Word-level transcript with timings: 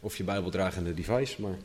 Of 0.00 0.16
je 0.16 0.24
Bijbeldragende 0.24 0.94
device, 0.94 1.40
maar. 1.40 1.58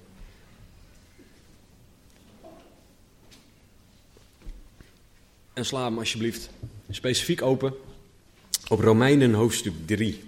En 5.53 5.65
sla 5.65 5.83
hem 5.83 5.97
alsjeblieft 5.97 6.49
specifiek 6.89 7.41
open 7.41 7.73
op 8.67 8.79
Romeinen 8.79 9.33
hoofdstuk 9.33 9.73
3. 9.85 10.23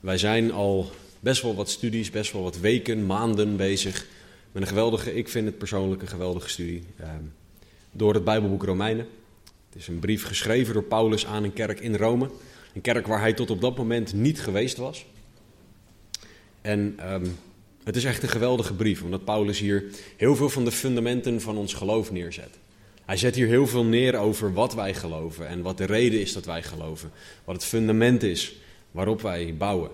Wij 0.00 0.18
zijn 0.18 0.52
al 0.52 0.90
best 1.20 1.42
wel 1.42 1.54
wat 1.54 1.70
studies, 1.70 2.10
best 2.10 2.32
wel 2.32 2.42
wat 2.42 2.58
weken, 2.58 3.06
maanden 3.06 3.56
bezig 3.56 4.06
met 4.52 4.62
een 4.62 4.68
geweldige, 4.68 5.14
ik 5.14 5.28
vind 5.28 5.46
het 5.46 5.58
persoonlijk 5.58 6.02
een 6.02 6.08
geweldige 6.08 6.48
studie, 6.48 6.82
eh, 6.96 7.08
door 7.90 8.14
het 8.14 8.24
Bijbelboek 8.24 8.62
Romeinen. 8.62 9.06
Het 9.68 9.82
is 9.82 9.88
een 9.88 9.98
brief 9.98 10.24
geschreven 10.24 10.74
door 10.74 10.82
Paulus 10.82 11.26
aan 11.26 11.44
een 11.44 11.52
kerk 11.52 11.80
in 11.80 11.96
Rome. 11.96 12.30
Een 12.74 12.80
kerk 12.80 13.06
waar 13.06 13.20
hij 13.20 13.32
tot 13.32 13.50
op 13.50 13.60
dat 13.60 13.76
moment 13.76 14.12
niet 14.12 14.40
geweest 14.40 14.76
was. 14.76 15.06
En 16.64 16.94
ehm, 16.96 17.26
het 17.84 17.96
is 17.96 18.04
echt 18.04 18.22
een 18.22 18.28
geweldige 18.28 18.74
brief, 18.74 19.02
omdat 19.02 19.24
Paulus 19.24 19.58
hier 19.58 19.84
heel 20.16 20.36
veel 20.36 20.48
van 20.48 20.64
de 20.64 20.72
fundamenten 20.72 21.40
van 21.40 21.56
ons 21.56 21.74
geloof 21.74 22.10
neerzet. 22.10 22.58
Hij 23.04 23.16
zet 23.16 23.34
hier 23.34 23.46
heel 23.46 23.66
veel 23.66 23.84
neer 23.84 24.16
over 24.16 24.52
wat 24.52 24.74
wij 24.74 24.94
geloven 24.94 25.48
en 25.48 25.62
wat 25.62 25.78
de 25.78 25.84
reden 25.84 26.20
is 26.20 26.32
dat 26.32 26.44
wij 26.44 26.62
geloven. 26.62 27.10
Wat 27.44 27.54
het 27.54 27.64
fundament 27.64 28.22
is 28.22 28.56
waarop 28.90 29.20
wij 29.20 29.54
bouwen. 29.56 29.90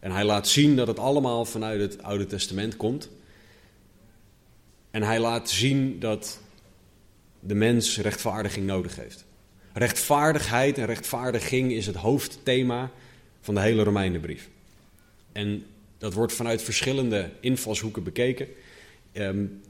En 0.00 0.10
hij 0.10 0.24
laat 0.24 0.48
zien 0.48 0.76
dat 0.76 0.86
het 0.86 0.98
allemaal 0.98 1.44
vanuit 1.44 1.80
het 1.80 2.02
Oude 2.02 2.26
Testament 2.26 2.76
komt. 2.76 3.08
En 4.90 5.02
hij 5.02 5.18
laat 5.18 5.50
zien 5.50 5.98
dat 5.98 6.40
de 7.40 7.54
mens 7.54 7.98
rechtvaardiging 7.98 8.66
nodig 8.66 8.96
heeft. 8.96 9.24
Rechtvaardigheid 9.72 10.78
en 10.78 10.86
rechtvaardiging 10.86 11.72
is 11.72 11.86
het 11.86 11.96
hoofdthema 11.96 12.90
van 13.40 13.54
de 13.54 13.60
hele 13.60 13.82
Romeinenbrief. 13.82 14.48
En 15.32 15.64
dat 16.00 16.14
wordt 16.14 16.32
vanuit 16.32 16.62
verschillende 16.62 17.30
invalshoeken 17.40 18.02
bekeken. 18.02 18.48
Um, 19.12 19.60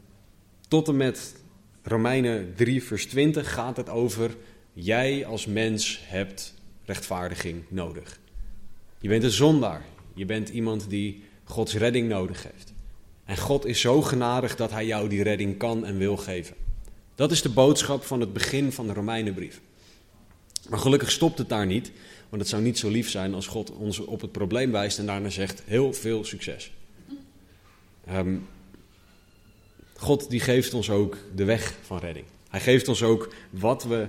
tot 0.69 0.89
en 0.89 0.97
met 0.97 1.35
Romeinen 1.83 2.55
3, 2.57 2.83
vers 2.83 3.07
20 3.07 3.53
gaat 3.53 3.77
het 3.77 3.89
over: 3.89 4.37
jij 4.73 5.27
als 5.27 5.47
mens 5.47 6.01
hebt 6.03 6.55
rechtvaardiging 6.85 7.63
nodig. 7.69 8.19
Je 9.01 9.09
bent 9.09 9.23
een 9.23 9.31
zondaar. 9.31 9.85
Je 10.15 10.25
bent 10.25 10.49
iemand 10.49 10.91
die 10.91 11.23
Gods 11.45 11.75
redding 11.75 12.09
nodig 12.09 12.43
heeft. 12.43 12.73
En 13.25 13.37
God 13.37 13.67
is 13.67 13.81
zo 13.81 14.03
genadig 14.03 14.57
dat 14.57 14.71
Hij 14.71 14.87
jou 14.87 15.09
die 15.09 15.23
redding 15.23 15.57
kan 15.57 15.85
en 15.87 15.99
wil 15.99 16.17
geven. 16.17 16.57
Dat 17.15 17.31
is 17.31 17.43
de 17.43 17.49
boodschap 17.49 18.05
van 18.05 18.21
het 18.21 18.33
begin 18.33 18.73
van 18.73 18.87
de 18.87 18.93
Romeinenbrief. 18.93 19.61
Maar 20.69 20.79
gelukkig 20.79 21.11
stopt 21.11 21.39
het 21.39 21.49
daar 21.49 21.67
niet, 21.67 21.93
want 22.31 22.43
het 22.43 22.51
zou 22.51 22.63
niet 22.63 22.79
zo 22.79 22.89
lief 22.89 23.11
zijn 23.11 23.35
als 23.35 23.47
God 23.47 23.71
ons 23.71 23.99
op 23.99 24.21
het 24.21 24.33
probleem 24.33 24.73
wijst 24.73 24.99
en 24.99 25.07
daarna 25.07 25.29
zegt: 25.29 25.63
heel 25.67 25.93
veel 25.93 26.25
succes. 26.25 26.73
Um, 28.13 28.47
God 29.97 30.31
die 30.31 30.41
geeft 30.41 30.75
ons 30.75 30.91
ook 30.91 31.17
de 31.35 31.45
weg 31.45 31.75
van 31.83 31.99
redding. 31.99 32.25
Hij 32.49 32.61
geeft 32.61 32.89
ons 32.89 33.03
ook 33.03 33.35
wat 33.51 33.85
we 33.85 34.07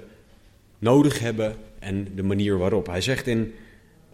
nodig 0.80 1.20
hebben 1.20 1.56
en 1.80 2.16
de 2.16 2.24
manier 2.24 2.58
waarop. 2.58 2.88
Hij 2.88 3.02
zegt 3.02 3.28
in 3.28 3.54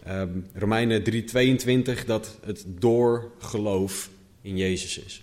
um, 0.08 0.46
Romeinen 0.54 1.02
3:22 1.02 2.04
dat 2.06 2.38
het 2.44 2.64
door 2.66 3.30
geloof 3.38 4.10
in 4.42 4.56
Jezus 4.56 4.98
is. 4.98 5.22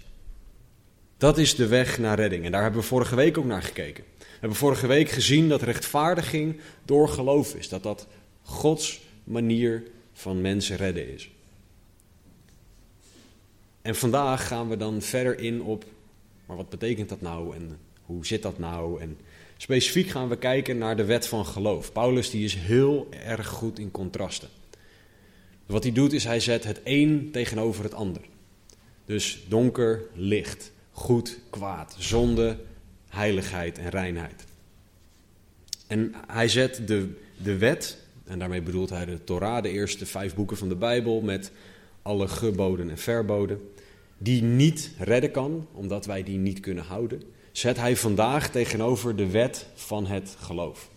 Dat 1.17 1.37
is 1.37 1.55
de 1.55 1.67
weg 1.67 1.99
naar 1.99 2.19
redding. 2.19 2.45
En 2.45 2.51
daar 2.51 2.61
hebben 2.61 2.81
we 2.81 2.87
vorige 2.87 3.15
week 3.15 3.37
ook 3.37 3.45
naar 3.45 3.63
gekeken. 3.63 4.03
We 4.17 4.25
hebben 4.39 4.57
vorige 4.57 4.87
week 4.87 5.09
gezien 5.09 5.49
dat 5.49 5.61
rechtvaardiging 5.61 6.59
door 6.85 7.09
geloof 7.09 7.55
is. 7.55 7.69
Dat 7.69 7.83
dat 7.83 8.07
Gods 8.45 9.01
manier 9.23 9.83
van 10.13 10.41
mensen 10.41 10.77
redden 10.77 11.13
is. 11.13 11.29
En 13.81 13.95
vandaag 13.95 14.47
gaan 14.47 14.69
we 14.69 14.77
dan 14.77 15.01
verder 15.01 15.39
in 15.39 15.61
op, 15.61 15.85
maar 16.45 16.57
wat 16.57 16.69
betekent 16.69 17.09
dat 17.09 17.21
nou 17.21 17.55
en 17.55 17.77
hoe 18.05 18.25
zit 18.25 18.41
dat 18.41 18.59
nou? 18.59 19.01
En 19.01 19.17
specifiek 19.57 20.07
gaan 20.07 20.29
we 20.29 20.37
kijken 20.37 20.77
naar 20.77 20.97
de 20.97 21.05
wet 21.05 21.27
van 21.27 21.45
geloof. 21.45 21.91
Paulus 21.91 22.29
die 22.29 22.43
is 22.43 22.55
heel 22.55 23.07
erg 23.11 23.47
goed 23.47 23.79
in 23.79 23.91
contrasten. 23.91 24.49
Wat 25.65 25.83
hij 25.83 25.91
doet 25.91 26.13
is 26.13 26.23
hij 26.23 26.39
zet 26.39 26.63
het 26.63 26.81
een 26.83 27.29
tegenover 27.31 27.83
het 27.83 27.93
ander. 27.93 28.21
Dus 29.05 29.43
donker, 29.47 30.01
licht, 30.13 30.71
goed, 30.91 31.39
kwaad, 31.49 31.95
zonde, 31.99 32.57
heiligheid 33.09 33.77
en 33.77 33.89
reinheid. 33.89 34.43
En 35.87 36.13
hij 36.27 36.47
zet 36.47 36.87
de, 36.87 37.09
de 37.37 37.57
wet, 37.57 37.97
en 38.25 38.39
daarmee 38.39 38.61
bedoelt 38.61 38.89
hij 38.89 39.05
de 39.05 39.23
Torah, 39.23 39.63
de 39.63 39.69
eerste 39.69 40.05
vijf 40.05 40.35
boeken 40.35 40.57
van 40.57 40.69
de 40.69 40.75
Bijbel, 40.75 41.21
met 41.21 41.51
alle 42.01 42.27
geboden 42.27 42.89
en 42.89 42.97
verboden, 42.97 43.69
die 44.17 44.41
niet 44.43 44.91
redden 44.97 45.31
kan, 45.31 45.67
omdat 45.71 46.05
wij 46.05 46.23
die 46.23 46.37
niet 46.37 46.59
kunnen 46.59 46.83
houden, 46.83 47.21
zet 47.51 47.77
hij 47.77 47.95
vandaag 47.95 48.49
tegenover 48.49 49.15
de 49.15 49.29
wet 49.29 49.67
van 49.73 50.05
het 50.05 50.35
geloof. 50.39 50.89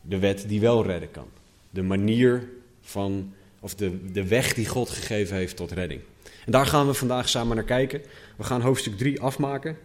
De 0.00 0.18
wet 0.18 0.44
die 0.48 0.60
wel 0.60 0.84
redden 0.84 1.10
kan. 1.10 1.26
De 1.70 1.82
manier 1.82 2.48
van, 2.80 3.32
of 3.60 3.74
de, 3.74 4.10
de 4.12 4.26
weg 4.26 4.54
die 4.54 4.66
God 4.66 4.90
gegeven 4.90 5.36
heeft 5.36 5.56
tot 5.56 5.72
redding. 5.72 6.00
En 6.46 6.52
daar 6.52 6.66
gaan 6.66 6.86
we 6.86 6.94
vandaag 6.94 7.28
samen 7.28 7.56
naar 7.56 7.64
kijken. 7.64 8.02
We 8.36 8.44
gaan 8.44 8.60
hoofdstuk 8.60 8.96
3 8.96 9.20
afmaken. 9.20 9.76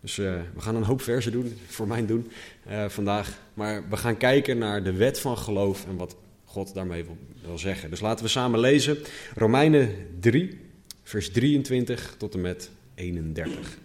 Dus 0.00 0.18
uh, 0.18 0.34
we 0.54 0.60
gaan 0.60 0.76
een 0.76 0.82
hoop 0.82 1.00
versen 1.00 1.32
doen, 1.32 1.58
voor 1.66 1.86
mijn 1.86 2.06
doen, 2.06 2.30
uh, 2.68 2.88
vandaag. 2.88 3.38
Maar 3.54 3.88
we 3.88 3.96
gaan 3.96 4.16
kijken 4.16 4.58
naar 4.58 4.82
de 4.82 4.92
wet 4.92 5.20
van 5.20 5.38
geloof 5.38 5.86
en 5.86 5.96
wat 5.96 6.16
God 6.44 6.74
daarmee 6.74 7.04
wil, 7.04 7.16
wil 7.44 7.58
zeggen. 7.58 7.90
Dus 7.90 8.00
laten 8.00 8.24
we 8.24 8.30
samen 8.30 8.60
lezen 8.60 8.98
Romeinen 9.34 9.90
3, 10.20 10.60
vers 11.02 11.30
23 11.30 12.14
tot 12.18 12.34
en 12.34 12.40
met 12.40 12.70
31. 12.94 13.78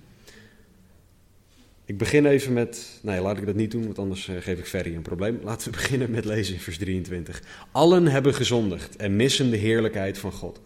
Ik 1.86 1.98
begin 1.98 2.26
even 2.26 2.54
met, 2.54 3.00
nee 3.02 3.22
laat 3.22 3.38
ik 3.38 3.46
dat 3.46 3.56
niet 3.56 3.72
doen, 3.72 3.84
want 3.84 4.00
anders 4.00 4.28
uh, 4.28 4.36
geef 4.40 4.60
ik 4.60 4.66
Ferry 4.66 4.96
een 4.96 5.02
probleem. 5.02 5.40
Laten 5.44 5.72
we 5.72 5.78
beginnen 5.82 6.12
met 6.12 6.26
lezen 6.26 6.54
in 6.54 6.60
vers 6.60 6.78
23. 6.78 7.42
Allen 7.72 8.08
hebben 8.08 8.34
gezondigd 8.34 8.96
en 8.96 9.16
missen 9.16 9.52
de 9.52 9.58
heerlijkheid 9.58 10.18
van 10.18 10.32
God 10.32 10.62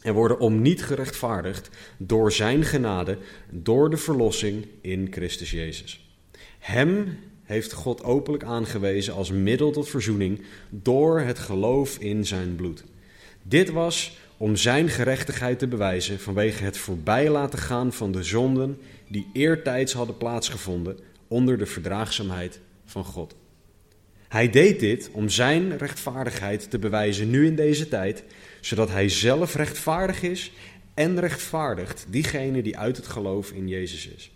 en 0.00 0.14
worden 0.14 0.38
om 0.38 0.62
niet 0.62 0.82
gerechtvaardigd 0.84 1.70
door 1.96 2.32
zijn 2.32 2.64
genade, 2.64 3.18
door 3.50 3.90
de 3.90 3.96
verlossing 3.96 4.66
in 4.80 5.08
Christus 5.10 5.50
Jezus. 5.50 6.08
Hem 6.58 7.18
heeft 7.42 7.72
God 7.72 8.02
openlijk 8.02 8.44
aangewezen 8.44 9.14
als 9.14 9.30
middel 9.30 9.70
tot 9.70 9.88
verzoening 9.88 10.42
door 10.70 11.20
het 11.20 11.38
geloof 11.38 11.98
in 11.98 12.26
zijn 12.26 12.56
bloed. 12.56 12.84
Dit 13.42 13.70
was 13.70 14.18
om 14.36 14.56
zijn 14.56 14.88
gerechtigheid 14.88 15.58
te 15.58 15.68
bewijzen 15.68 16.20
vanwege 16.20 16.64
het 16.64 16.78
voorbij 16.78 17.30
laten 17.30 17.58
gaan 17.58 17.92
van 17.92 18.12
de 18.12 18.22
zonden 18.22 18.78
die 19.08 19.30
eertijds 19.32 19.92
hadden 19.92 20.16
plaatsgevonden 20.16 20.98
onder 21.28 21.58
de 21.58 21.66
verdraagzaamheid 21.66 22.60
van 22.84 23.04
God. 23.04 23.34
Hij 24.28 24.50
deed 24.50 24.80
dit 24.80 25.10
om 25.12 25.28
zijn 25.28 25.76
rechtvaardigheid 25.78 26.70
te 26.70 26.78
bewijzen 26.78 27.30
nu 27.30 27.46
in 27.46 27.56
deze 27.56 27.88
tijd, 27.88 28.24
zodat 28.60 28.90
hij 28.90 29.08
zelf 29.08 29.54
rechtvaardig 29.54 30.22
is 30.22 30.52
en 30.94 31.20
rechtvaardigt 31.20 32.06
diegene 32.08 32.62
die 32.62 32.78
uit 32.78 32.96
het 32.96 33.06
geloof 33.06 33.50
in 33.50 33.68
Jezus 33.68 34.06
is. 34.06 34.32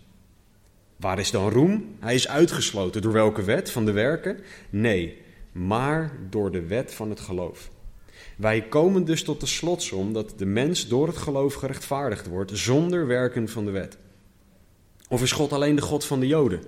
Waar 0.95 1.19
is 1.19 1.31
dan 1.31 1.49
roem? 1.49 1.95
Hij 1.99 2.15
is 2.15 2.27
uitgesloten. 2.27 3.01
Door 3.01 3.11
welke 3.11 3.43
wet? 3.43 3.71
Van 3.71 3.85
de 3.85 3.91
werken? 3.91 4.39
Nee, 4.69 5.17
maar 5.51 6.11
door 6.29 6.51
de 6.51 6.65
wet 6.65 6.93
van 6.93 7.09
het 7.09 7.19
geloof. 7.19 7.69
Wij 8.37 8.61
komen 8.61 9.05
dus 9.05 9.23
tot 9.23 9.39
de 9.39 9.45
slotsom 9.45 10.13
dat 10.13 10.33
de 10.37 10.45
mens 10.45 10.87
door 10.87 11.07
het 11.07 11.17
geloof 11.17 11.53
gerechtvaardigd 11.53 12.27
wordt 12.27 12.51
zonder 12.57 13.07
werken 13.07 13.49
van 13.49 13.65
de 13.65 13.71
wet. 13.71 13.97
Of 15.09 15.21
is 15.21 15.31
God 15.31 15.53
alleen 15.53 15.75
de 15.75 15.81
God 15.81 16.05
van 16.05 16.19
de 16.19 16.27
Joden 16.27 16.61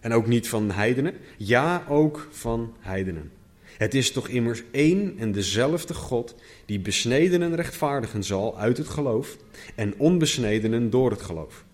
en 0.00 0.12
ook 0.12 0.26
niet 0.26 0.48
van 0.48 0.70
heidenen? 0.70 1.14
Ja, 1.36 1.84
ook 1.88 2.28
van 2.30 2.74
heidenen. 2.80 3.32
Het 3.78 3.94
is 3.94 4.12
toch 4.12 4.28
immers 4.28 4.62
één 4.70 5.18
en 5.18 5.32
dezelfde 5.32 5.94
God 5.94 6.34
die 6.64 6.80
besnedenen 6.80 7.54
rechtvaardigen 7.54 8.24
zal 8.24 8.58
uit 8.58 8.76
het 8.76 8.88
geloof 8.88 9.36
en 9.74 9.94
onbesnedenen 9.98 10.90
door 10.90 11.10
het 11.10 11.22
geloof. 11.22 11.64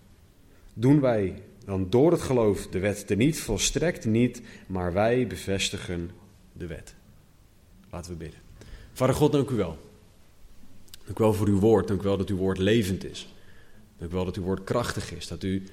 Doen 0.73 1.01
wij 1.01 1.41
dan 1.65 1.89
door 1.89 2.11
het 2.11 2.21
geloof 2.21 2.67
de 2.67 2.79
wet 2.79 3.07
teniet? 3.07 3.39
Volstrekt 3.39 4.05
niet, 4.05 4.41
maar 4.67 4.93
wij 4.93 5.27
bevestigen 5.27 6.11
de 6.53 6.67
wet. 6.67 6.95
Laten 7.91 8.11
we 8.11 8.17
bidden. 8.17 8.39
Vader 8.93 9.15
God, 9.15 9.31
dank 9.31 9.49
u 9.49 9.55
wel 9.55 9.77
Dank 11.05 11.19
u 11.19 11.23
wel 11.23 11.33
voor 11.33 11.47
uw 11.47 11.59
woord. 11.59 11.87
Dank 11.87 12.01
u 12.01 12.03
wel 12.03 12.17
dat 12.17 12.29
uw 12.29 12.37
woord 12.37 12.57
levend 12.57 13.03
is. 13.03 13.33
Dank 13.97 14.11
u 14.11 14.15
wel 14.15 14.25
dat 14.25 14.35
uw 14.35 14.43
woord 14.43 14.63
krachtig 14.63 15.13
is. 15.13 15.27
Dat 15.27 15.43
u 15.43 15.63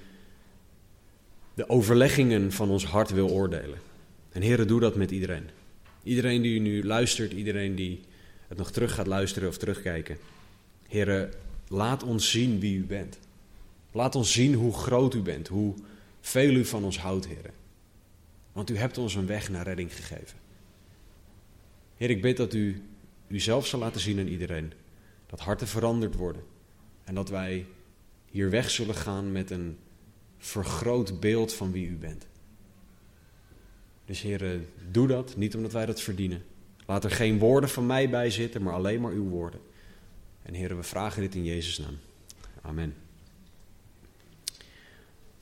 de 1.54 1.68
overleggingen 1.68 2.52
van 2.52 2.70
ons 2.70 2.84
hart 2.84 3.10
wil 3.10 3.30
oordelen. 3.30 3.78
En 4.32 4.42
heren, 4.42 4.66
doe 4.66 4.80
dat 4.80 4.94
met 4.94 5.10
iedereen. 5.10 5.50
Iedereen 6.02 6.42
die 6.42 6.60
nu 6.60 6.84
luistert, 6.84 7.32
iedereen 7.32 7.74
die 7.74 8.00
het 8.48 8.58
nog 8.58 8.70
terug 8.70 8.94
gaat 8.94 9.06
luisteren 9.06 9.48
of 9.48 9.58
terugkijken. 9.58 10.18
Heren, 10.88 11.32
laat 11.68 12.02
ons 12.02 12.30
zien 12.30 12.60
wie 12.60 12.78
u 12.78 12.84
bent. 12.84 13.18
Laat 13.92 14.14
ons 14.14 14.32
zien 14.32 14.54
hoe 14.54 14.72
groot 14.72 15.14
u 15.14 15.20
bent, 15.20 15.48
hoe 15.48 15.74
veel 16.20 16.54
u 16.54 16.64
van 16.64 16.84
ons 16.84 16.98
houdt, 16.98 17.26
heren. 17.26 17.52
Want 18.52 18.70
u 18.70 18.76
hebt 18.76 18.98
ons 18.98 19.14
een 19.14 19.26
weg 19.26 19.48
naar 19.48 19.64
redding 19.64 19.94
gegeven. 19.94 20.38
Heer, 21.96 22.10
ik 22.10 22.22
bid 22.22 22.36
dat 22.36 22.54
u 22.54 22.82
uzelf 23.28 23.66
zal 23.66 23.78
laten 23.80 24.00
zien 24.00 24.18
aan 24.18 24.26
iedereen. 24.26 24.72
Dat 25.26 25.40
harten 25.40 25.68
veranderd 25.68 26.14
worden. 26.14 26.42
En 27.04 27.14
dat 27.14 27.28
wij 27.28 27.66
hier 28.30 28.50
weg 28.50 28.70
zullen 28.70 28.94
gaan 28.94 29.32
met 29.32 29.50
een 29.50 29.78
vergroot 30.38 31.20
beeld 31.20 31.52
van 31.54 31.72
wie 31.72 31.86
u 31.86 31.96
bent. 31.96 32.26
Dus 34.10 34.22
Heer, 34.22 34.60
doe 34.90 35.06
dat, 35.06 35.36
niet 35.36 35.54
omdat 35.54 35.72
wij 35.72 35.86
dat 35.86 36.00
verdienen. 36.00 36.42
Laat 36.86 37.04
er 37.04 37.10
geen 37.10 37.38
woorden 37.38 37.70
van 37.70 37.86
mij 37.86 38.10
bij 38.10 38.30
zitten, 38.30 38.62
maar 38.62 38.74
alleen 38.74 39.00
maar 39.00 39.12
uw 39.12 39.28
woorden. 39.28 39.60
En 40.42 40.54
Heer, 40.54 40.76
we 40.76 40.82
vragen 40.82 41.22
dit 41.22 41.34
in 41.34 41.44
Jezus' 41.44 41.78
naam. 41.78 41.98
Amen. 42.62 42.94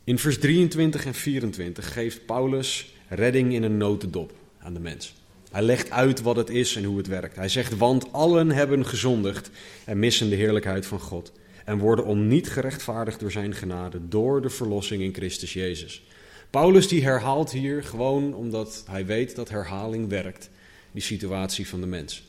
In 0.04 0.18
vers 0.18 0.38
23 0.38 1.06
en 1.06 1.14
24 1.14 1.92
geeft 1.92 2.26
Paulus 2.26 2.94
redding 3.08 3.52
in 3.52 3.62
een 3.62 3.76
notendop 3.76 4.32
aan 4.58 4.74
de 4.74 4.80
mens. 4.80 5.14
Hij 5.50 5.62
legt 5.62 5.90
uit 5.90 6.22
wat 6.22 6.36
het 6.36 6.50
is 6.50 6.76
en 6.76 6.84
hoe 6.84 6.96
het 6.96 7.06
werkt. 7.06 7.36
Hij 7.36 7.48
zegt, 7.48 7.76
want 7.76 8.12
allen 8.12 8.50
hebben 8.50 8.86
gezondigd 8.86 9.50
en 9.84 9.98
missen 9.98 10.28
de 10.28 10.36
heerlijkheid 10.36 10.86
van 10.86 11.00
God. 11.00 11.32
En 11.64 11.78
worden 11.78 12.04
om 12.04 12.26
niet 12.26 12.50
gerechtvaardigd 12.50 13.20
door 13.20 13.32
zijn 13.32 13.54
genade, 13.54 14.08
door 14.08 14.42
de 14.42 14.50
verlossing 14.50 15.02
in 15.02 15.14
Christus 15.14 15.52
Jezus. 15.52 16.02
Paulus 16.50 16.88
die 16.88 17.02
herhaalt 17.02 17.50
hier 17.50 17.84
gewoon 17.84 18.34
omdat 18.34 18.84
hij 18.86 19.06
weet 19.06 19.36
dat 19.36 19.48
herhaling 19.48 20.08
werkt, 20.08 20.50
die 20.92 21.02
situatie 21.02 21.68
van 21.68 21.80
de 21.80 21.86
mens. 21.86 22.22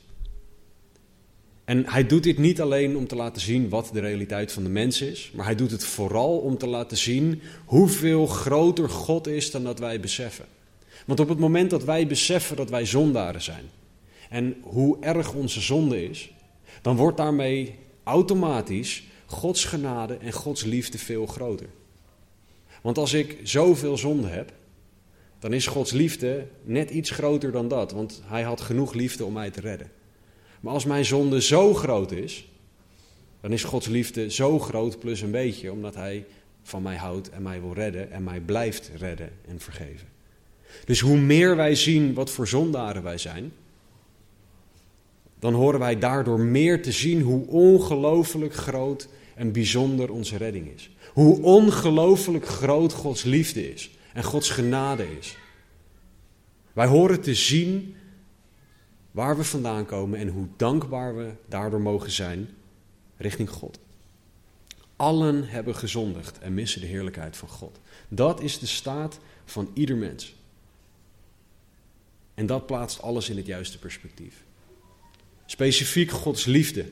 En 1.65 1.85
hij 1.85 2.05
doet 2.05 2.23
dit 2.23 2.37
niet 2.37 2.61
alleen 2.61 2.97
om 2.97 3.07
te 3.07 3.15
laten 3.15 3.41
zien 3.41 3.69
wat 3.69 3.89
de 3.93 3.99
realiteit 3.99 4.51
van 4.51 4.63
de 4.63 4.69
mens 4.69 5.01
is, 5.01 5.31
maar 5.35 5.45
hij 5.45 5.55
doet 5.55 5.71
het 5.71 5.83
vooral 5.83 6.37
om 6.37 6.57
te 6.57 6.67
laten 6.67 6.97
zien 6.97 7.41
hoeveel 7.65 8.27
groter 8.27 8.89
God 8.89 9.27
is 9.27 9.51
dan 9.51 9.63
dat 9.63 9.79
wij 9.79 9.99
beseffen. 9.99 10.45
Want 11.05 11.19
op 11.19 11.29
het 11.29 11.39
moment 11.39 11.69
dat 11.69 11.83
wij 11.83 12.07
beseffen 12.07 12.55
dat 12.55 12.69
wij 12.69 12.85
zondaren 12.85 13.41
zijn 13.41 13.65
en 14.29 14.57
hoe 14.61 14.97
erg 14.99 15.33
onze 15.33 15.61
zonde 15.61 16.03
is, 16.09 16.31
dan 16.81 16.95
wordt 16.95 17.17
daarmee 17.17 17.75
automatisch 18.03 19.03
Gods 19.25 19.65
genade 19.65 20.13
en 20.13 20.31
Gods 20.31 20.63
liefde 20.63 20.97
veel 20.97 21.25
groter. 21.25 21.67
Want 22.81 22.97
als 22.97 23.13
ik 23.13 23.37
zoveel 23.43 23.97
zonde 23.97 24.27
heb, 24.27 24.51
dan 25.39 25.53
is 25.53 25.67
Gods 25.67 25.91
liefde 25.91 26.47
net 26.63 26.89
iets 26.89 27.09
groter 27.09 27.51
dan 27.51 27.67
dat, 27.67 27.91
want 27.91 28.21
Hij 28.25 28.43
had 28.43 28.61
genoeg 28.61 28.93
liefde 28.93 29.25
om 29.25 29.33
mij 29.33 29.49
te 29.49 29.61
redden. 29.61 29.91
Maar 30.59 30.73
als 30.73 30.85
mijn 30.85 31.05
zonde 31.05 31.41
zo 31.41 31.73
groot 31.73 32.11
is, 32.11 32.47
dan 33.41 33.51
is 33.51 33.63
Gods 33.63 33.87
liefde 33.87 34.31
zo 34.31 34.59
groot 34.59 34.99
plus 34.99 35.21
een 35.21 35.31
beetje, 35.31 35.71
omdat 35.71 35.95
Hij 35.95 36.25
van 36.63 36.81
mij 36.81 36.95
houdt 36.95 37.29
en 37.29 37.41
mij 37.41 37.61
wil 37.61 37.73
redden 37.73 38.11
en 38.11 38.23
mij 38.23 38.39
blijft 38.39 38.91
redden 38.97 39.31
en 39.47 39.59
vergeven. 39.59 40.07
Dus 40.85 40.99
hoe 40.99 41.17
meer 41.17 41.55
wij 41.55 41.75
zien 41.75 42.13
wat 42.13 42.29
voor 42.29 42.47
zondaren 42.47 43.03
wij 43.03 43.17
zijn, 43.17 43.51
dan 45.39 45.53
horen 45.53 45.79
wij 45.79 45.99
daardoor 45.99 46.39
meer 46.39 46.81
te 46.81 46.91
zien 46.91 47.21
hoe 47.21 47.47
ongelooflijk 47.47 48.53
groot 48.53 49.07
en 49.35 49.51
bijzonder 49.51 50.11
onze 50.11 50.37
redding 50.37 50.73
is. 50.75 50.89
Hoe 51.19 51.41
ongelooflijk 51.41 52.47
groot 52.47 52.93
Gods 52.93 53.23
liefde 53.23 53.73
is 53.73 53.89
en 54.13 54.23
Gods 54.23 54.49
genade 54.49 55.17
is. 55.17 55.37
Wij 56.73 56.87
horen 56.87 57.21
te 57.21 57.35
zien 57.35 57.95
waar 59.11 59.37
we 59.37 59.43
vandaan 59.43 59.85
komen 59.85 60.19
en 60.19 60.27
hoe 60.27 60.47
dankbaar 60.57 61.15
we 61.15 61.31
daardoor 61.45 61.81
mogen 61.81 62.11
zijn 62.11 62.49
richting 63.17 63.49
God. 63.49 63.79
Allen 64.95 65.47
hebben 65.47 65.75
gezondigd 65.75 66.39
en 66.39 66.53
missen 66.53 66.81
de 66.81 66.87
heerlijkheid 66.87 67.37
van 67.37 67.49
God. 67.49 67.79
Dat 68.07 68.41
is 68.41 68.59
de 68.59 68.67
staat 68.67 69.19
van 69.45 69.71
ieder 69.73 69.95
mens. 69.95 70.35
En 72.33 72.45
dat 72.45 72.65
plaatst 72.65 73.01
alles 73.01 73.29
in 73.29 73.37
het 73.37 73.45
juiste 73.45 73.79
perspectief. 73.79 74.43
Specifiek 75.45 76.11
Gods 76.11 76.45
liefde, 76.45 76.91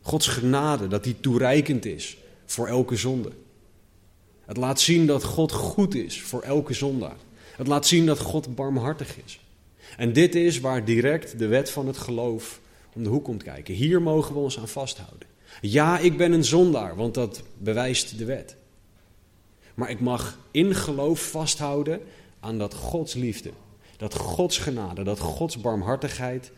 Gods 0.00 0.26
genade, 0.26 0.88
dat 0.88 1.04
die 1.04 1.20
toereikend 1.20 1.84
is 1.84 2.16
voor 2.46 2.68
elke 2.68 2.96
zonde. 2.96 3.30
Het 4.44 4.56
laat 4.56 4.80
zien 4.80 5.06
dat 5.06 5.24
God 5.24 5.52
goed 5.52 5.94
is 5.94 6.22
voor 6.22 6.42
elke 6.42 6.74
zondaar. 6.74 7.16
Het 7.56 7.66
laat 7.66 7.86
zien 7.86 8.06
dat 8.06 8.18
God 8.18 8.54
barmhartig 8.54 9.16
is. 9.24 9.40
En 9.96 10.12
dit 10.12 10.34
is 10.34 10.60
waar 10.60 10.84
direct 10.84 11.38
de 11.38 11.46
wet 11.46 11.70
van 11.70 11.86
het 11.86 11.98
geloof 11.98 12.60
om 12.94 13.02
de 13.02 13.08
hoek 13.08 13.24
komt 13.24 13.42
kijken. 13.42 13.74
Hier 13.74 14.02
mogen 14.02 14.34
we 14.34 14.40
ons 14.40 14.58
aan 14.58 14.68
vasthouden. 14.68 15.28
Ja, 15.60 15.98
ik 15.98 16.16
ben 16.16 16.32
een 16.32 16.44
zondaar, 16.44 16.96
want 16.96 17.14
dat 17.14 17.42
bewijst 17.58 18.18
de 18.18 18.24
wet. 18.24 18.56
Maar 19.74 19.90
ik 19.90 20.00
mag 20.00 20.38
in 20.50 20.74
geloof 20.74 21.30
vasthouden 21.30 22.00
aan 22.40 22.58
dat 22.58 22.74
Gods 22.74 23.14
liefde, 23.14 23.50
dat 23.96 24.14
Gods 24.14 24.58
genade, 24.58 25.02
dat 25.02 25.18
Gods 25.18 25.60
barmhartigheid 25.60 26.52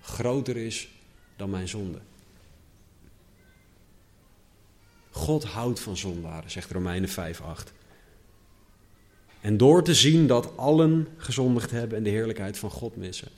groter 0.00 0.56
is 0.56 0.88
dan 1.36 1.50
mijn 1.50 1.68
zonde. 1.68 1.98
God 5.14 5.44
houdt 5.44 5.80
van 5.80 5.96
zondaren, 5.96 6.50
zegt 6.50 6.70
Romeinen 6.70 7.08
5:8. 7.08 7.72
En 9.40 9.56
door 9.56 9.82
te 9.82 9.94
zien 9.94 10.26
dat 10.26 10.56
allen 10.56 11.08
gezondigd 11.16 11.70
hebben 11.70 11.98
en 11.98 12.04
de 12.04 12.10
heerlijkheid 12.10 12.58
van 12.58 12.70
God 12.70 12.96
missen, 12.96 13.28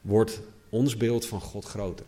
wordt 0.00 0.40
ons 0.68 0.96
beeld 0.96 1.26
van 1.26 1.40
God 1.40 1.64
groter. 1.64 2.06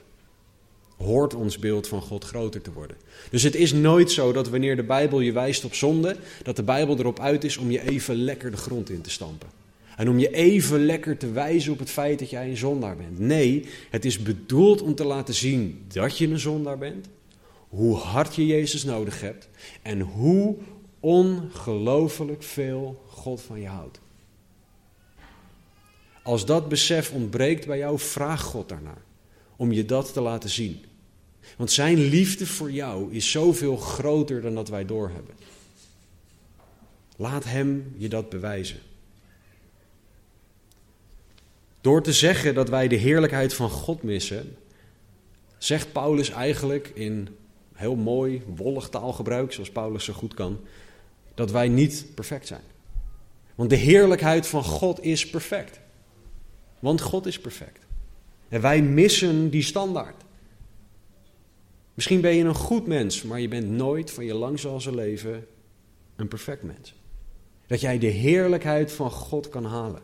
Hoort 0.97 1.35
ons 1.35 1.59
beeld 1.59 1.89
van 1.89 2.03
God 2.03 2.25
groter 2.25 2.63
te 2.63 2.73
worden. 2.73 2.97
Dus 3.31 3.43
het 3.43 3.55
is 3.55 3.73
nooit 3.73 4.11
zo 4.11 4.33
dat 4.33 4.49
wanneer 4.49 4.77
de 4.77 4.83
Bijbel 4.83 5.21
je 5.21 5.33
wijst 5.33 5.65
op 5.65 5.75
zonde, 5.75 6.17
dat 6.43 6.57
de 6.57 6.63
Bijbel 6.63 6.99
erop 6.99 7.21
uit 7.21 7.45
is 7.45 7.57
om 7.57 7.71
je 7.71 7.89
even 7.89 8.17
lekker 8.17 8.51
de 8.51 8.57
grond 8.57 8.91
in 8.91 9.01
te 9.01 9.11
stampen. 9.11 9.49
En 9.97 10.09
om 10.09 10.19
je 10.19 10.35
even 10.35 10.85
lekker 10.85 11.17
te 11.17 11.33
wijzen 11.33 11.73
op 11.73 11.79
het 11.79 11.91
feit 11.91 12.19
dat 12.19 12.31
jij 12.31 12.49
een 12.49 12.57
zondaar 12.57 12.97
bent. 12.97 13.19
Nee, 13.19 13.67
het 13.91 14.05
is 14.05 14.23
bedoeld 14.23 14.83
om 14.83 14.95
te 14.95 15.05
laten 15.05 15.35
zien 15.35 15.85
dat 15.93 16.19
je 16.19 16.29
een 16.29 16.39
zondaar 16.39 16.79
bent, 16.79 17.09
hoe 17.71 17.97
hard 17.97 18.35
je 18.35 18.47
Jezus 18.47 18.85
nodig 18.85 19.21
hebt 19.21 19.49
en 19.83 20.01
hoe 20.01 20.57
ongelooflijk 21.01 22.43
veel 22.43 23.05
God 23.07 23.41
van 23.41 23.61
je 23.61 23.67
houdt. 23.67 24.01
Als 26.23 26.47
dat 26.47 26.69
besef 26.69 27.13
ontbreekt 27.13 27.67
bij 27.67 27.79
jou, 27.79 27.99
vraag 27.99 28.43
God 28.43 28.69
daarnaar 28.69 29.03
om 29.57 29.73
je 29.73 29.85
dat 29.85 30.13
te 30.13 30.21
laten 30.21 30.51
zien. 30.51 30.85
Want 31.57 31.71
zijn 31.71 31.99
liefde 31.99 32.47
voor 32.47 32.71
jou 32.71 33.13
is 33.15 33.31
zoveel 33.31 33.77
groter 33.77 34.43
dan 34.43 34.55
dat 34.55 34.69
wij 34.69 34.85
doorhebben. 34.85 35.35
Laat 37.17 37.45
Hem 37.45 37.95
je 37.97 38.09
dat 38.09 38.29
bewijzen. 38.29 38.79
Door 41.81 42.03
te 42.03 42.13
zeggen 42.13 42.55
dat 42.55 42.69
wij 42.69 42.89
de 42.89 42.97
heerlijkheid 42.97 43.55
van 43.55 43.71
God 43.71 44.03
missen, 44.03 44.57
zegt 45.59 45.93
Paulus 45.93 46.31
eigenlijk 46.31 46.91
in 46.95 47.29
heel 47.81 47.97
mooi, 47.97 48.43
wollig 48.57 48.89
taalgebruik, 48.89 49.53
zoals 49.53 49.71
Paulus 49.71 50.05
zo 50.05 50.13
goed 50.13 50.35
kan, 50.35 50.59
dat 51.35 51.51
wij 51.51 51.69
niet 51.69 52.07
perfect 52.15 52.47
zijn. 52.47 52.63
Want 53.55 53.71
de 53.71 53.77
heerlijkheid 53.77 54.47
van 54.47 54.65
God 54.65 55.05
is 55.05 55.31
perfect. 55.31 55.81
Want 56.79 57.01
God 57.01 57.27
is 57.27 57.41
perfect. 57.41 57.87
En 58.49 58.61
wij 58.61 58.83
missen 58.83 59.51
die 59.51 59.63
standaard. 59.63 60.23
Misschien 61.95 62.21
ben 62.21 62.35
je 62.35 62.45
een 62.45 62.55
goed 62.55 62.87
mens, 62.87 63.23
maar 63.23 63.41
je 63.41 63.49
bent 63.49 63.69
nooit 63.69 64.11
van 64.11 64.25
je 64.25 64.35
langzame 64.35 64.95
leven 64.95 65.47
een 66.17 66.29
perfect 66.29 66.63
mens. 66.63 66.95
Dat 67.67 67.81
jij 67.81 67.99
de 67.99 68.07
heerlijkheid 68.07 68.93
van 68.93 69.11
God 69.11 69.49
kan 69.49 69.65
halen. 69.65 70.03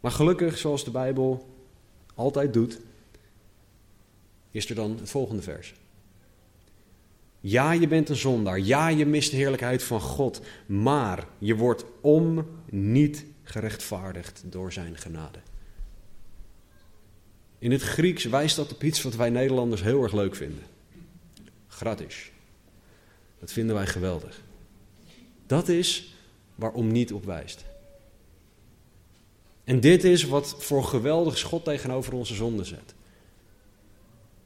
Maar 0.00 0.10
gelukkig, 0.10 0.58
zoals 0.58 0.84
de 0.84 0.90
Bijbel 0.90 1.48
altijd 2.14 2.52
doet, 2.52 2.80
is 4.50 4.68
er 4.68 4.74
dan 4.74 4.96
het 5.00 5.10
volgende 5.10 5.42
vers. 5.42 5.74
Ja, 7.40 7.72
je 7.72 7.88
bent 7.88 8.08
een 8.08 8.16
zondaar. 8.16 8.58
Ja, 8.58 8.88
je 8.88 9.06
mist 9.06 9.30
de 9.30 9.36
heerlijkheid 9.36 9.82
van 9.82 10.00
God. 10.00 10.40
Maar 10.66 11.26
je 11.38 11.56
wordt 11.56 11.84
om 12.00 12.46
niet 12.70 13.24
gerechtvaardigd 13.42 14.42
door 14.44 14.72
zijn 14.72 14.96
genade. 14.96 15.38
In 17.58 17.70
het 17.70 17.82
Grieks 17.82 18.24
wijst 18.24 18.56
dat 18.56 18.72
op 18.72 18.82
iets 18.82 19.02
wat 19.02 19.16
wij 19.16 19.30
Nederlanders 19.30 19.82
heel 19.82 20.02
erg 20.02 20.12
leuk 20.12 20.34
vinden. 20.34 20.62
Gratis. 21.68 22.30
Dat 23.38 23.52
vinden 23.52 23.74
wij 23.74 23.86
geweldig. 23.86 24.40
Dat 25.46 25.68
is 25.68 26.14
waarom 26.54 26.92
niet 26.92 27.12
op 27.12 27.24
wijst. 27.24 27.64
En 29.64 29.80
dit 29.80 30.04
is 30.04 30.24
wat 30.24 30.56
voor 30.58 30.84
geweldig 30.84 31.40
God 31.40 31.64
tegenover 31.64 32.12
onze 32.12 32.34
zonde 32.34 32.64
zet. 32.64 32.94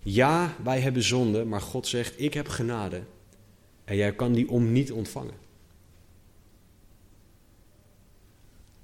Ja, 0.07 0.57
wij 0.63 0.81
hebben 0.81 1.03
zonde, 1.03 1.45
maar 1.45 1.61
God 1.61 1.87
zegt: 1.87 2.21
Ik 2.21 2.35
heb 2.35 2.49
genade. 2.49 3.03
En 3.85 3.97
jij 3.97 4.15
kan 4.15 4.33
die 4.33 4.49
om 4.49 4.73
niet 4.73 4.93
ontvangen. 4.93 5.35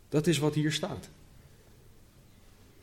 Dat 0.08 0.26
is 0.26 0.38
wat 0.38 0.54
hier 0.54 0.72
staat. 0.72 1.08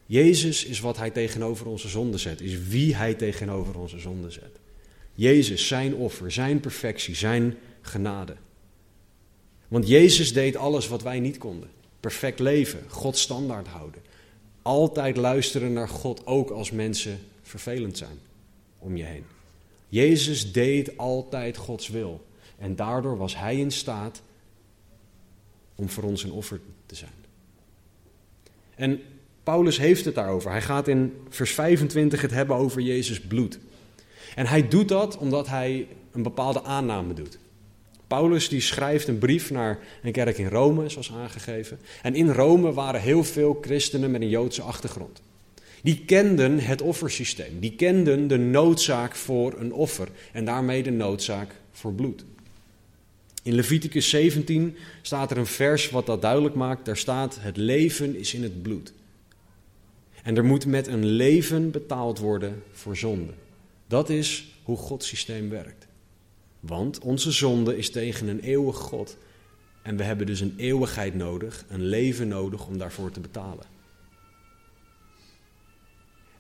Jezus 0.05 0.65
is 0.65 0.79
wat 0.79 0.97
hij 0.97 1.09
tegenover 1.09 1.67
onze 1.67 1.87
zonde 1.87 2.17
zet, 2.17 2.41
is 2.41 2.67
wie 2.67 2.95
hij 2.95 3.13
tegenover 3.13 3.79
onze 3.79 3.99
zonde 3.99 4.31
zet. 4.31 4.59
Jezus, 5.13 5.67
zijn 5.67 5.95
offer, 5.95 6.31
zijn 6.31 6.59
perfectie, 6.59 7.15
zijn 7.15 7.57
genade. 7.81 8.35
Want 9.67 9.87
Jezus 9.87 10.33
deed 10.33 10.55
alles 10.55 10.87
wat 10.87 11.01
wij 11.01 11.19
niet 11.19 11.37
konden. 11.37 11.69
Perfect 11.99 12.39
leven, 12.39 12.83
God 12.87 13.17
standaard 13.17 13.67
houden. 13.67 14.01
Altijd 14.61 15.17
luisteren 15.17 15.73
naar 15.73 15.89
God, 15.89 16.25
ook 16.25 16.49
als 16.49 16.71
mensen 16.71 17.19
vervelend 17.41 17.97
zijn 17.97 18.19
om 18.87 18.97
je 18.97 19.03
heen. 19.03 19.25
Jezus 19.87 20.51
deed 20.51 20.97
altijd 20.97 21.57
Gods 21.57 21.87
wil. 21.87 22.25
En 22.57 22.75
daardoor 22.75 23.17
was 23.17 23.37
hij 23.37 23.57
in 23.57 23.71
staat 23.71 24.21
om 25.75 25.89
voor 25.89 26.03
ons 26.03 26.23
een 26.23 26.31
offer 26.31 26.59
te 26.85 26.95
zijn. 26.95 27.11
En 28.75 29.01
Paulus 29.43 29.77
heeft 29.77 30.05
het 30.05 30.15
daarover. 30.15 30.51
Hij 30.51 30.61
gaat 30.61 30.87
in 30.87 31.13
vers 31.29 31.51
25 31.51 32.21
het 32.21 32.31
hebben 32.31 32.55
over 32.55 32.81
Jezus 32.81 33.21
bloed. 33.21 33.59
En 34.35 34.45
hij 34.45 34.67
doet 34.67 34.87
dat 34.89 35.17
omdat 35.17 35.47
hij 35.47 35.87
een 36.11 36.23
bepaalde 36.23 36.63
aanname 36.63 37.13
doet. 37.13 37.37
Paulus 38.07 38.49
die 38.49 38.61
schrijft 38.61 39.07
een 39.07 39.17
brief 39.17 39.51
naar 39.51 39.79
een 40.03 40.11
kerk 40.11 40.37
in 40.37 40.47
Rome, 40.47 40.89
zoals 40.89 41.11
aangegeven. 41.11 41.79
En 42.01 42.15
in 42.15 42.29
Rome 42.31 42.73
waren 42.73 43.01
heel 43.01 43.23
veel 43.23 43.57
christenen 43.61 44.11
met 44.11 44.21
een 44.21 44.29
Joodse 44.29 44.61
achtergrond. 44.61 45.21
Die 45.87 46.05
kenden 46.05 46.59
het 46.59 46.81
offersysteem. 46.81 47.59
Die 47.59 47.75
kenden 47.75 48.27
de 48.27 48.37
noodzaak 48.37 49.15
voor 49.15 49.59
een 49.59 49.73
offer 49.73 50.07
en 50.33 50.45
daarmee 50.45 50.83
de 50.83 50.91
noodzaak 50.91 51.55
voor 51.71 51.93
bloed. 51.93 52.25
In 53.43 53.53
Leviticus 53.53 54.09
17 54.09 54.77
staat 55.01 55.31
er 55.31 55.37
een 55.37 55.45
vers 55.45 55.89
wat 55.89 56.05
dat 56.05 56.21
duidelijk 56.21 56.55
maakt. 56.55 56.85
Daar 56.85 56.97
staat: 56.97 57.37
Het 57.39 57.57
leven 57.57 58.15
is 58.15 58.33
in 58.33 58.43
het 58.43 58.61
bloed. 58.61 58.93
En 60.23 60.37
er 60.37 60.45
moet 60.45 60.65
met 60.65 60.87
een 60.87 61.05
leven 61.05 61.71
betaald 61.71 62.19
worden 62.19 62.63
voor 62.71 62.97
zonde. 62.97 63.33
Dat 63.87 64.09
is 64.09 64.59
hoe 64.63 64.77
Gods 64.77 65.07
systeem 65.07 65.49
werkt. 65.49 65.87
Want 66.59 66.99
onze 66.99 67.31
zonde 67.31 67.77
is 67.77 67.91
tegen 67.91 68.27
een 68.27 68.39
eeuwig 68.39 68.77
God. 68.77 69.17
En 69.81 69.97
we 69.97 70.03
hebben 70.03 70.25
dus 70.25 70.39
een 70.39 70.53
eeuwigheid 70.57 71.15
nodig, 71.15 71.65
een 71.67 71.85
leven 71.85 72.27
nodig 72.27 72.67
om 72.67 72.77
daarvoor 72.77 73.11
te 73.11 73.19
betalen. 73.19 73.76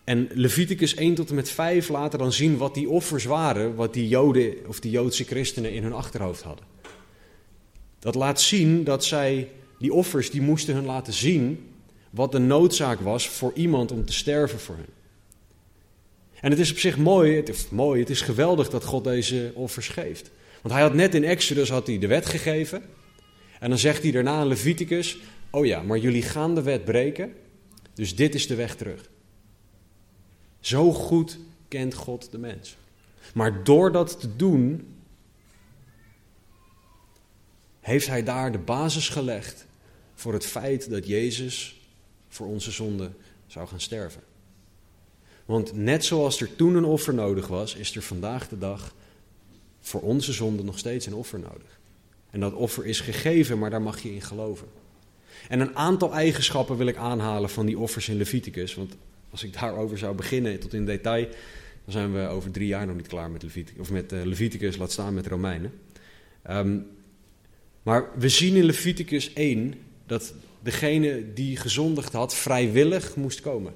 En 0.07 0.29
Leviticus 0.33 0.95
1 0.95 1.15
tot 1.15 1.29
en 1.29 1.35
met 1.35 1.49
5 1.49 1.89
laten 1.89 2.19
dan 2.19 2.33
zien 2.33 2.57
wat 2.57 2.73
die 2.73 2.89
offers 2.89 3.25
waren, 3.25 3.75
wat 3.75 3.93
die 3.93 4.07
Joden 4.07 4.53
of 4.67 4.79
die 4.79 4.91
Joodse 4.91 5.23
christenen 5.23 5.71
in 5.71 5.83
hun 5.83 5.93
achterhoofd 5.93 6.41
hadden. 6.41 6.65
Dat 7.99 8.15
laat 8.15 8.41
zien 8.41 8.83
dat 8.83 9.05
zij, 9.05 9.49
die 9.79 9.93
offers, 9.93 10.31
die 10.31 10.41
moesten 10.41 10.75
hun 10.75 10.85
laten 10.85 11.13
zien 11.13 11.69
wat 12.09 12.31
de 12.31 12.39
noodzaak 12.39 12.99
was 12.99 13.29
voor 13.29 13.51
iemand 13.55 13.91
om 13.91 14.05
te 14.05 14.13
sterven 14.13 14.59
voor 14.59 14.75
hen. 14.75 14.89
En 16.41 16.51
het 16.51 16.59
is 16.59 16.71
op 16.71 16.77
zich 16.77 16.97
mooi, 16.97 17.35
het 17.35 17.49
is, 17.49 17.69
mooi, 17.69 17.99
het 17.99 18.09
is 18.09 18.21
geweldig 18.21 18.69
dat 18.69 18.83
God 18.83 19.03
deze 19.03 19.51
offers 19.55 19.87
geeft. 19.87 20.31
Want 20.61 20.73
hij 20.73 20.83
had 20.83 20.93
net 20.93 21.15
in 21.15 21.23
Exodus 21.23 21.69
had 21.69 21.87
hij 21.87 21.99
de 21.99 22.07
wet 22.07 22.25
gegeven. 22.25 22.81
En 23.59 23.69
dan 23.69 23.79
zegt 23.79 24.03
hij 24.03 24.11
daarna 24.11 24.41
in 24.41 24.47
Leviticus, 24.47 25.17
oh 25.49 25.65
ja, 25.65 25.81
maar 25.81 25.97
jullie 25.97 26.21
gaan 26.21 26.55
de 26.55 26.61
wet 26.61 26.85
breken, 26.85 27.33
dus 27.93 28.15
dit 28.15 28.35
is 28.35 28.47
de 28.47 28.55
weg 28.55 28.75
terug. 28.75 29.09
Zo 30.59 30.93
goed 30.93 31.39
kent 31.67 31.93
God 31.93 32.31
de 32.31 32.37
mens. 32.37 32.77
Maar 33.33 33.63
door 33.63 33.91
dat 33.91 34.19
te 34.19 34.35
doen, 34.35 34.87
heeft 37.79 38.07
hij 38.07 38.23
daar 38.23 38.51
de 38.51 38.57
basis 38.57 39.09
gelegd 39.09 39.65
voor 40.13 40.33
het 40.33 40.45
feit 40.45 40.89
dat 40.89 41.07
Jezus 41.07 41.81
voor 42.27 42.47
onze 42.47 42.71
zonde 42.71 43.11
zou 43.47 43.67
gaan 43.67 43.79
sterven. 43.79 44.21
Want 45.45 45.73
net 45.73 46.05
zoals 46.05 46.41
er 46.41 46.55
toen 46.55 46.75
een 46.75 46.85
offer 46.85 47.13
nodig 47.13 47.47
was, 47.47 47.75
is 47.75 47.95
er 47.95 48.01
vandaag 48.01 48.47
de 48.47 48.57
dag 48.57 48.95
voor 49.79 50.01
onze 50.01 50.33
zonde 50.33 50.63
nog 50.63 50.77
steeds 50.77 51.05
een 51.05 51.13
offer 51.13 51.39
nodig. 51.39 51.79
En 52.29 52.39
dat 52.39 52.53
offer 52.53 52.85
is 52.85 52.99
gegeven, 52.99 53.59
maar 53.59 53.69
daar 53.69 53.81
mag 53.81 53.99
je 53.99 54.13
in 54.13 54.21
geloven. 54.21 54.67
En 55.49 55.59
een 55.59 55.75
aantal 55.75 56.13
eigenschappen 56.13 56.77
wil 56.77 56.87
ik 56.87 56.95
aanhalen 56.95 57.49
van 57.49 57.65
die 57.65 57.79
offers 57.79 58.09
in 58.09 58.17
Leviticus. 58.17 58.75
Want 58.75 58.95
als 59.29 59.43
ik 59.43 59.59
daarover 59.59 59.97
zou 59.97 60.15
beginnen 60.15 60.59
tot 60.59 60.73
in 60.73 60.85
detail, 60.85 61.27
dan 61.83 61.93
zijn 61.93 62.13
we 62.13 62.27
over 62.27 62.51
drie 62.51 62.67
jaar 62.67 62.87
nog 62.87 62.95
niet 62.95 63.07
klaar 63.07 63.31
met 63.31 63.43
Leviticus. 63.43 63.79
Of 63.79 63.91
met 63.91 64.13
uh, 64.13 64.23
Leviticus, 64.23 64.77
laat 64.77 64.91
staan 64.91 65.13
met 65.13 65.27
Romeinen. 65.27 65.71
Um, 66.49 66.87
maar 67.83 68.09
we 68.17 68.29
zien 68.29 68.55
in 68.55 68.63
Leviticus 68.63 69.33
1 69.33 69.73
dat 70.05 70.33
degene 70.61 71.33
die 71.33 71.57
gezondigd 71.57 72.13
had 72.13 72.35
vrijwillig 72.35 73.15
moest 73.15 73.41
komen. 73.41 73.71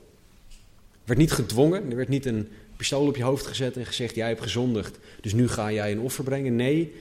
Er 0.91 1.07
werd 1.07 1.19
niet 1.19 1.31
gedwongen, 1.31 1.89
er 1.89 1.95
werd 1.95 2.09
niet 2.09 2.25
een 2.25 2.47
pistool 2.75 3.07
op 3.07 3.15
je 3.15 3.23
hoofd 3.23 3.45
gezet 3.45 3.77
en 3.77 3.85
gezegd: 3.85 4.15
Jij 4.15 4.27
hebt 4.27 4.41
gezondigd, 4.41 4.99
dus 5.21 5.33
nu 5.33 5.47
ga 5.47 5.71
jij 5.71 5.91
een 5.91 5.99
offer 5.99 6.23
brengen. 6.23 6.55
Nee, 6.55 6.93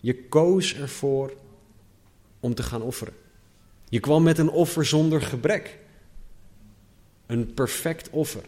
je 0.00 0.24
koos 0.24 0.74
ervoor 0.74 1.32
om 2.40 2.54
te 2.54 2.62
gaan 2.62 2.82
offeren. 2.82 3.14
Je 3.88 4.00
kwam 4.00 4.22
met 4.22 4.38
een 4.38 4.50
offer 4.50 4.86
zonder 4.86 5.22
gebrek. 5.22 5.78
Een 7.26 7.54
perfect 7.54 8.10
offer. 8.10 8.44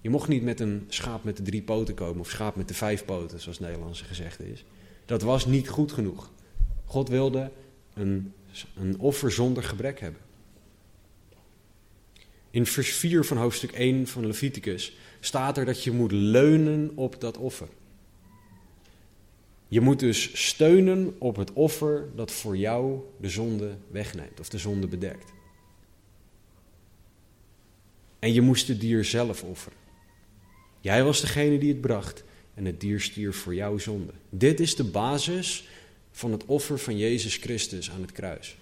Je 0.00 0.10
mocht 0.10 0.28
niet 0.28 0.42
met 0.42 0.60
een 0.60 0.84
schaap 0.88 1.24
met 1.24 1.36
de 1.36 1.42
drie 1.42 1.62
poten 1.62 1.94
komen 1.94 2.20
of 2.20 2.30
schaap 2.30 2.56
met 2.56 2.68
de 2.68 2.74
vijf 2.74 3.04
poten, 3.04 3.40
zoals 3.40 3.58
Nederlandse 3.58 4.04
gezegd 4.04 4.40
is. 4.40 4.64
Dat 5.06 5.22
was 5.22 5.46
niet 5.46 5.68
goed 5.68 5.92
genoeg. 5.92 6.30
God 6.84 7.08
wilde 7.08 7.50
een, 7.94 8.32
een 8.76 8.98
offer 8.98 9.32
zonder 9.32 9.62
gebrek 9.62 10.00
hebben. 10.00 10.20
In 12.50 12.66
vers 12.66 12.92
4 12.92 13.24
van 13.24 13.36
hoofdstuk 13.36 13.72
1 13.72 14.06
van 14.06 14.26
Leviticus 14.26 14.96
staat 15.20 15.56
er 15.56 15.64
dat 15.64 15.84
je 15.84 15.90
moet 15.90 16.12
leunen 16.12 16.92
op 16.94 17.20
dat 17.20 17.36
offer. 17.36 17.68
Je 19.68 19.80
moet 19.80 19.98
dus 19.98 20.46
steunen 20.46 21.14
op 21.18 21.36
het 21.36 21.52
offer 21.52 22.08
dat 22.14 22.30
voor 22.30 22.56
jou 22.56 23.00
de 23.20 23.28
zonde 23.28 23.76
wegneemt 23.90 24.40
of 24.40 24.48
de 24.48 24.58
zonde 24.58 24.86
bedekt. 24.86 25.32
En 28.20 28.32
je 28.32 28.40
moest 28.40 28.68
het 28.68 28.80
dier 28.80 29.04
zelf 29.04 29.42
offeren. 29.42 29.78
Jij 30.80 31.04
was 31.04 31.20
degene 31.20 31.58
die 31.58 31.68
het 31.68 31.80
bracht 31.80 32.24
en 32.54 32.64
het 32.64 32.80
dier 32.80 33.00
stierf 33.00 33.36
voor 33.36 33.54
jouw 33.54 33.78
zonde. 33.78 34.12
Dit 34.30 34.60
is 34.60 34.76
de 34.76 34.84
basis 34.84 35.68
van 36.10 36.32
het 36.32 36.44
offer 36.44 36.78
van 36.78 36.98
Jezus 36.98 37.36
Christus 37.36 37.90
aan 37.90 38.00
het 38.00 38.12
kruis. 38.12 38.56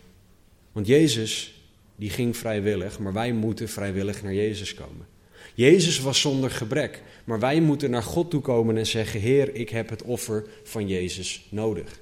Want 0.73 0.87
Jezus, 0.87 1.62
die 1.97 2.11
ging 2.11 2.37
vrijwillig, 2.37 2.99
maar 2.99 3.12
wij 3.12 3.33
moeten 3.33 3.69
vrijwillig 3.69 4.23
naar 4.23 4.35
Jezus 4.35 4.75
komen. 4.75 5.07
Jezus 5.55 6.00
was 6.00 6.21
zonder 6.21 6.50
gebrek, 6.50 7.03
maar 7.25 7.38
wij 7.38 7.61
moeten 7.61 7.91
naar 7.91 8.03
God 8.03 8.31
toe 8.31 8.41
komen 8.41 8.77
en 8.77 8.87
zeggen: 8.87 9.21
Heer, 9.21 9.55
ik 9.55 9.69
heb 9.69 9.88
het 9.88 10.03
offer 10.03 10.47
van 10.62 10.88
Jezus 10.88 11.47
nodig. 11.50 12.00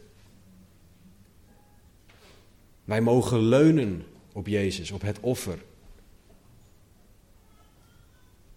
Wij 2.84 3.00
mogen 3.00 3.40
leunen 3.40 4.04
op 4.32 4.46
Jezus, 4.46 4.90
op 4.90 5.02
het 5.02 5.20
offer. 5.20 5.58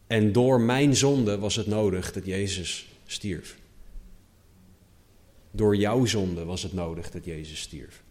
En 0.10 0.32
door 0.32 0.62
mijn 0.62 0.96
zonde 0.96 1.38
was 1.38 1.56
het 1.56 1.68
nodig 1.68 2.12
dat 2.12 2.25
Jezus 2.25 2.88
stierf. 3.06 3.58
Door 5.51 5.75
jouw 5.75 6.06
zonde 6.06 6.46
was 6.46 6.63
het 6.63 6.74
nodig 6.74 7.12
dat 7.12 7.25
Jezus 7.25 7.60
stierf. 7.60 8.04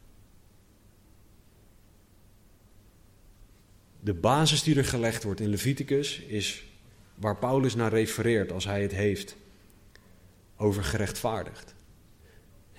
De 4.00 4.14
basis 4.14 4.62
die 4.62 4.76
er 4.76 4.85
gelegd 4.85 5.23
wordt 5.23 5.40
in 5.40 5.49
Leviticus 5.49 6.19
is 6.19 6.64
waar 7.14 7.37
Paulus 7.37 7.75
naar 7.75 7.93
refereert 7.93 8.52
als 8.52 8.64
hij 8.64 8.83
het 8.83 8.93
heeft 8.93 9.37
over 10.57 10.85
gerechtvaardigd. 10.85 11.75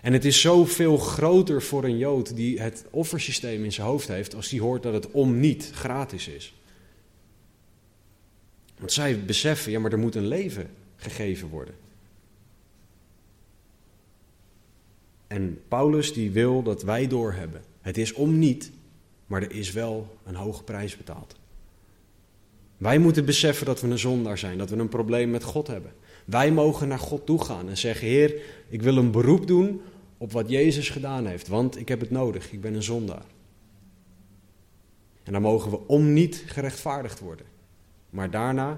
En 0.01 0.13
het 0.13 0.25
is 0.25 0.41
zoveel 0.41 0.97
groter 0.97 1.61
voor 1.61 1.83
een 1.83 1.97
Jood 1.97 2.35
die 2.35 2.61
het 2.61 2.85
offersysteem 2.89 3.63
in 3.63 3.73
zijn 3.73 3.87
hoofd 3.87 4.07
heeft 4.07 4.35
als 4.35 4.49
die 4.49 4.61
hoort 4.61 4.83
dat 4.83 4.93
het 4.93 5.11
om 5.11 5.39
niet 5.39 5.71
gratis 5.73 6.27
is. 6.27 6.53
Want 8.79 8.91
zij 8.91 9.25
beseffen, 9.25 9.71
ja 9.71 9.79
maar 9.79 9.91
er 9.91 9.99
moet 9.99 10.15
een 10.15 10.27
leven 10.27 10.69
gegeven 10.95 11.47
worden. 11.47 11.75
En 15.27 15.61
Paulus 15.67 16.13
die 16.13 16.31
wil 16.31 16.63
dat 16.63 16.83
wij 16.83 17.07
doorhebben. 17.07 17.61
Het 17.81 17.97
is 17.97 18.13
om 18.13 18.39
niet, 18.39 18.71
maar 19.27 19.41
er 19.41 19.51
is 19.51 19.71
wel 19.71 20.17
een 20.25 20.35
hoge 20.35 20.63
prijs 20.63 20.97
betaald. 20.97 21.35
Wij 22.77 22.99
moeten 22.99 23.25
beseffen 23.25 23.65
dat 23.65 23.81
we 23.81 23.87
een 23.87 23.99
zondaar 23.99 24.37
zijn, 24.37 24.57
dat 24.57 24.69
we 24.69 24.75
een 24.75 24.89
probleem 24.89 25.29
met 25.29 25.43
God 25.43 25.67
hebben. 25.67 25.93
Wij 26.25 26.51
mogen 26.51 26.87
naar 26.87 26.99
God 26.99 27.25
toe 27.25 27.43
gaan 27.43 27.69
en 27.69 27.77
zeggen: 27.77 28.07
Heer, 28.07 28.41
ik 28.69 28.81
wil 28.81 28.97
een 28.97 29.11
beroep 29.11 29.47
doen 29.47 29.81
op 30.17 30.31
wat 30.31 30.49
Jezus 30.49 30.89
gedaan 30.89 31.25
heeft, 31.25 31.47
want 31.47 31.77
ik 31.77 31.87
heb 31.87 31.99
het 31.99 32.11
nodig, 32.11 32.51
ik 32.51 32.61
ben 32.61 32.73
een 32.73 32.83
zondaar. 32.83 33.25
En 35.23 35.31
dan 35.31 35.41
mogen 35.41 35.71
we 35.71 35.87
om 35.87 36.13
niet 36.13 36.43
gerechtvaardigd 36.45 37.19
worden. 37.19 37.45
Maar 38.09 38.31
daarna 38.31 38.77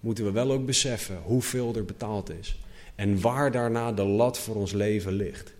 moeten 0.00 0.24
we 0.24 0.30
wel 0.30 0.52
ook 0.52 0.66
beseffen 0.66 1.20
hoeveel 1.22 1.74
er 1.74 1.84
betaald 1.84 2.30
is. 2.30 2.60
En 2.94 3.20
waar 3.20 3.52
daarna 3.52 3.92
de 3.92 4.04
lat 4.04 4.38
voor 4.38 4.54
ons 4.54 4.72
leven 4.72 5.12
ligt. 5.12 5.52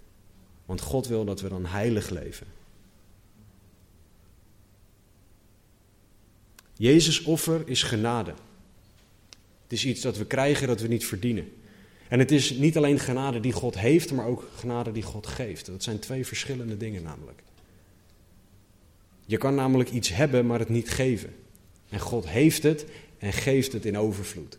Want 0.65 0.81
God 0.81 1.07
wil 1.07 1.25
dat 1.25 1.41
we 1.41 1.49
dan 1.49 1.67
heilig 1.67 2.11
leven. 2.11 2.47
Jezus' 6.77 7.23
offer 7.23 7.63
is 7.69 7.83
genade. 7.83 8.35
Het 9.63 9.73
is 9.73 9.85
iets 9.85 10.01
dat 10.01 10.17
we 10.17 10.27
krijgen 10.27 10.67
dat 10.67 10.81
we 10.81 10.89
niet 10.89 11.07
verdienen. 11.07 11.53
En 12.09 12.19
het 12.19 12.31
is 12.31 12.51
niet 12.51 12.77
alleen 12.77 12.99
genade 12.99 13.41
die 13.41 13.53
God 13.53 13.79
heeft, 13.79 14.13
maar 14.13 14.27
ook 14.27 14.49
genade 14.55 14.93
die 14.93 15.03
God 15.03 15.27
geeft. 15.27 15.67
Dat 15.67 15.83
zijn 15.83 15.99
twee 15.99 16.27
verschillende 16.27 16.77
dingen 16.77 17.03
namelijk. 17.03 17.43
Je 19.27 19.37
kan 19.37 19.55
namelijk 19.55 19.91
iets 19.91 20.09
hebben, 20.09 20.47
maar 20.47 20.59
het 20.59 20.69
niet 20.69 20.91
geven. 20.91 21.35
En 21.89 22.01
God 22.01 22.29
heeft 22.29 22.63
het 22.63 22.87
en 23.19 23.33
geeft 23.33 23.73
het 23.73 23.85
in 23.85 23.99
overvloed. 23.99 24.59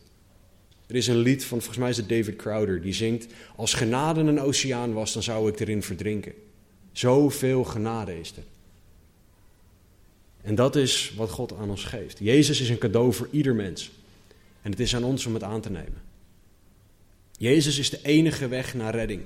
Er 0.88 0.96
is 0.96 1.08
een 1.08 1.18
lied 1.18 1.46
van, 1.46 1.58
volgens 1.58 1.78
mij 1.78 1.90
is 1.90 1.98
het 1.98 2.10
David 2.10 2.36
Crowder, 2.36 2.82
die 2.82 2.94
zingt: 2.94 3.28
Als 3.56 3.74
genade 3.74 4.20
een 4.20 4.40
oceaan 4.40 4.94
was, 4.94 5.14
dan 5.14 5.24
zou 5.24 5.50
ik 5.50 5.60
erin 5.60 5.84
verdrinken. 5.84 6.34
Zoveel 6.92 7.64
genade 7.64 8.20
is 8.20 8.34
er. 8.36 8.44
En 10.42 10.56
dat 10.56 10.76
is 10.76 11.14
wat 11.16 11.30
God 11.30 11.54
aan 11.54 11.70
ons 11.70 11.84
geeft. 11.84 12.20
Jezus 12.20 12.62
is 12.62 12.70
een 12.70 12.78
cadeau 12.78 13.14
voor 13.14 13.28
ieder 13.32 13.56
mens. 13.56 13.92
En 14.62 14.72
het 14.72 14.80
is 14.80 14.96
aan 14.96 15.04
ons 15.04 15.26
om 15.26 15.34
het 15.34 15.44
aan 15.44 15.62
te 15.62 15.70
nemen. 15.70 16.02
Jezus 17.38 17.78
is 17.78 17.90
de 17.90 18.00
enige 18.04 18.48
weg 18.48 18.74
naar 18.74 18.96
redding. 18.96 19.22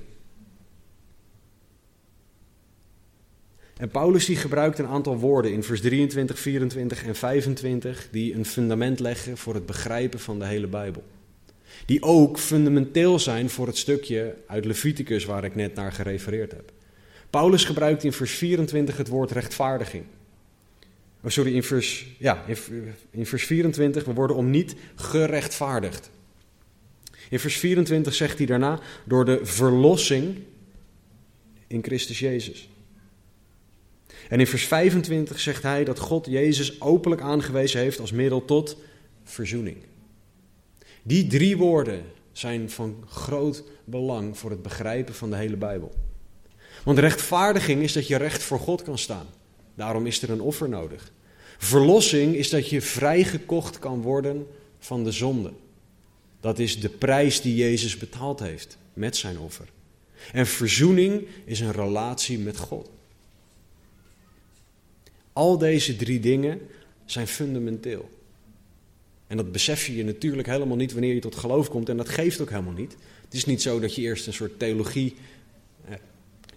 En 3.82 3.88
Paulus 3.88 4.24
die 4.24 4.36
gebruikt 4.36 4.78
een 4.78 4.86
aantal 4.86 5.18
woorden 5.18 5.52
in 5.52 5.62
vers 5.62 5.80
23, 5.80 6.38
24 6.38 7.04
en 7.04 7.14
25 7.14 8.08
die 8.10 8.34
een 8.34 8.44
fundament 8.44 9.00
leggen 9.00 9.36
voor 9.36 9.54
het 9.54 9.66
begrijpen 9.66 10.20
van 10.20 10.38
de 10.38 10.44
hele 10.44 10.66
Bijbel. 10.66 11.04
Die 11.86 12.02
ook 12.02 12.38
fundamenteel 12.38 13.18
zijn 13.18 13.50
voor 13.50 13.66
het 13.66 13.76
stukje 13.76 14.36
uit 14.46 14.64
Leviticus 14.64 15.24
waar 15.24 15.44
ik 15.44 15.54
net 15.54 15.74
naar 15.74 15.92
gerefereerd 15.92 16.52
heb. 16.52 16.72
Paulus 17.30 17.64
gebruikt 17.64 18.04
in 18.04 18.12
vers 18.12 18.32
24 18.32 18.96
het 18.96 19.08
woord 19.08 19.30
rechtvaardiging. 19.30 20.04
Oh, 21.22 21.30
sorry, 21.30 21.54
in 21.54 21.62
vers, 21.62 22.06
ja, 22.18 22.44
in, 22.46 22.56
in 23.10 23.26
vers 23.26 23.44
24, 23.44 24.04
we 24.04 24.12
worden 24.12 24.36
om 24.36 24.50
niet 24.50 24.74
gerechtvaardigd. 24.94 26.10
In 27.30 27.38
vers 27.38 27.56
24 27.56 28.14
zegt 28.14 28.38
hij 28.38 28.46
daarna, 28.46 28.80
door 29.04 29.24
de 29.24 29.40
verlossing 29.42 30.36
in 31.66 31.82
Christus 31.82 32.18
Jezus. 32.18 32.70
En 34.32 34.40
in 34.40 34.46
vers 34.46 34.64
25 34.66 35.40
zegt 35.40 35.62
hij 35.62 35.84
dat 35.84 35.98
God 35.98 36.26
Jezus 36.26 36.80
openlijk 36.80 37.22
aangewezen 37.22 37.80
heeft 37.80 38.00
als 38.00 38.12
middel 38.12 38.44
tot 38.44 38.76
verzoening. 39.24 39.76
Die 41.02 41.26
drie 41.26 41.56
woorden 41.56 42.04
zijn 42.32 42.70
van 42.70 43.04
groot 43.08 43.64
belang 43.84 44.38
voor 44.38 44.50
het 44.50 44.62
begrijpen 44.62 45.14
van 45.14 45.30
de 45.30 45.36
hele 45.36 45.56
Bijbel. 45.56 45.94
Want 46.84 46.98
rechtvaardiging 46.98 47.82
is 47.82 47.92
dat 47.92 48.06
je 48.06 48.16
recht 48.16 48.42
voor 48.42 48.58
God 48.58 48.82
kan 48.82 48.98
staan. 48.98 49.26
Daarom 49.74 50.06
is 50.06 50.22
er 50.22 50.30
een 50.30 50.40
offer 50.40 50.68
nodig. 50.68 51.12
Verlossing 51.58 52.34
is 52.34 52.50
dat 52.50 52.68
je 52.68 52.80
vrijgekocht 52.80 53.78
kan 53.78 54.02
worden 54.02 54.46
van 54.78 55.04
de 55.04 55.12
zonde. 55.12 55.52
Dat 56.40 56.58
is 56.58 56.80
de 56.80 56.88
prijs 56.88 57.40
die 57.40 57.54
Jezus 57.54 57.96
betaald 57.96 58.40
heeft 58.40 58.78
met 58.92 59.16
zijn 59.16 59.38
offer. 59.38 59.68
En 60.32 60.46
verzoening 60.46 61.26
is 61.44 61.60
een 61.60 61.72
relatie 61.72 62.38
met 62.38 62.56
God. 62.56 62.90
Al 65.32 65.58
deze 65.58 65.96
drie 65.96 66.20
dingen 66.20 66.60
zijn 67.04 67.26
fundamenteel. 67.26 68.08
En 69.26 69.36
dat 69.36 69.52
besef 69.52 69.86
je 69.86 69.96
je 69.96 70.04
natuurlijk 70.04 70.48
helemaal 70.48 70.76
niet 70.76 70.92
wanneer 70.92 71.14
je 71.14 71.20
tot 71.20 71.36
geloof 71.36 71.68
komt. 71.68 71.88
En 71.88 71.96
dat 71.96 72.08
geeft 72.08 72.40
ook 72.40 72.50
helemaal 72.50 72.72
niet. 72.72 72.96
Het 73.24 73.34
is 73.34 73.44
niet 73.44 73.62
zo 73.62 73.80
dat 73.80 73.94
je 73.94 74.02
eerst 74.02 74.26
een 74.26 74.32
soort 74.32 74.58
theologie 74.58 75.16
eh, 75.88 75.94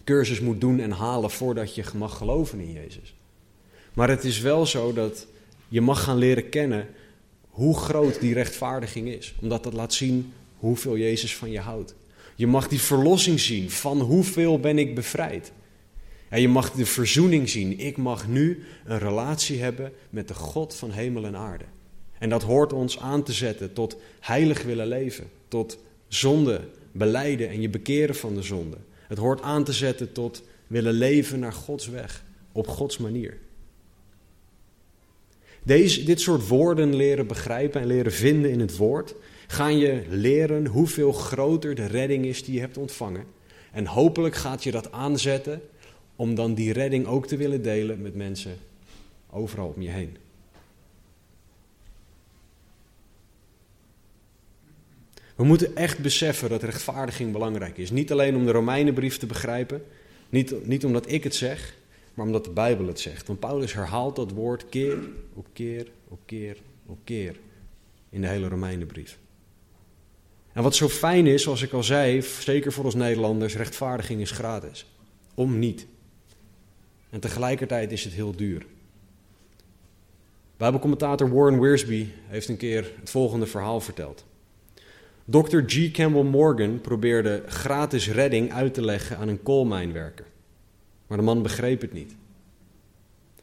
cursus 0.03 0.39
moet 0.39 0.61
doen 0.61 0.79
en 0.79 0.91
halen 0.91 1.31
voordat 1.31 1.75
je 1.75 1.83
mag 1.95 2.17
geloven 2.17 2.59
in 2.59 2.71
Jezus. 2.71 3.15
Maar 3.93 4.09
het 4.09 4.23
is 4.23 4.39
wel 4.39 4.65
zo 4.65 4.93
dat 4.93 5.27
je 5.67 5.81
mag 5.81 6.03
gaan 6.03 6.17
leren 6.17 6.49
kennen 6.49 6.87
hoe 7.49 7.77
groot 7.77 8.19
die 8.19 8.33
rechtvaardiging 8.33 9.07
is. 9.07 9.33
Omdat 9.41 9.63
dat 9.63 9.73
laat 9.73 9.93
zien 9.93 10.33
hoeveel 10.57 10.97
Jezus 10.97 11.35
van 11.35 11.51
je 11.51 11.59
houdt. 11.59 11.95
Je 12.35 12.47
mag 12.47 12.67
die 12.67 12.81
verlossing 12.81 13.39
zien 13.39 13.71
van 13.71 13.99
hoeveel 13.99 14.59
ben 14.59 14.77
ik 14.77 14.95
bevrijd. 14.95 15.51
En 16.29 16.41
je 16.41 16.47
mag 16.47 16.71
de 16.71 16.85
verzoening 16.85 17.49
zien. 17.49 17.79
Ik 17.79 17.97
mag 17.97 18.27
nu 18.27 18.63
een 18.85 18.99
relatie 18.99 19.61
hebben 19.61 19.91
met 20.09 20.27
de 20.27 20.33
God 20.33 20.75
van 20.75 20.91
hemel 20.91 21.25
en 21.25 21.35
aarde. 21.35 21.65
En 22.17 22.29
dat 22.29 22.43
hoort 22.43 22.73
ons 22.73 22.99
aan 22.99 23.23
te 23.23 23.33
zetten 23.33 23.73
tot 23.73 23.97
heilig 24.19 24.63
willen 24.63 24.87
leven, 24.87 25.29
tot 25.47 25.77
zonde 26.07 26.61
beleiden 26.91 27.49
en 27.49 27.61
je 27.61 27.69
bekeren 27.69 28.15
van 28.15 28.35
de 28.35 28.41
zonde. 28.41 28.77
Het 29.07 29.17
hoort 29.17 29.41
aan 29.41 29.63
te 29.63 29.73
zetten 29.73 30.11
tot 30.11 30.43
willen 30.67 30.93
leven 30.93 31.39
naar 31.39 31.53
Gods 31.53 31.87
weg, 31.87 32.23
op 32.51 32.67
Gods 32.67 32.97
manier. 32.97 33.37
Deze, 35.63 36.03
dit 36.03 36.21
soort 36.21 36.47
woorden 36.47 36.95
leren 36.95 37.27
begrijpen 37.27 37.81
en 37.81 37.87
leren 37.87 38.11
vinden 38.11 38.51
in 38.51 38.59
het 38.59 38.77
woord, 38.77 39.15
gaan 39.47 39.77
je 39.77 40.03
leren 40.09 40.65
hoeveel 40.65 41.11
groter 41.11 41.75
de 41.75 41.85
redding 41.85 42.25
is 42.25 42.43
die 42.43 42.53
je 42.53 42.59
hebt 42.59 42.77
ontvangen. 42.77 43.25
En 43.71 43.85
hopelijk 43.85 44.35
gaat 44.35 44.63
je 44.63 44.71
dat 44.71 44.91
aanzetten 44.91 45.61
om 46.15 46.35
dan 46.35 46.53
die 46.53 46.73
redding 46.73 47.05
ook 47.05 47.27
te 47.27 47.37
willen 47.37 47.61
delen 47.61 48.01
met 48.01 48.15
mensen 48.15 48.57
overal 49.29 49.73
om 49.75 49.81
je 49.81 49.89
heen. 49.89 50.17
We 55.35 55.43
moeten 55.43 55.75
echt 55.75 55.99
beseffen 55.99 56.49
dat 56.49 56.63
rechtvaardiging 56.63 57.31
belangrijk 57.31 57.77
is. 57.77 57.91
Niet 57.91 58.11
alleen 58.11 58.35
om 58.35 58.45
de 58.45 58.51
Romeinenbrief 58.51 59.17
te 59.17 59.25
begrijpen, 59.25 59.83
niet, 60.29 60.67
niet 60.67 60.85
omdat 60.85 61.11
ik 61.11 61.23
het 61.23 61.35
zeg, 61.35 61.75
maar 62.13 62.25
omdat 62.25 62.43
de 62.45 62.51
Bijbel 62.51 62.87
het 62.87 62.99
zegt. 62.99 63.27
Want 63.27 63.39
Paulus 63.39 63.73
herhaalt 63.73 64.15
dat 64.15 64.31
woord 64.31 64.69
keer 64.69 64.97
op 65.33 65.47
keer 65.53 65.87
op 66.07 66.19
keer 66.25 66.57
op 66.85 66.97
keer 67.03 67.35
in 68.09 68.21
de 68.21 68.27
hele 68.27 68.47
Romeinenbrief. 68.47 69.17
En 70.53 70.63
wat 70.63 70.75
zo 70.75 70.89
fijn 70.89 71.27
is, 71.27 71.43
zoals 71.43 71.61
ik 71.61 71.71
al 71.71 71.83
zei, 71.83 72.21
zeker 72.21 72.71
voor 72.71 72.83
ons 72.83 72.95
Nederlanders, 72.95 73.55
rechtvaardiging 73.55 74.21
is 74.21 74.31
gratis. 74.31 74.85
Om 75.33 75.59
niet. 75.59 75.85
En 77.09 77.19
tegelijkertijd 77.19 77.91
is 77.91 78.03
het 78.03 78.13
heel 78.13 78.35
duur. 78.35 78.65
Bijbelcommentator 80.57 81.33
Warren 81.33 81.59
Wiersbe 81.59 82.05
heeft 82.27 82.49
een 82.49 82.57
keer 82.57 82.91
het 82.99 83.09
volgende 83.09 83.45
verhaal 83.45 83.81
verteld. 83.81 84.25
Dr. 85.25 85.59
G. 85.65 85.91
Campbell 85.91 86.23
Morgan 86.23 86.81
probeerde 86.81 87.43
gratis 87.47 88.09
redding 88.09 88.51
uit 88.51 88.73
te 88.73 88.81
leggen 88.81 89.17
aan 89.17 89.27
een 89.27 89.43
koolmijnwerker. 89.43 90.25
Maar 91.07 91.17
de 91.17 91.23
man 91.23 91.41
begreep 91.41 91.81
het 91.81 91.93
niet. 91.93 92.15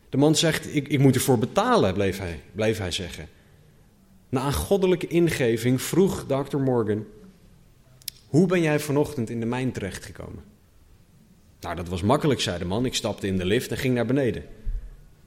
De 0.08 0.16
man 0.16 0.36
zegt: 0.36 0.74
Ik, 0.74 0.88
ik 0.88 0.98
moet 0.98 1.14
ervoor 1.14 1.38
betalen, 1.38 1.94
bleef 1.94 2.18
hij, 2.18 2.40
bleef 2.52 2.78
hij 2.78 2.90
zeggen. 2.90 3.28
Na 4.28 4.46
een 4.46 4.52
goddelijke 4.52 5.06
ingeving 5.06 5.82
vroeg 5.82 6.26
Dr. 6.26 6.56
Morgan: 6.56 7.06
Hoe 8.26 8.46
ben 8.46 8.62
jij 8.62 8.80
vanochtend 8.80 9.30
in 9.30 9.40
de 9.40 9.46
mijn 9.46 9.72
terechtgekomen? 9.72 10.51
Nou, 11.62 11.76
dat 11.76 11.88
was 11.88 12.02
makkelijk, 12.02 12.40
zei 12.40 12.58
de 12.58 12.64
man. 12.64 12.84
Ik 12.84 12.94
stapte 12.94 13.26
in 13.26 13.36
de 13.36 13.44
lift 13.44 13.70
en 13.70 13.76
ging 13.76 13.94
naar 13.94 14.06
beneden. 14.06 14.44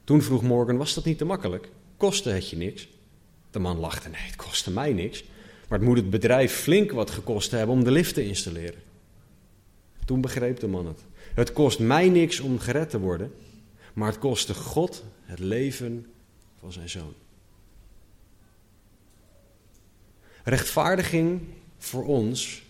Toen 0.04 0.22
vroeg 0.22 0.42
Morgan: 0.42 0.76
Was 0.76 0.94
dat 0.94 1.04
niet 1.04 1.18
te 1.18 1.24
makkelijk? 1.24 1.68
Kostte 1.96 2.30
het 2.30 2.50
je 2.50 2.56
niks? 2.56 2.88
De 3.50 3.58
man 3.58 3.78
lachte: 3.78 4.08
Nee, 4.08 4.20
het 4.20 4.36
kostte 4.36 4.70
mij 4.70 4.92
niks. 4.92 5.24
Maar 5.68 5.78
het 5.78 5.88
moet 5.88 5.96
het 5.96 6.10
bedrijf 6.10 6.52
flink 6.52 6.90
wat 6.90 7.10
gekost 7.10 7.50
hebben 7.50 7.74
om 7.74 7.84
de 7.84 7.90
lift 7.90 8.14
te 8.14 8.26
installeren. 8.26 8.82
Toen 10.04 10.20
begreep 10.20 10.60
de 10.60 10.66
man 10.66 10.86
het. 10.86 11.04
Het 11.34 11.52
kost 11.52 11.78
mij 11.78 12.08
niks 12.08 12.40
om 12.40 12.58
gered 12.58 12.90
te 12.90 13.00
worden, 13.00 13.32
maar 13.94 14.08
het 14.08 14.18
kostte 14.18 14.54
God 14.54 15.04
het 15.22 15.38
leven 15.38 16.06
van 16.60 16.72
zijn 16.72 16.88
zoon. 16.88 17.14
Rechtvaardiging 20.44 21.40
voor 21.78 22.04
ons 22.04 22.62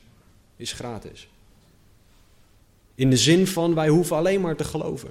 is 0.57 0.73
gratis. 0.73 1.29
In 2.97 3.11
de 3.11 3.17
zin 3.17 3.47
van 3.47 3.75
wij 3.75 3.89
hoeven 3.89 4.17
alleen 4.17 4.41
maar 4.41 4.57
te 4.57 4.65
geloven. 4.65 5.11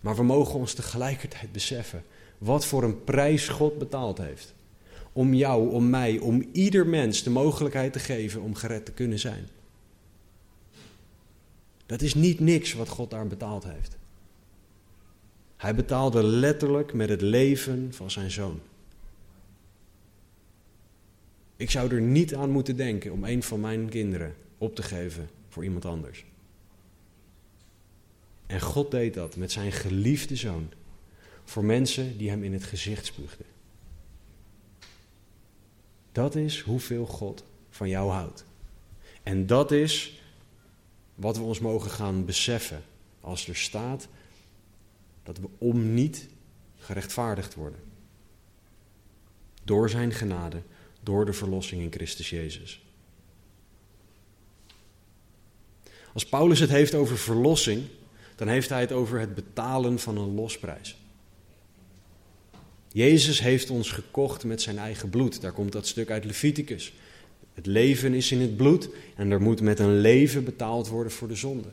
Maar 0.00 0.16
we 0.16 0.22
mogen 0.22 0.54
ons 0.54 0.72
tegelijkertijd 0.74 1.52
beseffen 1.52 2.04
wat 2.38 2.66
voor 2.66 2.82
een 2.82 3.04
prijs 3.04 3.48
God 3.48 3.78
betaald 3.78 4.18
heeft. 4.18 4.54
Om 5.12 5.34
jou, 5.34 5.70
om 5.70 5.90
mij, 5.90 6.18
om 6.18 6.48
ieder 6.52 6.86
mens 6.86 7.22
de 7.22 7.30
mogelijkheid 7.30 7.92
te 7.92 7.98
geven 7.98 8.40
om 8.40 8.54
gered 8.54 8.84
te 8.84 8.92
kunnen 8.92 9.18
zijn. 9.18 9.48
Dat 11.86 12.02
is 12.02 12.14
niet 12.14 12.40
niks 12.40 12.72
wat 12.72 12.88
God 12.88 13.10
daar 13.10 13.26
betaald 13.26 13.64
heeft. 13.64 13.96
Hij 15.56 15.74
betaalde 15.74 16.22
letterlijk 16.22 16.92
met 16.92 17.08
het 17.08 17.20
leven 17.20 17.88
van 17.92 18.10
zijn 18.10 18.30
zoon. 18.30 18.60
Ik 21.56 21.70
zou 21.70 21.94
er 21.94 22.00
niet 22.00 22.34
aan 22.34 22.50
moeten 22.50 22.76
denken 22.76 23.12
om 23.12 23.24
een 23.24 23.42
van 23.42 23.60
mijn 23.60 23.88
kinderen 23.88 24.34
op 24.60 24.74
te 24.74 24.82
geven 24.82 25.30
voor 25.48 25.64
iemand 25.64 25.84
anders. 25.84 26.24
En 28.46 28.60
God 28.60 28.90
deed 28.90 29.14
dat 29.14 29.36
met 29.36 29.52
zijn 29.52 29.72
geliefde 29.72 30.36
zoon 30.36 30.72
voor 31.44 31.64
mensen 31.64 32.18
die 32.18 32.28
hem 32.28 32.44
in 32.44 32.52
het 32.52 32.64
gezicht 32.64 33.06
spuugden. 33.06 33.46
Dat 36.12 36.34
is 36.34 36.60
hoeveel 36.60 37.06
God 37.06 37.44
van 37.70 37.88
jou 37.88 38.10
houdt. 38.10 38.44
En 39.22 39.46
dat 39.46 39.72
is 39.72 40.20
wat 41.14 41.36
we 41.36 41.42
ons 41.42 41.58
mogen 41.58 41.90
gaan 41.90 42.24
beseffen 42.24 42.82
als 43.20 43.48
er 43.48 43.56
staat 43.56 44.08
dat 45.22 45.38
we 45.38 45.48
om 45.58 45.94
niet 45.94 46.28
gerechtvaardigd 46.78 47.54
worden. 47.54 47.80
Door 49.64 49.90
zijn 49.90 50.12
genade, 50.12 50.62
door 51.02 51.24
de 51.24 51.32
verlossing 51.32 51.82
in 51.82 51.92
Christus 51.92 52.30
Jezus. 52.30 52.82
Als 56.12 56.26
Paulus 56.26 56.58
het 56.58 56.70
heeft 56.70 56.94
over 56.94 57.18
verlossing, 57.18 57.82
dan 58.36 58.48
heeft 58.48 58.68
hij 58.68 58.80
het 58.80 58.92
over 58.92 59.20
het 59.20 59.34
betalen 59.34 59.98
van 59.98 60.16
een 60.16 60.34
losprijs. 60.34 60.96
Jezus 62.92 63.40
heeft 63.40 63.70
ons 63.70 63.90
gekocht 63.90 64.44
met 64.44 64.62
zijn 64.62 64.78
eigen 64.78 65.10
bloed. 65.10 65.40
Daar 65.40 65.52
komt 65.52 65.72
dat 65.72 65.86
stuk 65.86 66.10
uit 66.10 66.24
Leviticus. 66.24 66.92
Het 67.54 67.66
leven 67.66 68.14
is 68.14 68.32
in 68.32 68.40
het 68.40 68.56
bloed 68.56 68.88
en 69.16 69.30
er 69.30 69.40
moet 69.40 69.60
met 69.60 69.78
een 69.78 70.00
leven 70.00 70.44
betaald 70.44 70.88
worden 70.88 71.12
voor 71.12 71.28
de 71.28 71.34
zonde. 71.34 71.68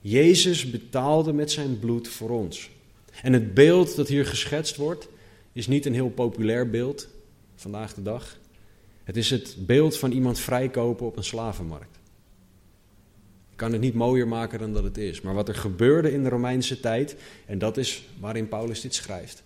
Jezus 0.00 0.70
betaalde 0.70 1.32
met 1.32 1.50
zijn 1.50 1.78
bloed 1.78 2.08
voor 2.08 2.30
ons. 2.30 2.70
En 3.22 3.32
het 3.32 3.54
beeld 3.54 3.96
dat 3.96 4.08
hier 4.08 4.26
geschetst 4.26 4.76
wordt, 4.76 5.08
is 5.52 5.66
niet 5.66 5.86
een 5.86 5.94
heel 5.94 6.10
populair 6.10 6.70
beeld 6.70 7.08
vandaag 7.56 7.94
de 7.94 8.02
dag. 8.02 8.38
Het 9.04 9.16
is 9.16 9.30
het 9.30 9.56
beeld 9.58 9.96
van 9.96 10.12
iemand 10.12 10.38
vrijkopen 10.38 11.06
op 11.06 11.16
een 11.16 11.24
slavenmarkt. 11.24 11.99
Kan 13.60 13.72
het 13.72 13.80
niet 13.80 13.94
mooier 13.94 14.28
maken 14.28 14.58
dan 14.58 14.72
dat 14.72 14.82
het 14.82 14.98
is. 14.98 15.20
Maar 15.20 15.34
wat 15.34 15.48
er 15.48 15.54
gebeurde 15.54 16.12
in 16.12 16.22
de 16.22 16.28
Romeinse 16.28 16.80
tijd, 16.80 17.16
en 17.46 17.58
dat 17.58 17.76
is 17.76 18.08
waarin 18.20 18.48
Paulus 18.48 18.80
dit 18.80 18.94
schrijft. 18.94 19.42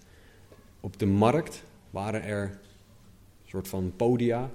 Op 0.80 0.98
de 0.98 1.06
markt 1.06 1.62
waren 1.90 2.22
er 2.22 2.42
een 2.42 3.48
soort 3.50 3.68
van 3.68 3.92
podia 3.96 4.50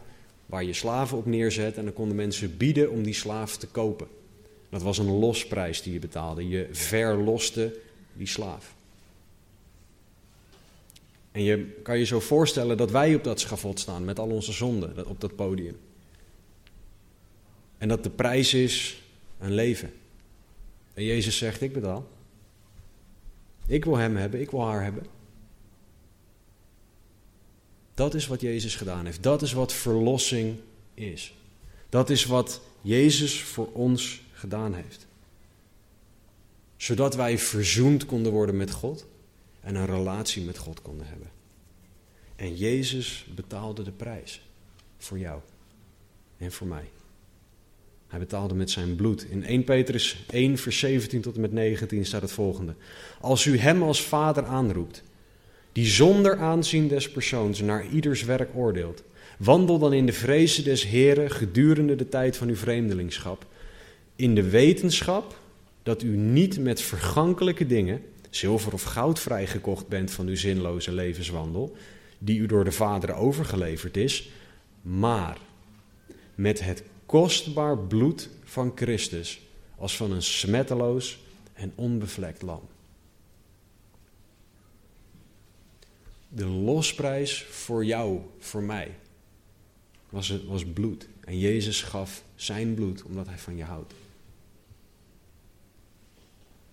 waar 0.45 0.63
je 0.63 0.73
slaven 0.73 1.17
op 1.17 1.25
neerzet 1.25 1.77
en 1.77 1.83
dan 1.83 1.93
konden 1.93 2.15
mensen 2.15 2.57
bieden 2.57 2.91
om 2.91 3.03
die 3.03 3.13
slaaf 3.13 3.57
te 3.57 3.67
kopen. 3.67 4.07
Dat 4.69 4.81
was 4.81 4.97
een 4.97 5.11
losprijs 5.11 5.81
die 5.81 5.93
je 5.93 5.99
betaalde. 5.99 6.47
Je 6.47 6.67
verloste 6.71 7.79
die 8.13 8.27
slaaf. 8.27 8.75
En 11.31 11.43
je 11.43 11.79
kan 11.83 11.97
je 11.97 12.05
zo 12.05 12.19
voorstellen 12.19 12.77
dat 12.77 12.91
wij 12.91 13.15
op 13.15 13.23
dat 13.23 13.39
schavot 13.39 13.79
staan 13.79 14.05
met 14.05 14.19
al 14.19 14.29
onze 14.29 14.51
zonden 14.51 15.07
op 15.07 15.21
dat 15.21 15.35
podium. 15.35 15.77
En 17.77 17.87
dat 17.87 18.03
de 18.03 18.09
prijs 18.09 18.53
is 18.53 19.03
een 19.39 19.53
leven. 19.53 19.93
En 20.93 21.03
Jezus 21.03 21.37
zegt: 21.37 21.61
Ik 21.61 21.73
betaal. 21.73 22.07
Ik 23.65 23.85
wil 23.85 23.97
hem 23.97 24.15
hebben, 24.15 24.41
ik 24.41 24.51
wil 24.51 24.65
haar 24.65 24.83
hebben. 24.83 25.05
Dat 27.93 28.13
is 28.13 28.27
wat 28.27 28.41
Jezus 28.41 28.75
gedaan 28.75 29.05
heeft. 29.05 29.23
Dat 29.23 29.41
is 29.41 29.53
wat 29.53 29.73
verlossing 29.73 30.59
is. 30.93 31.33
Dat 31.89 32.09
is 32.09 32.25
wat 32.25 32.61
Jezus 32.81 33.41
voor 33.41 33.71
ons 33.71 34.21
gedaan 34.33 34.73
heeft. 34.73 35.07
Zodat 36.77 37.15
wij 37.15 37.37
verzoend 37.37 38.05
konden 38.05 38.31
worden 38.31 38.57
met 38.57 38.71
God 38.71 39.05
en 39.61 39.75
een 39.75 39.85
relatie 39.85 40.43
met 40.43 40.57
God 40.57 40.81
konden 40.81 41.07
hebben. 41.07 41.31
En 42.35 42.55
Jezus 42.55 43.25
betaalde 43.35 43.83
de 43.83 43.91
prijs 43.91 44.41
voor 44.97 45.19
jou 45.19 45.41
en 46.37 46.51
voor 46.51 46.67
mij. 46.67 46.89
Hij 48.09 48.19
betaalde 48.19 48.53
met 48.53 48.71
zijn 48.71 48.95
bloed. 48.95 49.25
In 49.29 49.43
1 49.43 49.63
Petrus 49.63 50.23
1, 50.29 50.57
vers 50.57 50.79
17 50.79 51.21
tot 51.21 51.35
en 51.35 51.41
met 51.41 51.51
19 51.51 52.05
staat 52.05 52.21
het 52.21 52.31
volgende. 52.31 52.75
Als 53.21 53.45
u 53.45 53.57
hem 53.57 53.83
als 53.83 54.01
vader 54.01 54.45
aanroept, 54.45 55.03
die 55.71 55.85
zonder 55.85 56.37
aanzien 56.37 56.87
des 56.87 57.11
persoons 57.11 57.61
naar 57.61 57.87
ieders 57.87 58.23
werk 58.23 58.49
oordeelt, 58.55 59.03
wandel 59.37 59.79
dan 59.79 59.93
in 59.93 60.05
de 60.05 60.13
vrezen 60.13 60.63
des 60.63 60.85
Heren 60.85 61.31
gedurende 61.31 61.95
de 61.95 62.09
tijd 62.09 62.37
van 62.37 62.47
uw 62.47 62.55
vreemdelingschap, 62.55 63.45
in 64.15 64.35
de 64.35 64.49
wetenschap 64.49 65.37
dat 65.83 66.03
u 66.03 66.17
niet 66.17 66.59
met 66.59 66.81
vergankelijke 66.81 67.65
dingen, 67.65 68.01
zilver 68.29 68.73
of 68.73 68.83
goud 68.83 69.19
vrijgekocht 69.19 69.87
bent 69.87 70.11
van 70.11 70.27
uw 70.27 70.35
zinloze 70.35 70.91
levenswandel, 70.91 71.75
die 72.17 72.39
u 72.39 72.45
door 72.45 72.63
de 72.63 72.71
Vader 72.71 73.13
overgeleverd 73.13 73.97
is, 73.97 74.29
maar 74.81 75.37
met 76.35 76.59
het 76.59 76.83
kostbaar 77.09 77.77
bloed 77.77 78.29
van 78.43 78.71
Christus 78.75 79.41
als 79.75 79.97
van 79.97 80.11
een 80.11 80.23
smetteloos 80.23 81.19
en 81.53 81.71
onbevlekt 81.75 82.41
lam. 82.41 82.61
De 86.27 86.45
losprijs 86.45 87.43
voor 87.43 87.85
jou, 87.85 88.19
voor 88.39 88.63
mij, 88.63 88.95
was, 90.09 90.27
het, 90.27 90.45
was 90.45 90.65
bloed. 90.65 91.07
En 91.19 91.39
Jezus 91.39 91.81
gaf 91.81 92.23
zijn 92.35 92.73
bloed 92.73 93.03
omdat 93.03 93.27
hij 93.27 93.37
van 93.37 93.57
je 93.57 93.63
houdt. 93.63 93.93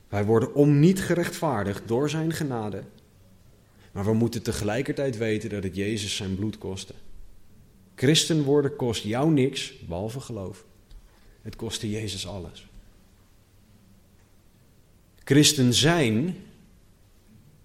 Wij 0.09 0.25
worden 0.25 0.55
om 0.55 0.79
niet 0.79 1.01
gerechtvaardigd 1.01 1.89
door 1.89 2.11
zijn 2.11 2.33
genade. 2.33 2.83
Maar 3.93 4.05
we 4.05 4.13
moeten 4.13 4.43
tegelijkertijd 4.43 5.17
weten 5.17 5.51
dat 5.51 5.63
het 5.63 5.77
Jezus 5.77 6.17
zijn 6.17 6.35
bloed 6.35 6.59
kostte. 6.59 6.95
Christen 7.97 8.43
worden 8.43 8.77
kost 8.77 9.03
jou 9.03 9.31
niks, 9.31 9.75
behalve 9.87 10.21
geloof. 10.21 10.65
Het 11.43 11.57
kostte 11.57 11.91
Jezus 11.91 12.27
alles. 12.27 12.67
Christen 15.25 15.75
zijn 15.75 16.37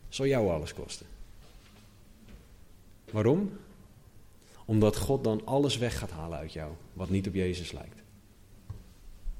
zal 0.09 0.25
jou 0.25 0.49
alles 0.49 0.73
kosten. 0.73 1.05
Waarom? 3.11 3.51
Omdat 4.65 4.97
God 4.97 5.23
dan 5.23 5.45
alles 5.45 5.77
weg 5.77 5.97
gaat 5.97 6.11
halen 6.11 6.37
uit 6.37 6.53
jou, 6.53 6.71
wat 6.93 7.09
niet 7.09 7.27
op 7.27 7.33
Jezus 7.33 7.71
lijkt. 7.71 8.01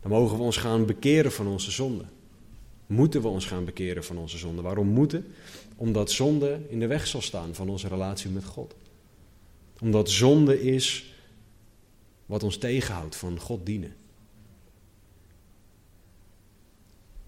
Dan 0.01 0.12
mogen 0.12 0.38
we 0.38 0.43
ons 0.43 0.58
gaan 0.58 0.86
bekeren 0.86 1.32
van 1.32 1.47
onze 1.47 1.71
zonde. 1.71 2.06
Moeten 2.88 3.21
we 3.21 3.27
ons 3.27 3.45
gaan 3.45 3.65
bekeren 3.65 4.04
van 4.04 4.17
onze 4.17 4.38
zonde. 4.38 4.62
Waarom 4.62 4.88
moeten? 4.88 5.34
Omdat 5.75 6.12
zonde 6.12 6.62
in 6.69 6.80
de 6.80 6.88
weg 6.88 7.08
zal 7.08 7.21
staan 7.21 7.56
van 7.56 7.69
onze 7.69 7.88
relatie 7.88 8.30
met 8.30 8.45
God. 8.45 8.75
Omdat 9.82 10.10
zonde 10.10 10.62
is 10.62 11.13
wat 12.26 12.44
ons 12.44 12.58
tegenhoudt 12.58 13.15
van 13.15 13.39
God 13.39 13.65
dienen. 13.65 13.96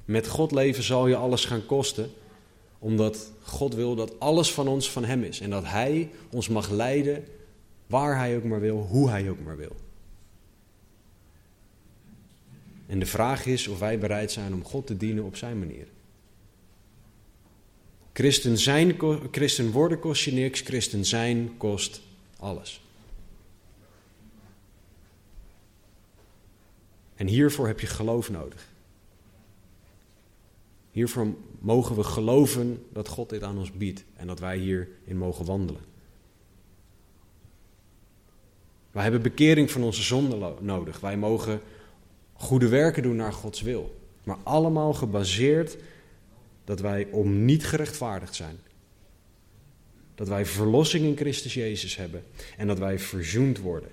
Met 0.05 0.27
God 0.27 0.51
leven 0.51 0.83
zal 0.83 1.07
je 1.07 1.15
alles 1.15 1.45
gaan 1.45 1.65
kosten, 1.65 2.11
omdat 2.79 3.31
God 3.41 3.73
wil 3.75 3.95
dat 3.95 4.19
alles 4.19 4.51
van 4.51 4.67
ons 4.67 4.91
van 4.91 5.05
Hem 5.05 5.23
is. 5.23 5.39
En 5.39 5.49
dat 5.49 5.63
Hij 5.65 6.11
ons 6.29 6.47
mag 6.47 6.69
leiden 6.69 7.25
waar 7.87 8.17
Hij 8.17 8.35
ook 8.35 8.43
maar 8.43 8.59
wil, 8.59 8.77
hoe 8.77 9.09
Hij 9.09 9.29
ook 9.29 9.39
maar 9.39 9.57
wil. 9.57 9.75
En 12.85 12.99
de 12.99 13.05
vraag 13.05 13.45
is 13.45 13.67
of 13.67 13.79
wij 13.79 13.99
bereid 13.99 14.31
zijn 14.31 14.53
om 14.53 14.63
God 14.63 14.87
te 14.87 14.97
dienen 14.97 15.23
op 15.23 15.35
Zijn 15.35 15.59
manier. 15.59 15.87
Christen, 18.13 18.57
zijn, 18.57 18.97
christen 19.31 19.71
worden 19.71 19.99
kost 19.99 20.23
je 20.23 20.33
niks, 20.33 20.61
christen 20.61 21.05
zijn 21.05 21.57
kost 21.57 22.01
alles. 22.43 22.81
En 27.15 27.27
hiervoor 27.27 27.67
heb 27.67 27.79
je 27.79 27.87
geloof 27.87 28.29
nodig. 28.29 28.71
Hiervoor 30.91 31.27
mogen 31.59 31.95
we 31.95 32.03
geloven 32.03 32.85
dat 32.91 33.07
God 33.07 33.29
dit 33.29 33.43
aan 33.43 33.57
ons 33.57 33.71
biedt 33.71 34.03
en 34.15 34.27
dat 34.27 34.39
wij 34.39 34.57
hierin 34.57 35.17
mogen 35.17 35.45
wandelen. 35.45 35.81
Wij 38.91 39.03
hebben 39.03 39.21
bekering 39.21 39.71
van 39.71 39.83
onze 39.83 40.01
zonde 40.01 40.53
nodig. 40.59 40.99
Wij 40.99 41.17
mogen 41.17 41.61
goede 42.33 42.67
werken 42.67 43.03
doen 43.03 43.15
naar 43.15 43.33
Gods 43.33 43.61
wil. 43.61 43.99
Maar 44.23 44.37
allemaal 44.43 44.93
gebaseerd 44.93 45.77
dat 46.63 46.79
wij 46.79 47.07
om 47.11 47.45
niet 47.45 47.65
gerechtvaardigd 47.65 48.35
zijn. 48.35 48.59
Dat 50.15 50.27
wij 50.27 50.45
verlossing 50.45 51.05
in 51.05 51.17
Christus 51.17 51.53
Jezus 51.53 51.95
hebben 51.95 52.23
en 52.57 52.67
dat 52.67 52.79
wij 52.79 52.99
verzoend 52.99 53.59
worden 53.59 53.89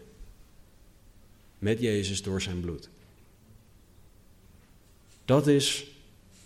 met 1.58 1.80
Jezus 1.80 2.22
door 2.22 2.42
zijn 2.42 2.60
bloed. 2.60 2.88
Dat 5.24 5.46
is 5.46 5.90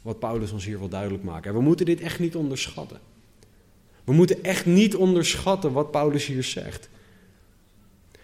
wat 0.02 0.18
Paulus 0.18 0.52
ons 0.52 0.64
hier 0.64 0.78
wil 0.78 0.88
duidelijk 0.88 1.22
maken. 1.22 1.50
En 1.50 1.56
we 1.56 1.62
moeten 1.62 1.86
dit 1.86 2.00
echt 2.00 2.18
niet 2.18 2.36
onderschatten. 2.36 3.00
We 4.04 4.12
moeten 4.12 4.44
echt 4.44 4.66
niet 4.66 4.96
onderschatten 4.96 5.72
wat 5.72 5.90
Paulus 5.90 6.26
hier 6.26 6.44
zegt. 6.44 6.88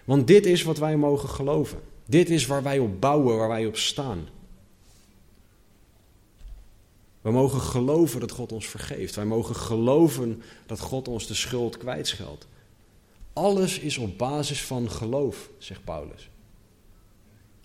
Want 0.04 0.26
dit 0.26 0.46
is 0.46 0.62
wat 0.62 0.78
wij 0.78 0.96
mogen 0.96 1.28
geloven. 1.28 1.78
Dit 2.06 2.30
is 2.30 2.46
waar 2.46 2.62
wij 2.62 2.78
op 2.78 3.00
bouwen, 3.00 3.36
waar 3.36 3.48
wij 3.48 3.66
op 3.66 3.76
staan. 3.76 4.28
We 7.20 7.30
mogen 7.30 7.60
geloven 7.60 8.20
dat 8.20 8.30
God 8.30 8.52
ons 8.52 8.66
vergeeft. 8.66 9.14
Wij 9.14 9.24
mogen 9.24 9.56
geloven 9.56 10.42
dat 10.66 10.80
God 10.80 11.08
ons 11.08 11.26
de 11.26 11.34
schuld 11.34 11.76
kwijtscheldt. 11.76 12.46
Alles 13.32 13.78
is 13.78 13.98
op 13.98 14.18
basis 14.18 14.62
van 14.62 14.90
geloof, 14.90 15.50
zegt 15.58 15.84
Paulus. 15.84 16.30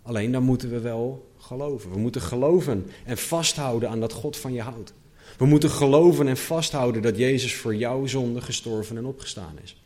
Alleen 0.01 0.31
dan 0.31 0.43
moeten 0.43 0.69
we 0.69 0.79
wel 0.79 1.31
geloven. 1.37 1.91
We 1.91 1.99
moeten 1.99 2.21
geloven 2.21 2.85
en 3.05 3.17
vasthouden 3.17 3.89
aan 3.89 3.99
dat 3.99 4.13
God 4.13 4.37
van 4.37 4.53
je 4.53 4.61
houdt. 4.61 4.93
We 5.37 5.45
moeten 5.45 5.69
geloven 5.69 6.27
en 6.27 6.37
vasthouden 6.37 7.01
dat 7.01 7.17
Jezus 7.17 7.55
voor 7.55 7.75
jouw 7.75 8.05
zonde 8.05 8.41
gestorven 8.41 8.97
en 8.97 9.05
opgestaan 9.05 9.55
is. 9.63 9.81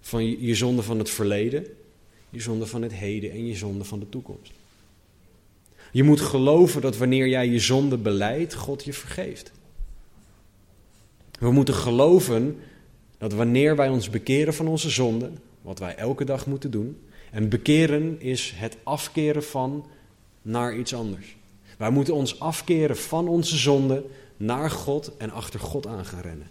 Van 0.00 0.24
je, 0.24 0.46
je 0.46 0.54
zonde 0.54 0.82
van 0.82 0.98
het 0.98 1.10
verleden, 1.10 1.66
je 2.30 2.40
zonde 2.40 2.66
van 2.66 2.82
het 2.82 2.92
heden 2.92 3.30
en 3.30 3.46
je 3.46 3.56
zonde 3.56 3.84
van 3.84 4.00
de 4.00 4.08
toekomst. 4.08 4.52
Je 5.92 6.02
moet 6.02 6.20
geloven 6.20 6.80
dat 6.80 6.96
wanneer 6.96 7.28
jij 7.28 7.48
je 7.48 7.58
zonde 7.58 7.96
beleidt, 7.96 8.54
God 8.54 8.84
je 8.84 8.92
vergeeft. 8.92 9.52
We 11.38 11.50
moeten 11.50 11.74
geloven 11.74 12.58
dat 13.18 13.32
wanneer 13.32 13.76
wij 13.76 13.88
ons 13.88 14.10
bekeren 14.10 14.54
van 14.54 14.68
onze 14.68 14.90
zonde, 14.90 15.30
wat 15.62 15.78
wij 15.78 15.94
elke 15.94 16.24
dag 16.24 16.46
moeten 16.46 16.70
doen, 16.70 16.98
en 17.30 17.48
bekeren 17.48 18.20
is 18.20 18.52
het 18.56 18.76
afkeren 18.82 19.44
van 19.44 19.86
naar 20.42 20.76
iets 20.76 20.94
anders. 20.94 21.36
Wij 21.78 21.90
moeten 21.90 22.14
ons 22.14 22.40
afkeren 22.40 22.96
van 22.96 23.28
onze 23.28 23.56
zonde 23.56 24.04
naar 24.36 24.70
God 24.70 25.16
en 25.16 25.30
achter 25.30 25.60
God 25.60 25.86
aan 25.86 26.04
gaan 26.04 26.20
rennen. 26.20 26.50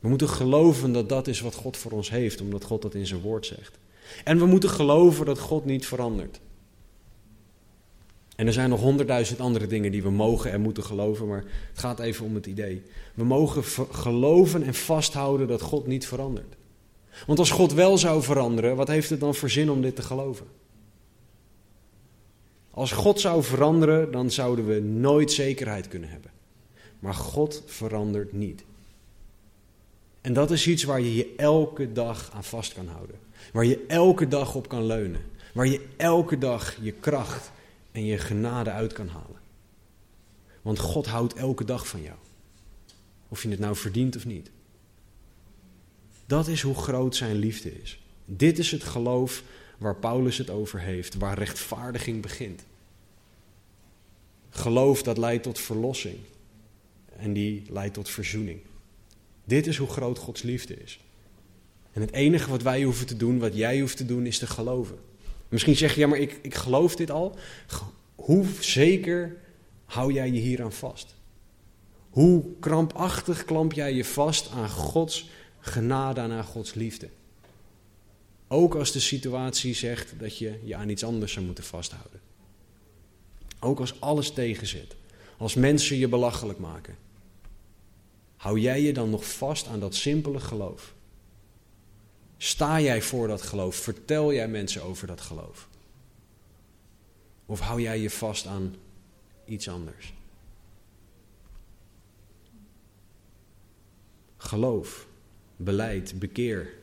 We 0.00 0.08
moeten 0.08 0.28
geloven 0.28 0.92
dat 0.92 1.08
dat 1.08 1.26
is 1.26 1.40
wat 1.40 1.54
God 1.54 1.76
voor 1.76 1.92
ons 1.92 2.10
heeft, 2.10 2.40
omdat 2.40 2.64
God 2.64 2.82
dat 2.82 2.94
in 2.94 3.06
zijn 3.06 3.20
woord 3.20 3.46
zegt. 3.46 3.78
En 4.24 4.38
we 4.38 4.46
moeten 4.46 4.70
geloven 4.70 5.26
dat 5.26 5.38
God 5.38 5.64
niet 5.64 5.86
verandert. 5.86 6.40
En 8.36 8.46
er 8.46 8.52
zijn 8.52 8.70
nog 8.70 8.80
honderdduizend 8.80 9.40
andere 9.40 9.66
dingen 9.66 9.92
die 9.92 10.02
we 10.02 10.10
mogen 10.10 10.50
en 10.50 10.60
moeten 10.60 10.84
geloven, 10.84 11.26
maar 11.26 11.44
het 11.70 11.78
gaat 11.78 12.00
even 12.00 12.24
om 12.24 12.34
het 12.34 12.46
idee. 12.46 12.82
We 13.14 13.24
mogen 13.24 13.64
geloven 13.90 14.62
en 14.62 14.74
vasthouden 14.74 15.48
dat 15.48 15.60
God 15.60 15.86
niet 15.86 16.06
verandert. 16.06 16.56
Want 17.26 17.38
als 17.38 17.50
God 17.50 17.72
wel 17.72 17.98
zou 17.98 18.22
veranderen, 18.22 18.76
wat 18.76 18.88
heeft 18.88 19.10
het 19.10 19.20
dan 19.20 19.34
voor 19.34 19.50
zin 19.50 19.70
om 19.70 19.82
dit 19.82 19.96
te 19.96 20.02
geloven? 20.02 20.46
Als 22.70 22.92
God 22.92 23.20
zou 23.20 23.42
veranderen, 23.42 24.12
dan 24.12 24.30
zouden 24.30 24.66
we 24.66 24.80
nooit 24.80 25.32
zekerheid 25.32 25.88
kunnen 25.88 26.08
hebben. 26.08 26.30
Maar 26.98 27.14
God 27.14 27.62
verandert 27.66 28.32
niet. 28.32 28.64
En 30.26 30.32
dat 30.32 30.50
is 30.50 30.66
iets 30.66 30.82
waar 30.82 31.00
je 31.00 31.14
je 31.14 31.34
elke 31.36 31.92
dag 31.92 32.30
aan 32.32 32.44
vast 32.44 32.72
kan 32.72 32.88
houden. 32.88 33.18
Waar 33.52 33.64
je 33.64 33.84
elke 33.86 34.28
dag 34.28 34.54
op 34.54 34.68
kan 34.68 34.86
leunen. 34.86 35.20
Waar 35.54 35.66
je 35.66 35.86
elke 35.96 36.38
dag 36.38 36.76
je 36.80 36.92
kracht 36.92 37.50
en 37.92 38.04
je 38.04 38.18
genade 38.18 38.70
uit 38.70 38.92
kan 38.92 39.08
halen. 39.08 39.40
Want 40.62 40.78
God 40.78 41.06
houdt 41.06 41.34
elke 41.34 41.64
dag 41.64 41.88
van 41.88 42.02
jou. 42.02 42.16
Of 43.28 43.42
je 43.42 43.48
het 43.48 43.58
nou 43.58 43.76
verdient 43.76 44.16
of 44.16 44.24
niet. 44.24 44.50
Dat 46.26 46.48
is 46.48 46.62
hoe 46.62 46.74
groot 46.74 47.16
zijn 47.16 47.36
liefde 47.36 47.82
is. 47.82 48.00
Dit 48.24 48.58
is 48.58 48.70
het 48.70 48.84
geloof 48.84 49.42
waar 49.78 49.96
Paulus 49.96 50.38
het 50.38 50.50
over 50.50 50.80
heeft, 50.80 51.14
waar 51.14 51.38
rechtvaardiging 51.38 52.22
begint. 52.22 52.64
Geloof 54.50 55.02
dat 55.02 55.18
leidt 55.18 55.42
tot 55.42 55.58
verlossing 55.58 56.18
en 57.16 57.32
die 57.32 57.62
leidt 57.68 57.94
tot 57.94 58.08
verzoening. 58.08 58.60
Dit 59.46 59.66
is 59.66 59.76
hoe 59.76 59.88
groot 59.88 60.18
Gods 60.18 60.42
liefde 60.42 60.82
is. 60.82 61.00
En 61.92 62.00
het 62.00 62.12
enige 62.12 62.50
wat 62.50 62.62
wij 62.62 62.82
hoeven 62.82 63.06
te 63.06 63.16
doen, 63.16 63.38
wat 63.38 63.56
jij 63.56 63.80
hoeft 63.80 63.96
te 63.96 64.06
doen, 64.06 64.26
is 64.26 64.38
te 64.38 64.46
geloven. 64.46 64.98
Misschien 65.48 65.76
zeg 65.76 65.94
je, 65.94 66.00
ja, 66.00 66.06
maar 66.06 66.18
ik, 66.18 66.38
ik 66.42 66.54
geloof 66.54 66.96
dit 66.96 67.10
al. 67.10 67.36
Hoe 68.14 68.46
zeker 68.60 69.36
hou 69.84 70.12
jij 70.12 70.30
je 70.30 70.40
hieraan 70.40 70.72
vast? 70.72 71.14
Hoe 72.10 72.44
krampachtig 72.60 73.44
klamp 73.44 73.72
jij 73.72 73.94
je 73.94 74.04
vast 74.04 74.50
aan 74.50 74.68
Gods 74.68 75.30
genade 75.60 76.20
en 76.20 76.30
aan 76.30 76.44
Gods 76.44 76.74
liefde? 76.74 77.08
Ook 78.48 78.74
als 78.74 78.92
de 78.92 79.00
situatie 79.00 79.74
zegt 79.74 80.14
dat 80.18 80.38
je 80.38 80.58
je 80.64 80.76
aan 80.76 80.88
iets 80.88 81.04
anders 81.04 81.32
zou 81.32 81.46
moeten 81.46 81.64
vasthouden. 81.64 82.20
Ook 83.60 83.80
als 83.80 84.00
alles 84.00 84.30
tegenzit. 84.30 84.96
Als 85.36 85.54
mensen 85.54 85.96
je 85.96 86.08
belachelijk 86.08 86.58
maken. 86.58 86.96
Hou 88.46 88.58
jij 88.58 88.80
je 88.80 88.92
dan 88.92 89.10
nog 89.10 89.32
vast 89.36 89.66
aan 89.66 89.80
dat 89.80 89.94
simpele 89.94 90.40
geloof? 90.40 90.94
Sta 92.36 92.80
jij 92.80 93.02
voor 93.02 93.28
dat 93.28 93.42
geloof? 93.42 93.76
Vertel 93.76 94.32
jij 94.32 94.48
mensen 94.48 94.82
over 94.82 95.06
dat 95.06 95.20
geloof? 95.20 95.68
Of 97.46 97.60
hou 97.60 97.80
jij 97.80 98.00
je 98.00 98.10
vast 98.10 98.46
aan 98.46 98.76
iets 99.44 99.68
anders? 99.68 100.14
Geloof, 104.36 105.06
beleid, 105.56 106.18
bekeer 106.18 106.74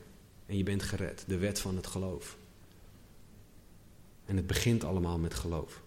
en 0.46 0.56
je 0.56 0.62
bent 0.62 0.82
gered. 0.82 1.24
De 1.26 1.38
wet 1.38 1.60
van 1.60 1.76
het 1.76 1.86
geloof. 1.86 2.36
En 4.24 4.36
het 4.36 4.46
begint 4.46 4.84
allemaal 4.84 5.18
met 5.18 5.34
geloof. 5.34 5.83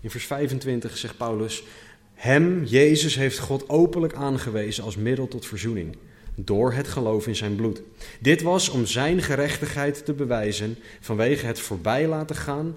In 0.00 0.10
vers 0.10 0.26
25 0.26 0.96
zegt 0.96 1.16
Paulus: 1.16 1.62
Hem, 2.14 2.64
Jezus, 2.64 3.14
heeft 3.14 3.38
God 3.38 3.68
openlijk 3.68 4.14
aangewezen 4.14 4.84
als 4.84 4.96
middel 4.96 5.28
tot 5.28 5.46
verzoening 5.46 5.96
door 6.34 6.72
het 6.72 6.88
geloof 6.88 7.26
in 7.26 7.36
zijn 7.36 7.54
bloed. 7.54 7.82
Dit 8.20 8.42
was 8.42 8.68
om 8.68 8.86
zijn 8.86 9.22
gerechtigheid 9.22 10.04
te 10.04 10.12
bewijzen 10.12 10.78
vanwege 11.00 11.46
het 11.46 11.60
voorbij 11.60 12.08
laten 12.08 12.36
gaan 12.36 12.76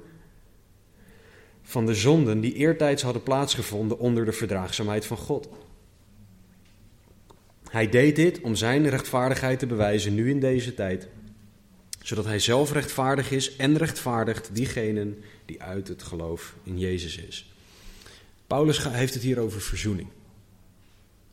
van 1.62 1.86
de 1.86 1.96
zonden 1.96 2.42
die 2.42 2.54
eertijds 2.54 3.04
hadden 3.04 3.24
plaatsgevonden 3.24 4.00
onder 4.00 4.26
de 4.26 4.32
verdraagzaamheid 4.32 5.06
van 5.06 5.18
God. 5.18 5.50
Hij 7.70 7.90
deed 7.90 8.16
dit 8.16 8.42
om 8.42 8.56
zijn 8.56 8.90
rechtvaardigheid 8.90 9.60
te 9.60 9.66
bewijzen 9.66 10.16
nu 10.16 10.30
in 10.30 10.40
deze 10.40 10.74
tijd, 10.74 11.08
zodat 12.04 12.26
hij 12.26 12.40
zelf 12.40 12.72
rechtvaardig 12.72 13.32
is 13.32 13.56
en 13.56 13.78
rechtvaardigt 13.78 14.50
diegenen 14.54 15.24
die 15.46 15.62
uit 15.62 15.88
het 15.88 16.04
geloof 16.04 16.56
in 16.64 16.80
Jezus 16.80 17.18
is. 17.18 17.52
Paulus 18.48 18.84
heeft 18.90 19.14
het 19.14 19.24
hier 19.24 19.40
over 19.40 19.62
verzoening. 19.62 20.08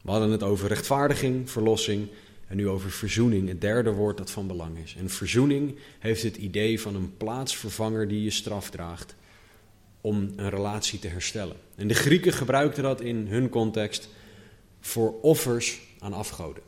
We 0.03 0.11
hadden 0.11 0.31
het 0.31 0.43
over 0.43 0.69
rechtvaardiging, 0.69 1.51
verlossing 1.51 2.09
en 2.47 2.57
nu 2.57 2.69
over 2.69 2.91
verzoening, 2.91 3.49
het 3.49 3.61
derde 3.61 3.91
woord 3.91 4.17
dat 4.17 4.31
van 4.31 4.47
belang 4.47 4.79
is. 4.79 4.95
En 4.99 5.11
verzoening 5.11 5.77
heeft 5.99 6.23
het 6.23 6.37
idee 6.37 6.81
van 6.81 6.95
een 6.95 7.17
plaatsvervanger 7.17 8.09
die 8.09 8.23
je 8.23 8.31
straf 8.31 8.71
draagt 8.71 9.15
om 10.01 10.33
een 10.37 10.51
relatie 10.51 10.99
te 10.99 11.09
herstellen. 11.09 11.57
En 11.75 11.89
de 11.89 11.95
Grieken 11.95 12.33
gebruikten 12.33 12.83
dat 12.83 13.01
in 13.01 13.27
hun 13.27 13.49
context 13.49 14.09
voor 14.81 15.21
offers 15.21 15.81
aan 15.99 16.13
afgoden. 16.13 16.63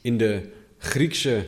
In 0.00 0.18
de 0.18 0.50
Griekse 0.78 1.46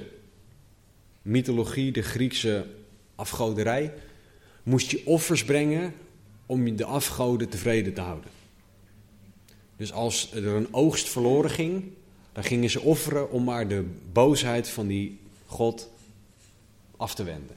mythologie, 1.24 1.92
de 1.92 2.02
Griekse 2.02 2.66
afgoderij, 3.14 3.94
moest 4.62 4.90
je 4.90 5.06
offers 5.06 5.44
brengen 5.44 5.94
om 6.46 6.76
de 6.76 6.84
afgoden 6.84 7.48
tevreden 7.48 7.94
te 7.94 8.00
houden. 8.00 8.30
Dus 9.76 9.92
als 9.92 10.32
er 10.32 10.46
een 10.46 10.74
oogst 10.74 11.08
verloren 11.08 11.50
ging, 11.50 11.84
dan 12.32 12.44
gingen 12.44 12.70
ze 12.70 12.80
offeren 12.80 13.30
om 13.30 13.44
maar 13.44 13.68
de 13.68 13.84
boosheid 14.12 14.68
van 14.68 14.86
die 14.86 15.18
God 15.46 15.90
af 16.96 17.14
te 17.14 17.24
wenden. 17.24 17.56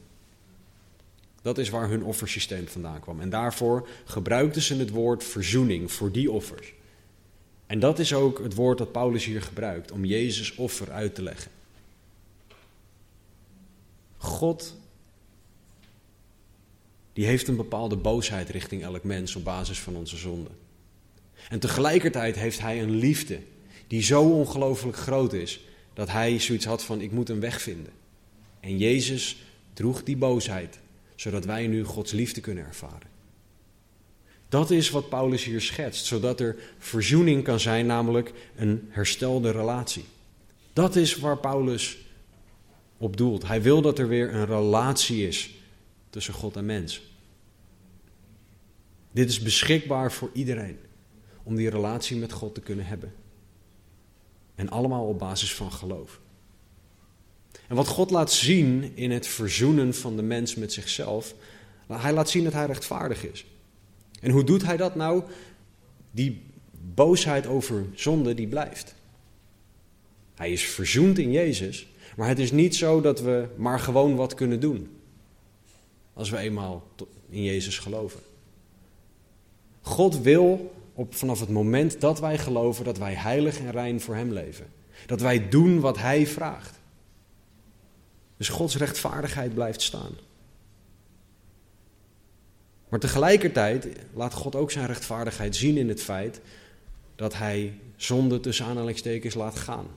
Dat 1.42 1.58
is 1.58 1.70
waar 1.70 1.90
hun 1.90 2.04
offersysteem 2.04 2.68
vandaan 2.68 3.00
kwam. 3.00 3.22
En 3.22 3.30
daarvoor 3.30 3.88
gebruikten 4.06 4.62
ze 4.62 4.76
het 4.76 4.90
woord 4.90 5.24
verzoening 5.24 5.92
voor 5.92 6.12
die 6.12 6.32
offers. 6.32 6.74
En 7.66 7.80
dat 7.80 8.00
is 8.00 8.14
ook 8.14 8.40
het 8.40 8.54
woord 8.54 8.78
dat 8.78 8.92
Paulus 8.92 9.26
hier 9.26 9.42
gebruikt 9.42 9.92
om 9.92 10.06
Jezus 10.06 10.56
offer 10.56 10.92
uit 10.92 11.16
te 11.16 11.22
leggen. 11.22 11.52
God, 14.18 14.76
die 17.14 17.26
heeft 17.26 17.48
een 17.48 17.56
bepaalde 17.56 17.96
boosheid 17.96 18.50
richting 18.50 18.84
elk 18.84 19.04
mens 19.04 19.36
op 19.36 19.44
basis 19.44 19.80
van 19.80 19.96
onze 19.96 20.18
zonde. 20.18 20.50
En 21.50 21.60
tegelijkertijd 21.60 22.36
heeft 22.36 22.60
hij 22.60 22.82
een 22.82 22.96
liefde 22.96 23.40
die 23.88 24.02
zo 24.02 24.24
ongelooflijk 24.24 24.98
groot 24.98 25.34
is 25.34 25.62
dat 25.94 26.10
hij 26.10 26.40
zoiets 26.40 26.66
had 26.66 26.84
van 26.84 27.02
ik 27.02 27.12
moet 27.12 27.30
een 27.30 27.40
weg 27.40 27.62
vinden. 27.62 27.94
En 28.60 28.78
Jezus 28.78 29.38
droeg 29.74 30.04
die 30.04 30.18
boosheid, 30.18 30.80
zodat 31.16 31.46
wij 31.46 31.68
nu 31.68 31.84
Gods 31.84 32.12
liefde 32.12 32.42
kunnen 32.42 32.66
ervaren. 32.66 33.16
Dat 34.50 34.72
is 34.72 34.90
wat 34.90 35.10
Paulus 35.10 35.44
hier 35.44 35.62
schetst, 35.62 36.06
zodat 36.06 36.40
er 36.40 36.56
verzoening 36.78 37.44
kan 37.44 37.60
zijn, 37.60 37.86
namelijk 37.86 38.34
een 38.56 38.88
herstelde 38.90 39.52
relatie. 39.52 40.06
Dat 40.74 40.96
is 40.96 41.16
waar 41.16 41.38
Paulus 41.38 41.98
op. 42.98 43.44
Hij 43.46 43.62
wil 43.62 43.82
dat 43.82 44.00
er 44.00 44.08
weer 44.08 44.34
een 44.34 44.46
relatie 44.46 45.28
is 45.28 45.56
tussen 46.10 46.34
God 46.34 46.56
en 46.56 46.66
mens. 46.66 47.02
Dit 49.12 49.30
is 49.30 49.40
beschikbaar 49.40 50.12
voor 50.12 50.30
iedereen 50.34 50.78
om 51.44 51.56
die 51.56 51.70
relatie 51.70 52.18
met 52.18 52.32
God 52.32 52.54
te 52.54 52.62
kunnen 52.62 52.86
hebben. 52.86 53.14
En 54.56 54.70
allemaal 54.70 55.08
op 55.08 55.20
basis 55.20 55.54
van 55.54 55.72
geloof. 55.72 56.20
En 57.68 57.76
wat 57.76 57.88
God 57.88 58.12
laat 58.12 58.32
zien 58.32 58.92
in 58.96 59.12
het 59.12 59.28
verzoenen 59.28 59.94
van 59.94 60.16
de 60.16 60.22
mens 60.22 60.56
met 60.56 60.74
zichzelf, 60.74 61.36
hij 61.88 62.14
laat 62.14 62.30
zien 62.30 62.44
dat 62.44 62.54
hij 62.54 62.66
rechtvaardig 62.66 63.26
is. 63.26 63.46
En 64.22 64.32
hoe 64.32 64.44
doet 64.44 64.64
hij 64.64 64.78
dat 64.78 64.96
nou? 64.96 65.24
Die 66.12 66.42
boosheid 66.94 67.48
over 67.48 67.86
zonde, 67.94 68.34
die 68.34 68.48
blijft. 68.48 68.96
Hij 70.36 70.52
is 70.52 70.64
verzoend 70.64 71.18
in 71.18 71.32
Jezus, 71.32 71.88
maar 72.18 72.28
het 72.28 72.40
is 72.40 72.52
niet 72.52 72.76
zo 72.76 73.02
dat 73.02 73.22
we 73.22 73.48
maar 73.56 73.80
gewoon 73.80 74.16
wat 74.16 74.34
kunnen 74.34 74.60
doen. 74.60 75.00
Als 76.14 76.30
we 76.30 76.38
eenmaal 76.38 76.88
in 77.30 77.44
Jezus 77.44 77.80
geloven. 77.80 78.20
God 79.82 80.22
wil 80.22 80.74
op, 80.94 81.16
vanaf 81.16 81.40
het 81.40 81.50
moment 81.50 82.02
dat 82.02 82.20
wij 82.20 82.38
geloven 82.38 82.86
dat 82.86 82.98
wij 82.98 83.14
heilig 83.14 83.60
en 83.60 83.72
rein 83.72 84.02
voor 84.02 84.16
Hem 84.16 84.34
leven. 84.34 84.66
Dat 85.06 85.22
wij 85.22 85.50
doen 85.50 85.80
wat 85.80 85.98
Hij 85.98 86.28
vraagt. 86.28 86.80
Dus 88.38 88.50
Gods 88.50 88.78
rechtvaardigheid 88.78 89.54
blijft 89.54 89.82
staan. 89.82 90.12
Maar 92.90 93.00
tegelijkertijd 93.00 93.88
laat 94.14 94.34
God 94.34 94.56
ook 94.56 94.72
zijn 94.72 94.88
rechtvaardigheid 94.88 95.56
zien 95.56 95.78
in 95.78 95.90
het 95.90 96.02
feit 96.02 96.42
dat 97.16 97.34
Hij 97.34 97.80
zonde 97.96 98.40
tussen 98.40 98.66
aanhalingstekens 98.66 99.34
laat 99.34 99.56
gaan. 99.56 99.88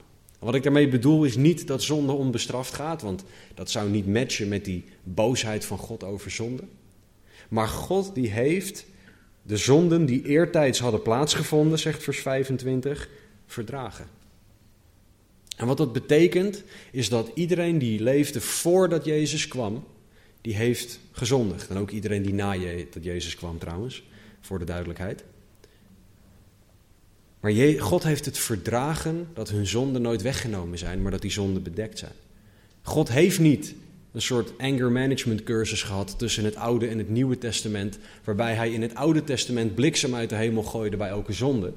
Wat 0.40 0.54
ik 0.54 0.62
daarmee 0.62 0.88
bedoel 0.88 1.24
is 1.24 1.36
niet 1.36 1.66
dat 1.66 1.82
zonde 1.82 2.12
onbestraft 2.12 2.74
gaat, 2.74 3.02
want 3.02 3.24
dat 3.54 3.70
zou 3.70 3.90
niet 3.90 4.06
matchen 4.06 4.48
met 4.48 4.64
die 4.64 4.84
boosheid 5.02 5.64
van 5.64 5.78
God 5.78 6.04
over 6.04 6.30
zonde. 6.30 6.62
Maar 7.48 7.68
God 7.68 8.14
die 8.14 8.30
heeft 8.30 8.86
de 9.42 9.56
zonden 9.56 10.06
die 10.06 10.26
eertijds 10.26 10.78
hadden 10.78 11.02
plaatsgevonden, 11.02 11.78
zegt 11.78 12.02
vers 12.02 12.18
25, 12.18 13.08
verdragen. 13.46 14.06
En 15.56 15.66
wat 15.66 15.76
dat 15.76 15.92
betekent, 15.92 16.64
is 16.92 17.08
dat 17.08 17.30
iedereen 17.34 17.78
die 17.78 18.02
leefde 18.02 18.40
voordat 18.40 19.04
Jezus 19.04 19.48
kwam, 19.48 19.84
die 20.40 20.56
heeft 20.56 21.00
gezondigd. 21.12 21.68
En 21.68 21.76
ook 21.76 21.90
iedereen 21.90 22.22
die 22.22 22.34
na 22.34 22.52
je, 22.52 22.86
dat 22.90 23.04
Jezus 23.04 23.36
kwam 23.36 23.58
trouwens, 23.58 24.02
voor 24.40 24.58
de 24.58 24.64
duidelijkheid. 24.64 25.24
Maar 27.40 27.52
God 27.78 28.02
heeft 28.02 28.24
het 28.24 28.38
verdragen 28.38 29.28
dat 29.34 29.48
hun 29.48 29.66
zonden 29.66 30.02
nooit 30.02 30.22
weggenomen 30.22 30.78
zijn, 30.78 31.02
maar 31.02 31.10
dat 31.10 31.22
die 31.22 31.30
zonden 31.30 31.62
bedekt 31.62 31.98
zijn. 31.98 32.12
God 32.82 33.08
heeft 33.08 33.38
niet 33.38 33.74
een 34.12 34.22
soort 34.22 34.52
anger 34.58 34.92
management 34.92 35.42
cursus 35.42 35.82
gehad 35.82 36.18
tussen 36.18 36.44
het 36.44 36.56
Oude 36.56 36.86
en 36.86 36.98
het 36.98 37.08
Nieuwe 37.08 37.38
Testament, 37.38 37.98
waarbij 38.24 38.54
hij 38.54 38.70
in 38.70 38.82
het 38.82 38.94
Oude 38.94 39.24
Testament 39.24 39.74
bliksem 39.74 40.14
uit 40.14 40.28
de 40.28 40.34
hemel 40.34 40.62
gooide 40.62 40.96
bij 40.96 41.08
elke 41.08 41.32
zonde. 41.32 41.72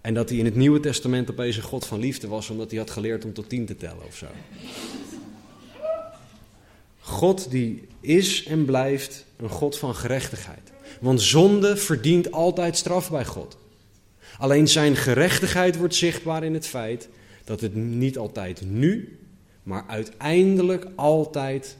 En 0.00 0.14
dat 0.14 0.28
hij 0.28 0.38
in 0.38 0.44
het 0.44 0.56
Nieuwe 0.56 0.80
Testament 0.80 1.30
opeens 1.30 1.56
een 1.56 1.62
God 1.62 1.86
van 1.86 2.00
liefde 2.00 2.28
was, 2.28 2.50
omdat 2.50 2.70
hij 2.70 2.78
had 2.78 2.90
geleerd 2.90 3.24
om 3.24 3.32
tot 3.32 3.48
tien 3.48 3.66
te 3.66 3.76
tellen 3.76 4.06
of 4.06 4.16
zo. 4.16 4.26
God 7.00 7.50
die 7.50 7.88
is 8.00 8.44
en 8.44 8.64
blijft 8.64 9.24
een 9.36 9.48
God 9.48 9.78
van 9.78 9.94
gerechtigheid. 9.94 10.72
Want 11.00 11.22
zonde 11.22 11.76
verdient 11.76 12.32
altijd 12.32 12.76
straf 12.76 13.10
bij 13.10 13.24
God. 13.24 13.56
Alleen 14.42 14.68
zijn 14.68 14.96
gerechtigheid 14.96 15.76
wordt 15.76 15.94
zichtbaar 15.94 16.44
in 16.44 16.54
het 16.54 16.66
feit 16.66 17.08
dat 17.44 17.60
het 17.60 17.74
niet 17.74 18.18
altijd 18.18 18.62
nu, 18.64 19.18
maar 19.62 19.84
uiteindelijk 19.86 20.86
altijd 20.94 21.76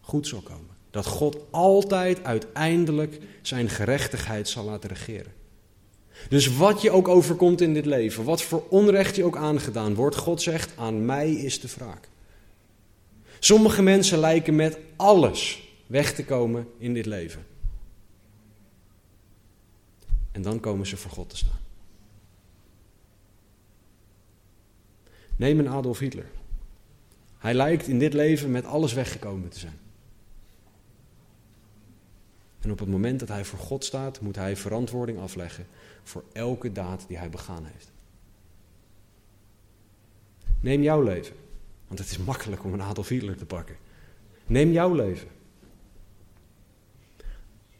goed 0.00 0.26
zal 0.26 0.40
komen. 0.40 0.76
Dat 0.90 1.06
God 1.06 1.36
altijd 1.50 2.24
uiteindelijk 2.24 3.18
zijn 3.42 3.68
gerechtigheid 3.68 4.48
zal 4.48 4.64
laten 4.64 4.88
regeren. 4.88 5.32
Dus 6.28 6.56
wat 6.56 6.82
je 6.82 6.90
ook 6.90 7.08
overkomt 7.08 7.60
in 7.60 7.74
dit 7.74 7.86
leven, 7.86 8.24
wat 8.24 8.42
voor 8.42 8.66
onrecht 8.68 9.16
je 9.16 9.24
ook 9.24 9.36
aangedaan 9.36 9.94
wordt, 9.94 10.16
God 10.16 10.42
zegt: 10.42 10.72
aan 10.76 11.04
mij 11.04 11.32
is 11.32 11.60
de 11.60 11.68
wraak. 11.76 12.08
Sommige 13.38 13.82
mensen 13.82 14.18
lijken 14.18 14.56
met 14.56 14.78
alles 14.96 15.62
weg 15.86 16.14
te 16.14 16.24
komen 16.24 16.68
in 16.78 16.94
dit 16.94 17.06
leven. 17.06 17.46
En 20.32 20.42
dan 20.42 20.60
komen 20.60 20.86
ze 20.86 20.96
voor 20.96 21.10
God 21.10 21.30
te 21.30 21.36
staan. 21.36 21.61
Neem 25.42 25.58
een 25.58 25.68
Adolf 25.68 25.98
Hitler. 25.98 26.26
Hij 27.38 27.54
lijkt 27.54 27.86
in 27.86 27.98
dit 27.98 28.12
leven 28.12 28.50
met 28.50 28.64
alles 28.64 28.92
weggekomen 28.92 29.48
te 29.48 29.58
zijn. 29.58 29.78
En 32.60 32.70
op 32.70 32.78
het 32.78 32.88
moment 32.88 33.20
dat 33.20 33.28
hij 33.28 33.44
voor 33.44 33.58
God 33.58 33.84
staat, 33.84 34.20
moet 34.20 34.36
hij 34.36 34.56
verantwoording 34.56 35.18
afleggen 35.18 35.66
voor 36.02 36.24
elke 36.32 36.72
daad 36.72 37.04
die 37.08 37.16
hij 37.16 37.30
begaan 37.30 37.64
heeft. 37.64 37.92
Neem 40.60 40.82
jouw 40.82 41.02
leven. 41.02 41.36
Want 41.86 41.98
het 41.98 42.10
is 42.10 42.18
makkelijk 42.18 42.64
om 42.64 42.72
een 42.72 42.82
Adolf 42.82 43.08
Hitler 43.08 43.36
te 43.36 43.46
pakken. 43.46 43.76
Neem 44.46 44.70
jouw 44.70 44.94
leven. 44.94 45.28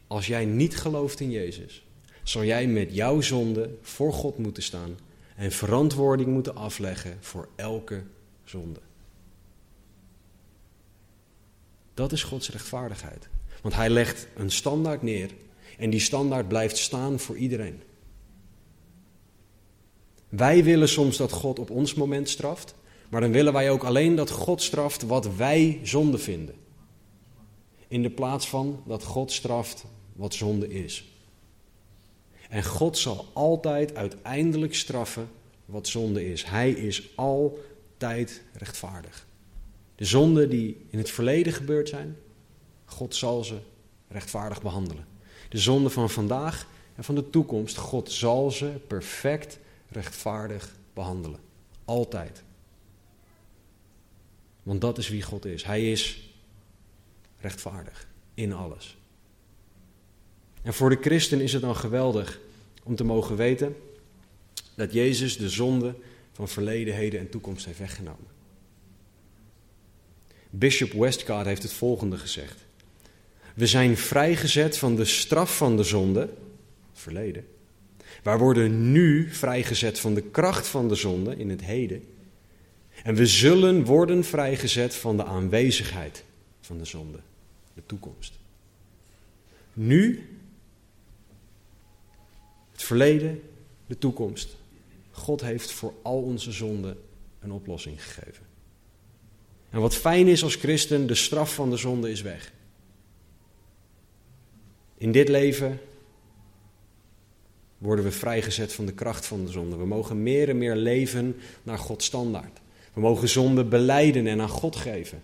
Als 0.07 0.27
jij 0.27 0.45
niet 0.45 0.77
gelooft 0.77 1.19
in 1.19 1.31
Jezus, 1.31 1.85
zal 2.23 2.43
jij 2.43 2.67
met 2.67 2.95
jouw 2.95 3.21
zonde 3.21 3.77
voor 3.81 4.13
God 4.13 4.37
moeten 4.37 4.63
staan 4.63 4.97
en 5.35 5.51
verantwoording 5.51 6.29
moeten 6.29 6.55
afleggen 6.55 7.17
voor 7.21 7.49
elke 7.55 8.03
zonde. 8.43 8.79
Dat 11.93 12.11
is 12.11 12.23
Gods 12.23 12.49
rechtvaardigheid. 12.49 13.29
Want 13.61 13.75
Hij 13.75 13.89
legt 13.89 14.27
een 14.35 14.51
standaard 14.51 15.01
neer 15.01 15.31
en 15.77 15.89
die 15.89 15.99
standaard 15.99 16.47
blijft 16.47 16.77
staan 16.77 17.19
voor 17.19 17.37
iedereen. 17.37 17.81
Wij 20.29 20.63
willen 20.63 20.89
soms 20.89 21.17
dat 21.17 21.31
God 21.31 21.59
op 21.59 21.69
ons 21.69 21.93
moment 21.93 22.29
straft, 22.29 22.75
maar 23.09 23.21
dan 23.21 23.31
willen 23.31 23.53
wij 23.53 23.71
ook 23.71 23.83
alleen 23.83 24.15
dat 24.15 24.29
God 24.29 24.61
straft 24.61 25.01
wat 25.03 25.35
wij 25.35 25.79
zonde 25.83 26.17
vinden. 26.17 26.55
In 27.87 28.01
de 28.01 28.09
plaats 28.09 28.49
van 28.49 28.83
dat 28.85 29.03
God 29.03 29.31
straft 29.31 29.85
wat 30.13 30.33
zonde 30.33 30.69
is. 30.69 31.12
En 32.53 32.63
God 32.63 32.97
zal 32.97 33.29
altijd 33.33 33.95
uiteindelijk 33.95 34.75
straffen 34.75 35.29
wat 35.65 35.87
zonde 35.87 36.31
is. 36.31 36.43
Hij 36.45 36.71
is 36.71 37.09
altijd 37.15 38.41
rechtvaardig. 38.53 39.27
De 39.95 40.05
zonden 40.05 40.49
die 40.49 40.85
in 40.89 40.97
het 40.97 41.09
verleden 41.09 41.53
gebeurd 41.53 41.89
zijn, 41.89 42.17
God 42.85 43.15
zal 43.15 43.43
ze 43.43 43.57
rechtvaardig 44.07 44.61
behandelen. 44.61 45.05
De 45.49 45.57
zonden 45.57 45.91
van 45.91 46.09
vandaag 46.09 46.67
en 46.95 47.03
van 47.03 47.15
de 47.15 47.29
toekomst, 47.29 47.77
God 47.77 48.11
zal 48.11 48.51
ze 48.51 48.71
perfect 48.87 49.59
rechtvaardig 49.89 50.75
behandelen. 50.93 51.39
Altijd. 51.85 52.43
Want 54.63 54.81
dat 54.81 54.97
is 54.97 55.09
wie 55.09 55.21
God 55.21 55.45
is. 55.45 55.63
Hij 55.63 55.91
is 55.91 56.29
rechtvaardig 57.39 58.07
in 58.33 58.53
alles. 58.53 58.97
En 60.63 60.73
voor 60.73 60.89
de 60.89 60.97
christen 61.01 61.41
is 61.41 61.53
het 61.53 61.61
dan 61.61 61.75
geweldig 61.75 62.39
om 62.83 62.95
te 62.95 63.03
mogen 63.03 63.35
weten 63.35 63.75
dat 64.75 64.93
Jezus 64.93 65.37
de 65.37 65.49
zonde 65.49 65.95
van 66.31 66.47
verleden, 66.47 66.95
heden 66.95 67.19
en 67.19 67.29
toekomst 67.29 67.65
heeft 67.65 67.79
weggenomen. 67.79 68.31
Bishop 70.49 70.91
Westcott 70.91 71.45
heeft 71.45 71.63
het 71.63 71.73
volgende 71.73 72.17
gezegd. 72.17 72.65
We 73.55 73.67
zijn 73.67 73.97
vrijgezet 73.97 74.77
van 74.77 74.95
de 74.95 75.05
straf 75.05 75.57
van 75.57 75.77
de 75.77 75.83
zonde, 75.83 76.29
verleden. 76.93 77.45
Wij 78.23 78.37
worden 78.37 78.91
nu 78.91 79.29
vrijgezet 79.31 79.99
van 79.99 80.13
de 80.13 80.21
kracht 80.21 80.67
van 80.67 80.87
de 80.87 80.95
zonde 80.95 81.35
in 81.35 81.49
het 81.49 81.61
heden. 81.61 82.03
En 83.03 83.15
we 83.15 83.25
zullen 83.25 83.85
worden 83.85 84.23
vrijgezet 84.23 84.95
van 84.95 85.17
de 85.17 85.25
aanwezigheid 85.25 86.23
van 86.61 86.77
de 86.77 86.85
zonde, 86.85 87.19
de 87.73 87.81
toekomst. 87.85 88.39
Nu, 89.73 90.32
het 92.83 92.91
verleden, 92.91 93.41
de 93.87 93.97
toekomst. 93.97 94.55
God 95.11 95.41
heeft 95.41 95.71
voor 95.71 95.93
al 96.01 96.21
onze 96.21 96.51
zonden 96.51 96.97
een 97.39 97.51
oplossing 97.51 98.03
gegeven. 98.03 98.45
En 99.69 99.79
wat 99.79 99.95
fijn 99.95 100.27
is 100.27 100.43
als 100.43 100.55
christen, 100.55 101.07
de 101.07 101.15
straf 101.15 101.53
van 101.53 101.69
de 101.69 101.77
zonde 101.77 102.11
is 102.11 102.21
weg. 102.21 102.53
In 104.97 105.11
dit 105.11 105.29
leven 105.29 105.79
worden 107.77 108.05
we 108.05 108.11
vrijgezet 108.11 108.73
van 108.73 108.85
de 108.85 108.93
kracht 108.93 109.25
van 109.25 109.45
de 109.45 109.51
zonde. 109.51 109.75
We 109.75 109.85
mogen 109.85 110.23
meer 110.23 110.49
en 110.49 110.57
meer 110.57 110.75
leven 110.75 111.35
naar 111.63 111.77
Gods 111.77 112.05
standaard. 112.05 112.59
We 112.93 113.01
mogen 113.01 113.29
zonde 113.29 113.63
beleiden 113.63 114.27
en 114.27 114.41
aan 114.41 114.49
God 114.49 114.75
geven. 114.75 115.23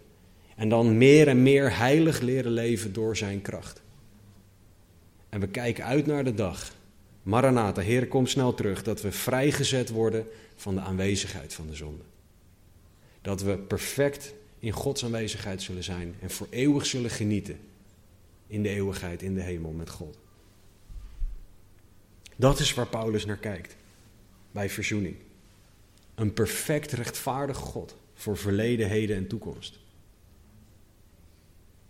En 0.56 0.70
dan 0.70 0.98
meer 0.98 1.28
en 1.28 1.44
meer 1.44 1.78
heilig 1.78 2.20
leren 2.20 2.52
leven 2.52 2.94
door 2.94 3.18
zijn 3.18 3.42
kracht. 3.42 3.82
En 5.30 5.40
we 5.40 5.48
kijken 5.48 5.84
uit 5.84 6.06
naar 6.06 6.24
de 6.24 6.34
dag. 6.34 6.78
Maranatha, 7.30 7.82
Heer, 7.82 8.08
kom 8.08 8.28
snel 8.28 8.54
terug. 8.54 8.84
Dat 8.84 9.02
we 9.02 9.12
vrijgezet 9.12 9.90
worden 9.90 10.28
van 10.56 10.76
de 10.76 10.82
aanwezigheid 10.82 11.54
van 11.54 11.68
de 11.68 11.76
zonde. 11.76 12.04
Dat 13.22 13.42
we 13.42 13.58
perfect 13.58 14.34
in 14.60 14.72
Gods 14.72 15.06
aanwezigheid 15.06 15.62
zullen 15.62 15.84
zijn 15.84 16.16
en 16.22 16.30
voor 16.30 16.48
eeuwig 16.50 16.86
zullen 16.86 17.10
genieten 17.10 17.60
in 18.48 18.64
de 18.64 18.70
eeuwigheid, 18.70 19.22
in 19.22 19.34
de 19.34 19.42
hemel 19.42 19.72
met 19.72 19.90
God. 19.90 20.18
Dat 22.36 22.60
is 22.60 22.74
waar 22.74 22.88
Paulus 22.88 23.26
naar 23.26 23.38
kijkt 23.38 23.76
bij 24.52 24.70
verzoening. 24.70 25.16
Een 26.16 26.34
perfect 26.34 26.92
rechtvaardig 26.92 27.58
God 27.58 27.96
voor 28.14 28.38
verleden, 28.38 28.88
heden 28.88 29.16
en 29.16 29.28
toekomst. 29.28 29.80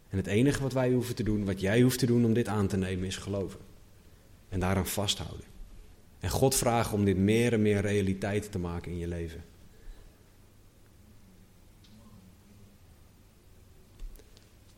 En 0.09 0.17
het 0.17 0.27
enige 0.27 0.61
wat 0.61 0.73
wij 0.73 0.91
hoeven 0.91 1.15
te 1.15 1.23
doen, 1.23 1.45
wat 1.45 1.59
jij 1.59 1.81
hoeft 1.81 1.99
te 1.99 2.05
doen 2.05 2.25
om 2.25 2.33
dit 2.33 2.47
aan 2.47 2.67
te 2.67 2.77
nemen, 2.77 3.07
is 3.07 3.17
geloven. 3.17 3.68
En 4.49 4.59
daaraan 4.59 4.87
vasthouden. 4.87 5.45
En 6.19 6.29
God 6.29 6.55
vragen 6.55 6.93
om 6.93 7.05
dit 7.05 7.17
meer 7.17 7.53
en 7.53 7.61
meer 7.61 7.81
realiteit 7.81 8.51
te 8.51 8.59
maken 8.59 8.91
in 8.91 8.97
je 8.97 9.07
leven. 9.07 9.43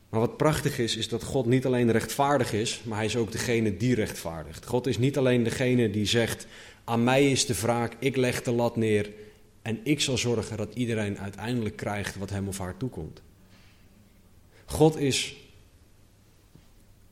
Maar 0.10 0.20
wat 0.20 0.38
prachtig 0.38 0.80
is, 0.80 0.96
is 0.96 1.08
dat 1.08 1.24
God 1.24 1.46
niet 1.46 1.66
alleen 1.66 1.92
rechtvaardig 1.92 2.54
is, 2.54 2.82
maar 2.84 2.98
hij 2.98 3.06
is 3.06 3.16
ook 3.16 3.32
degene 3.32 3.78
die 3.78 3.96
rechtvaardigt. 3.96 4.66
God 4.66 4.88
is 4.88 4.98
niet 4.98 5.18
alleen 5.18 5.44
degene 5.44 5.90
die 5.90 6.06
zegt, 6.06 6.48
aan 6.84 7.04
mij 7.04 7.32
is 7.32 7.46
de 7.46 7.56
wraak, 7.56 7.96
ik 8.00 8.16
leg 8.16 8.42
de 8.42 8.52
lat 8.52 8.76
neer 8.76 9.12
en 9.62 9.80
ik 9.84 10.02
zal 10.02 10.18
zorgen 10.18 10.58
dat 10.58 10.74
iedereen 10.74 11.20
uiteindelijk 11.20 11.76
krijgt 11.76 12.16
wat 12.16 12.30
hem 12.30 12.48
of 12.48 12.58
haar 12.58 12.78
toekomt. 12.78 13.22
God 14.66 14.98
is 14.98 15.36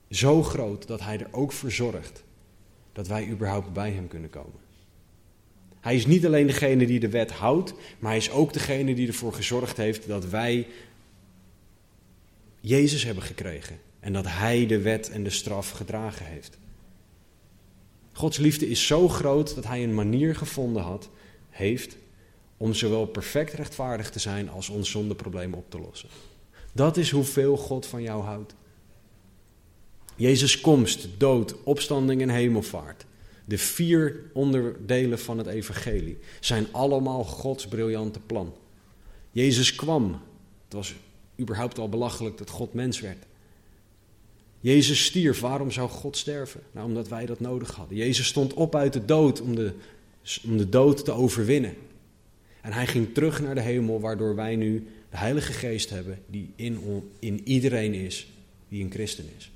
zo 0.10 0.44
groot 0.44 0.88
dat 0.88 1.02
hij 1.02 1.20
er 1.20 1.28
ook 1.32 1.52
voor 1.52 1.72
zorgt 1.72 2.24
dat 3.00 3.08
wij 3.08 3.28
überhaupt 3.28 3.74
bij 3.74 3.92
hem 3.92 4.08
kunnen 4.08 4.30
komen. 4.30 4.60
Hij 5.80 5.96
is 5.96 6.06
niet 6.06 6.26
alleen 6.26 6.48
degene 6.48 6.86
die 6.86 7.00
de 7.00 7.10
wet 7.10 7.32
houdt, 7.32 7.74
maar 8.00 8.10
hij 8.10 8.20
is 8.20 8.32
ook 8.32 8.54
degene 8.54 8.96
die 8.96 9.08
ervoor 9.08 9.34
gezorgd 9.34 9.78
heeft 9.78 10.08
dat 10.08 10.26
wij 10.26 10.68
Jezus 12.60 13.04
hebben 13.04 13.24
gekregen 13.24 13.80
en 14.00 14.14
dat 14.14 14.26
hij 14.28 14.66
de 14.66 14.82
wet 14.82 15.10
en 15.10 15.24
de 15.24 15.30
straf 15.30 15.70
gedragen 15.70 16.26
heeft. 16.26 16.58
Gods 18.12 18.38
liefde 18.38 18.70
is 18.70 18.88
zo 18.88 19.08
groot 19.08 19.56
dat 19.56 19.66
hij 19.66 19.84
een 19.84 19.96
manier 19.96 20.36
gevonden 20.36 20.84
had, 20.84 21.10
heeft, 21.50 21.98
om 22.58 22.74
zowel 22.74 23.06
perfect 23.06 23.54
rechtvaardig 23.54 24.10
te 24.10 24.20
zijn 24.20 24.50
als 24.50 24.70
ons 24.70 24.90
zondeprobleem 24.90 25.54
op 25.54 25.72
te 25.72 25.80
lossen. 25.80 26.10
Dat 26.74 26.98
is 26.98 27.12
hoeveel 27.12 27.58
God 27.58 27.86
van 27.86 28.02
jou 28.02 28.24
houdt. 28.24 28.56
Jezus' 30.20 30.62
komst, 30.62 31.08
dood, 31.18 31.56
opstanding 31.64 32.22
en 32.22 32.30
hemelvaart. 32.30 33.06
De 33.46 33.58
vier 33.58 34.20
onderdelen 34.34 35.20
van 35.20 35.38
het 35.38 35.48
evangelie 35.48 36.18
zijn 36.40 36.68
allemaal 36.72 37.24
Gods 37.24 37.68
briljante 37.68 38.20
plan. 38.20 38.54
Jezus 39.32 39.76
kwam. 39.76 40.12
Het 40.64 40.74
was 40.74 40.96
überhaupt 41.40 41.80
al 41.80 41.90
belachelijk 41.90 42.38
dat 42.38 42.50
God 42.50 42.74
mens 42.74 43.00
werd. 43.00 43.26
Jezus 44.60 45.06
stierf. 45.06 45.40
Waarom 45.40 45.72
zou 45.72 45.90
God 45.90 46.18
sterven? 46.18 46.62
Nou, 46.72 46.88
omdat 46.88 47.08
wij 47.08 47.26
dat 47.26 47.40
nodig 47.40 47.76
hadden. 47.76 47.98
Jezus 47.98 48.28
stond 48.28 48.54
op 48.54 48.76
uit 48.76 48.94
de 48.94 49.06
dood 49.06 49.42
om 49.42 49.56
de, 49.56 49.74
om 50.44 50.58
de 50.58 50.70
dood 50.70 51.06
te 51.06 51.12
overwinnen. 51.12 51.76
En 52.62 52.72
hij 52.72 52.88
ging 52.88 53.14
terug 53.14 53.42
naar 53.42 53.56
de 53.56 53.62
hemel, 53.62 54.00
waardoor 54.00 54.36
wij 54.36 54.56
nu 54.56 54.88
de 55.10 55.18
Heilige 55.18 55.54
Geest 55.54 55.90
hebben 55.90 56.20
die 56.28 56.52
in, 56.56 57.04
in 57.20 57.48
iedereen 57.48 57.94
is 57.94 58.28
die 58.68 58.84
een 58.84 58.92
christen 58.92 59.26
is. 59.38 59.52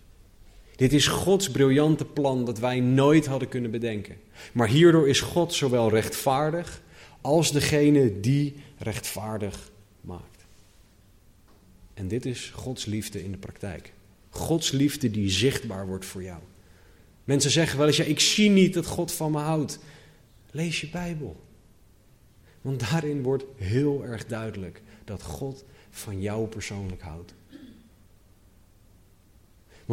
Dit 0.75 0.93
is 0.93 1.07
Gods 1.07 1.51
briljante 1.51 2.05
plan 2.05 2.45
dat 2.45 2.59
wij 2.59 2.79
nooit 2.79 3.25
hadden 3.25 3.47
kunnen 3.47 3.71
bedenken. 3.71 4.17
Maar 4.53 4.67
hierdoor 4.67 5.07
is 5.07 5.21
God 5.21 5.53
zowel 5.53 5.89
rechtvaardig 5.89 6.81
als 7.21 7.51
degene 7.51 8.19
die 8.19 8.55
rechtvaardig 8.77 9.71
maakt. 10.01 10.45
En 11.93 12.07
dit 12.07 12.25
is 12.25 12.51
Gods 12.55 12.85
liefde 12.85 13.23
in 13.23 13.31
de 13.31 13.37
praktijk. 13.37 13.93
Gods 14.29 14.71
liefde 14.71 15.11
die 15.11 15.29
zichtbaar 15.29 15.87
wordt 15.87 16.05
voor 16.05 16.23
jou. 16.23 16.39
Mensen 17.23 17.51
zeggen 17.51 17.77
wel 17.77 17.87
eens, 17.87 17.97
ja, 17.97 18.03
ik 18.03 18.19
zie 18.19 18.49
niet 18.49 18.73
dat 18.73 18.85
God 18.85 19.11
van 19.11 19.31
me 19.31 19.39
houdt. 19.39 19.79
Lees 20.51 20.81
je 20.81 20.89
Bijbel. 20.89 21.41
Want 22.61 22.89
daarin 22.89 23.21
wordt 23.21 23.43
heel 23.55 24.05
erg 24.05 24.25
duidelijk 24.25 24.81
dat 25.05 25.21
God 25.23 25.63
van 25.89 26.21
jou 26.21 26.47
persoonlijk 26.47 27.01
houdt. 27.01 27.33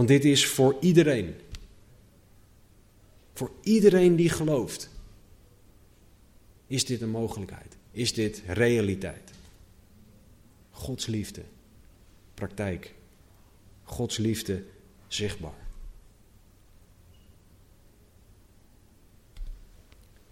Want 0.01 0.13
dit 0.13 0.25
is 0.25 0.47
voor 0.47 0.77
iedereen. 0.81 1.35
Voor 3.35 3.51
iedereen 3.63 4.17
die 4.17 4.29
gelooft. 4.29 4.89
Is 6.67 6.85
dit 6.85 7.01
een 7.01 7.11
mogelijkheid? 7.11 7.77
Is 7.91 8.15
dit 8.15 8.43
realiteit? 8.47 9.31
Gods 10.71 11.07
liefde, 11.07 11.43
praktijk. 12.35 12.95
Gods 13.83 14.17
liefde 14.17 14.63
zichtbaar. 15.09 15.67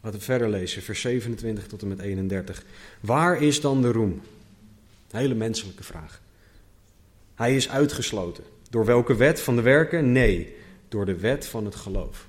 Laten 0.01 0.19
we 0.19 0.25
verder 0.25 0.49
lezen, 0.49 0.83
vers 0.83 1.01
27 1.01 1.67
tot 1.67 1.83
en 1.83 1.89
met 1.89 1.99
31. 1.99 2.65
Waar 3.01 3.43
is 3.43 3.61
dan 3.61 3.83
de 3.83 3.93
roem? 3.93 4.21
hele 5.11 5.35
menselijke 5.35 5.83
vraag. 5.85 6.23
Hij 7.35 7.57
is 7.57 7.69
uitgesloten. 7.69 8.45
Door 8.71 8.85
welke 8.85 9.17
wet 9.17 9.41
van 9.41 9.57
de 9.57 9.63
werken? 9.63 10.13
Nee, 10.13 10.57
door 10.89 11.07
de 11.07 11.19
wet 11.19 11.47
van 11.47 11.65
het 11.65 11.75
geloof. 11.75 12.29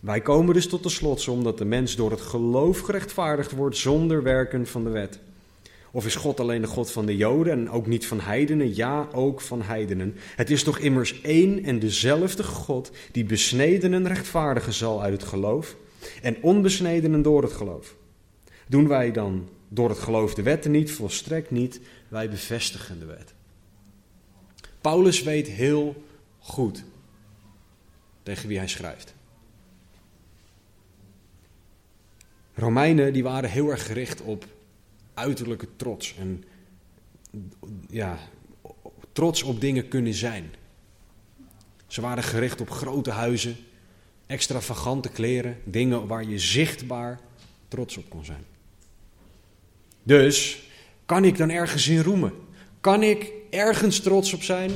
Wij 0.00 0.20
komen 0.20 0.54
dus 0.54 0.68
tot 0.68 0.82
de 0.82 0.88
slotsom 0.88 1.44
dat 1.44 1.58
de 1.58 1.64
mens 1.64 1.96
door 1.96 2.10
het 2.10 2.20
geloof 2.20 2.80
gerechtvaardigd 2.80 3.50
wordt 3.52 3.76
zonder 3.76 4.22
werken 4.22 4.66
van 4.66 4.84
de 4.84 4.90
wet. 4.90 5.20
Of 5.90 6.06
is 6.06 6.14
God 6.14 6.40
alleen 6.40 6.60
de 6.60 6.66
God 6.66 6.90
van 6.90 7.06
de 7.06 7.16
Joden 7.16 7.52
en 7.52 7.70
ook 7.70 7.86
niet 7.86 8.06
van 8.06 8.20
heidenen? 8.20 8.74
Ja, 8.74 9.08
ook 9.12 9.40
van 9.40 9.62
heidenen. 9.62 10.14
Het 10.36 10.50
is 10.50 10.62
toch 10.62 10.78
immers 10.78 11.20
één 11.20 11.64
en 11.64 11.78
dezelfde 11.78 12.44
God 12.44 12.90
die 13.12 13.24
besnedenen 13.24 14.06
rechtvaardigen 14.06 14.72
zal 14.72 15.02
uit 15.02 15.12
het 15.12 15.22
geloof 15.22 15.76
en 16.22 16.36
onbesnedenen 16.40 17.22
door 17.22 17.42
het 17.42 17.52
geloof. 17.52 17.94
Doen 18.66 18.88
wij 18.88 19.12
dan 19.12 19.48
door 19.68 19.88
het 19.88 19.98
geloof 19.98 20.34
de 20.34 20.42
wetten 20.42 20.70
niet? 20.70 20.92
Volstrekt 20.92 21.50
niet. 21.50 21.80
Wij 22.08 22.30
bevestigen 22.30 22.98
de 22.98 23.06
wet. 23.06 23.34
Paulus 24.82 25.22
weet 25.22 25.46
heel 25.46 26.04
goed 26.38 26.84
tegen 28.22 28.48
wie 28.48 28.58
hij 28.58 28.68
schrijft. 28.68 29.14
Romeinen 32.54 33.12
die 33.12 33.22
waren 33.22 33.50
heel 33.50 33.70
erg 33.70 33.86
gericht 33.86 34.20
op 34.20 34.46
uiterlijke 35.14 35.68
trots 35.76 36.14
en 36.16 36.44
ja, 37.88 38.18
trots 39.12 39.42
op 39.42 39.60
dingen 39.60 39.88
kunnen 39.88 40.14
zijn. 40.14 40.54
Ze 41.86 42.00
waren 42.00 42.22
gericht 42.22 42.60
op 42.60 42.70
grote 42.70 43.10
huizen, 43.10 43.56
extravagante 44.26 45.08
kleren, 45.08 45.58
dingen 45.64 46.06
waar 46.06 46.24
je 46.24 46.38
zichtbaar 46.38 47.20
trots 47.68 47.96
op 47.96 48.10
kon 48.10 48.24
zijn. 48.24 48.44
Dus 50.02 50.62
kan 51.06 51.24
ik 51.24 51.36
dan 51.36 51.50
ergens 51.50 51.88
in 51.88 52.02
roemen? 52.02 52.32
Kan 52.82 53.02
ik 53.02 53.32
ergens 53.50 54.00
trots 54.00 54.32
op 54.32 54.42
zijn 54.42 54.70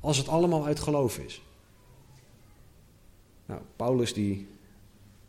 als 0.00 0.16
het 0.16 0.28
allemaal 0.28 0.66
uit 0.66 0.80
geloof 0.80 1.18
is? 1.18 1.42
Nou, 3.46 3.60
Paulus 3.76 4.12
die 4.12 4.46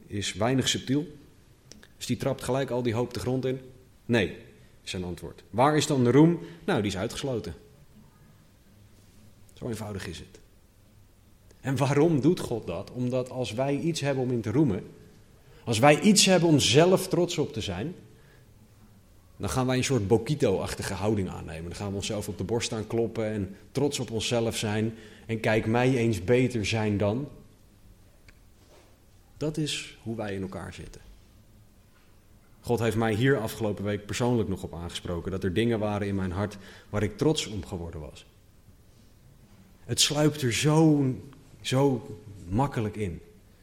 is 0.08 0.34
weinig 0.34 0.68
subtiel. 0.68 1.08
Dus 1.98 2.06
die 2.06 2.18
trapt 2.18 2.44
gelijk 2.44 2.70
al 2.70 2.84
die 2.84 2.94
hoop 2.94 3.14
de 3.14 3.20
grond 3.20 3.46
in. 3.46 3.60
Nee, 4.06 4.38
is 4.84 4.90
zijn 4.90 5.04
antwoord. 5.04 5.44
Waar 5.50 5.78
is 5.78 5.88
dan 5.88 6.04
de 6.04 6.12
roem? 6.12 6.40
Nou, 6.66 6.82
die 6.82 6.92
is 6.92 6.98
uitgesloten. 6.98 7.56
Zo 9.54 9.68
eenvoudig 9.68 10.08
is 10.08 10.20
het. 10.20 10.40
En 11.62 11.78
waarom 11.78 12.22
doet 12.22 12.40
God 12.40 12.68
dat? 12.68 12.92
Omdat 12.92 13.30
als 13.30 13.54
wij 13.54 13.80
iets 13.80 14.02
hebben 14.02 14.24
om 14.24 14.32
in 14.32 14.42
te 14.42 14.52
roemen, 14.52 14.84
als 15.64 15.80
wij 15.80 16.00
iets 16.00 16.26
hebben 16.26 16.50
om 16.50 16.60
zelf 16.60 17.08
trots 17.08 17.38
op 17.38 17.54
te 17.54 17.62
zijn, 17.62 17.96
dan 19.38 19.50
gaan 19.50 19.66
wij 19.66 19.78
een 19.78 19.84
soort 19.84 20.08
Bokito-achtige 20.08 20.94
houding 20.94 21.30
aannemen. 21.30 21.64
Dan 21.64 21.76
gaan 21.76 21.90
we 21.90 21.96
onszelf 21.96 22.28
op 22.28 22.38
de 22.38 22.44
borst 22.44 22.66
staan 22.66 22.88
kloppen 22.88 23.26
en 23.26 23.56
trots 23.72 24.00
op 24.00 24.12
onszelf 24.12 24.58
zijn. 24.58 24.96
En 25.26 25.40
kijk 25.40 25.66
mij 25.66 25.96
eens 25.96 26.24
beter 26.24 26.66
zijn 26.66 26.98
dan. 26.98 27.28
Dat 29.38 29.58
is 29.58 29.98
hoe 30.04 30.16
wij 30.16 30.34
in 30.34 30.42
elkaar 30.42 30.74
zitten. 30.74 31.02
God 32.62 32.80
heeft 32.80 32.96
mij 32.96 33.14
hier 33.14 33.40
afgelopen 33.40 33.84
week 33.84 34.06
persoonlijk 34.06 34.50
nog 34.50 34.64
op 34.64 34.74
aangesproken. 34.74 35.32
Dat 35.32 35.44
er 35.44 35.54
dingen 35.54 35.80
waren 35.80 36.08
in 36.08 36.16
mijn 36.16 36.32
hart 36.32 36.58
waar 36.90 37.04
ik 37.04 37.18
trots 37.18 37.48
om 37.48 37.66
geworden 37.66 38.00
was. 38.00 38.26
Het 39.86 40.00
sluipt 40.00 40.42
er 40.42 40.54
zo, 40.54 41.06
zo 41.62 42.18
makkelijk 42.48 42.96
in. 42.96 43.22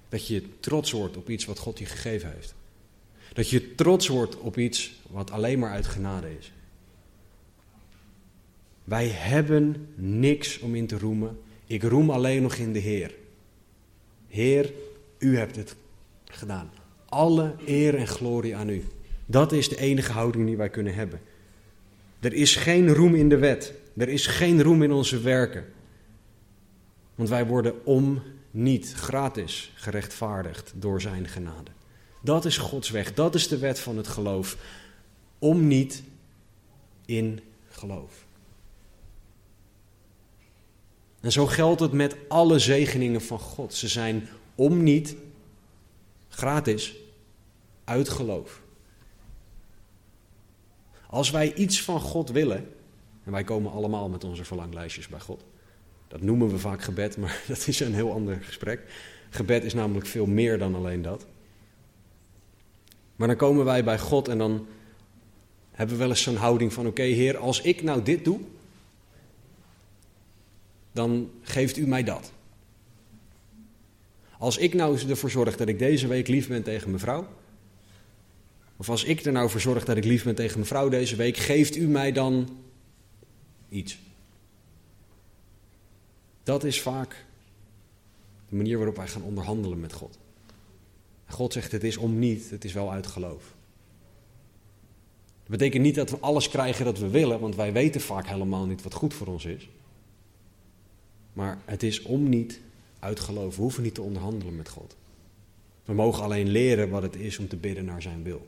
Dat 0.09 0.27
je 0.27 0.61
trots 0.61 0.91
wordt 0.91 1.17
op 1.17 1.31
iets 1.31 1.45
wat 1.45 1.59
God 1.59 1.79
je 1.79 1.87
gegeven 1.87 2.33
heeft. 2.33 2.55
Dat 3.35 3.51
je 3.51 3.75
trots 3.75 4.09
wordt 4.09 4.39
op 4.39 4.59
iets 4.59 5.01
wat 5.11 5.31
alleen 5.31 5.59
maar 5.59 5.71
uit 5.71 5.87
genade 5.87 6.37
is. 6.39 6.53
Wij 8.85 9.09
hebben 9.09 9.89
niks 9.95 10.59
om 10.59 10.75
in 10.75 10.87
te 10.87 10.99
roemen. 10.99 11.39
Ik 11.67 11.83
roem 11.83 12.11
alleen 12.11 12.43
nog 12.43 12.55
in 12.55 12.73
de 12.73 12.79
Heer. 12.79 13.15
Heer, 14.29 14.73
u 15.19 15.37
hebt 15.37 15.57
het 15.57 15.77
gedaan. 16.25 16.71
Alle 17.09 17.55
eer 17.67 17.95
en 17.95 18.07
glorie 18.07 18.57
aan 18.57 18.69
u. 18.69 18.85
Dat 19.27 19.53
is 19.53 19.69
de 19.69 19.79
enige 19.79 20.13
houding 20.13 20.47
die 20.47 20.57
wij 20.57 20.71
kunnen 20.71 20.95
hebben. 20.95 21.21
Er 22.21 22.33
is 22.33 22.57
geen 22.57 22.95
roem 22.95 23.15
in 23.15 23.29
de 23.29 23.39
wet. 23.39 23.73
Er 23.97 24.09
is 24.09 24.27
geen 24.27 24.63
roem 24.63 24.83
in 24.83 24.93
onze 24.93 25.21
werken. 25.21 25.65
Want 27.15 27.29
wij 27.29 27.47
worden 27.47 27.87
om 27.87 28.23
niet 28.51 28.93
gratis 28.93 29.73
gerechtvaardigd 29.75 30.73
door 30.77 31.01
zijn 31.01 31.29
genade. 31.29 31.71
Dat 32.25 32.45
is 32.45 32.57
Gods 32.57 32.91
weg. 32.91 33.15
Dat 33.15 33.35
is 33.35 33.49
de 33.49 33.59
wet 33.59 33.81
van 33.81 33.97
het 33.97 34.09
geloof. 34.09 34.57
Om 35.39 35.67
niet 35.67 36.03
in 37.05 37.41
geloof. 37.69 38.25
En 41.21 41.33
zo 41.33 41.47
geldt 41.47 41.81
het 41.81 41.93
met 41.93 42.17
alle 42.29 42.59
zegeningen 42.59 43.23
van 43.23 43.39
God. 43.39 43.75
Ze 43.75 43.89
zijn 43.89 44.29
om 44.55 44.83
niet 44.83 45.17
gratis 46.29 46.95
uit 47.85 48.09
geloof. 48.09 48.61
Als 51.07 51.31
wij 51.31 51.55
iets 51.55 51.83
van 51.83 52.01
God 52.01 52.31
willen, 52.31 52.69
En 53.25 53.33
wij 53.33 53.45
komen 53.45 53.73
allemaal 53.73 54.09
met 54.09 54.25
onze 54.25 54.45
verlanglijstjes 54.45 55.09
bij 55.09 55.21
God. 55.21 55.45
Dat 56.09 56.21
noemen 56.21 56.49
we 56.49 56.59
vaak 56.59 56.83
gebed, 56.83 57.17
maar 57.17 57.43
dat 57.49 57.67
is 57.67 57.81
een 57.81 57.95
heel 57.95 58.13
ander 58.13 58.43
gesprek. 58.43 58.81
Gebed 59.31 59.65
is 59.65 59.75
namelijk 59.75 60.07
veel 60.07 60.27
meer 60.27 60.59
dan 60.59 60.75
alleen 60.75 61.03
dat. 61.03 61.27
Maar 63.17 63.29
dan 63.29 63.37
komen 63.37 63.65
wij 63.65 63.85
bij 63.85 63.99
God 63.99 64.29
en 64.29 64.39
dan 64.39 64.67
hebben 65.71 65.97
we 65.97 66.03
wel 66.03 66.11
eens 66.11 66.23
zo'n 66.23 66.37
houding 66.37 66.73
van: 66.73 66.87
oké, 66.87 67.03
Heer, 67.03 67.37
als 67.37 67.61
ik 67.61 67.83
nou 67.83 68.03
dit 68.03 68.25
doe, 68.25 68.41
dan 70.93 71.31
geeft 71.43 71.77
u 71.77 71.87
mij 71.87 72.03
dat. 72.03 72.33
Als 74.39 74.59
ik 74.59 74.75
nou 74.75 75.09
ervoor 75.09 75.31
zorg 75.31 75.57
dat 75.57 75.69
ik 75.69 75.79
deze 75.79 76.07
week 76.07 76.29
lief 76.29 76.49
ben 76.49 76.63
tegen 76.63 76.89
mijn 76.89 77.01
vrouw, 77.01 77.29
of 78.77 78.89
als 78.89 79.05
ik 79.05 79.25
er 79.25 79.33
nou 79.33 79.51
voor 79.51 79.61
zorg 79.61 79.85
dat 79.85 79.97
ik 79.97 80.05
lief 80.05 80.25
ben 80.25 80.35
tegen 80.35 80.55
mijn 80.55 80.67
vrouw 80.67 80.89
deze 80.89 81.17
week, 81.17 81.37
geeft 81.37 81.77
u 81.77 81.87
mij 81.87 82.13
dan 82.13 82.57
iets. 83.69 83.99
Dat 86.43 86.65
is 86.65 86.81
vaak 86.81 87.25
de 88.49 88.57
manier 88.57 88.77
waarop 88.77 88.97
wij 88.97 89.09
gaan 89.09 89.23
onderhandelen 89.23 89.81
met 89.81 89.93
God. 89.93 90.19
God 91.27 91.53
zegt 91.53 91.73
het 91.73 91.85
is 91.85 91.97
om 91.97 92.19
niet, 92.19 92.51
het 92.51 92.65
is 92.65 92.73
wel 92.73 92.93
uit 92.93 93.07
geloof. 93.07 93.55
Dat 95.43 95.59
betekent 95.59 95.83
niet 95.83 95.95
dat 95.95 96.11
we 96.11 96.19
alles 96.19 96.49
krijgen 96.49 96.85
dat 96.85 96.99
we 96.99 97.09
willen, 97.09 97.41
want 97.41 97.57
wij 97.57 97.73
weten 97.73 98.01
vaak 98.01 98.27
helemaal 98.27 98.67
niet 98.67 98.83
wat 98.83 98.95
goed 98.95 99.15
voor 99.15 99.27
ons 99.27 99.45
is. 99.45 99.69
Maar 101.33 101.59
het 101.65 101.83
is 101.83 102.03
om 102.03 102.29
niet 102.29 102.61
uit 102.99 103.21
geloof. 103.21 103.57
We 103.57 103.63
hoeven 103.63 103.83
niet 103.83 103.95
te 103.95 104.03
onderhandelen 104.03 104.57
met 104.57 104.69
God. 104.69 104.97
We 105.85 105.93
mogen 105.93 106.23
alleen 106.23 106.49
leren 106.49 106.91
wat 106.91 107.03
het 107.03 107.17
is 107.17 107.39
om 107.39 107.49
te 107.49 107.57
bidden 107.57 107.85
naar 107.85 108.03
zijn 108.03 108.23
wil. 108.23 108.47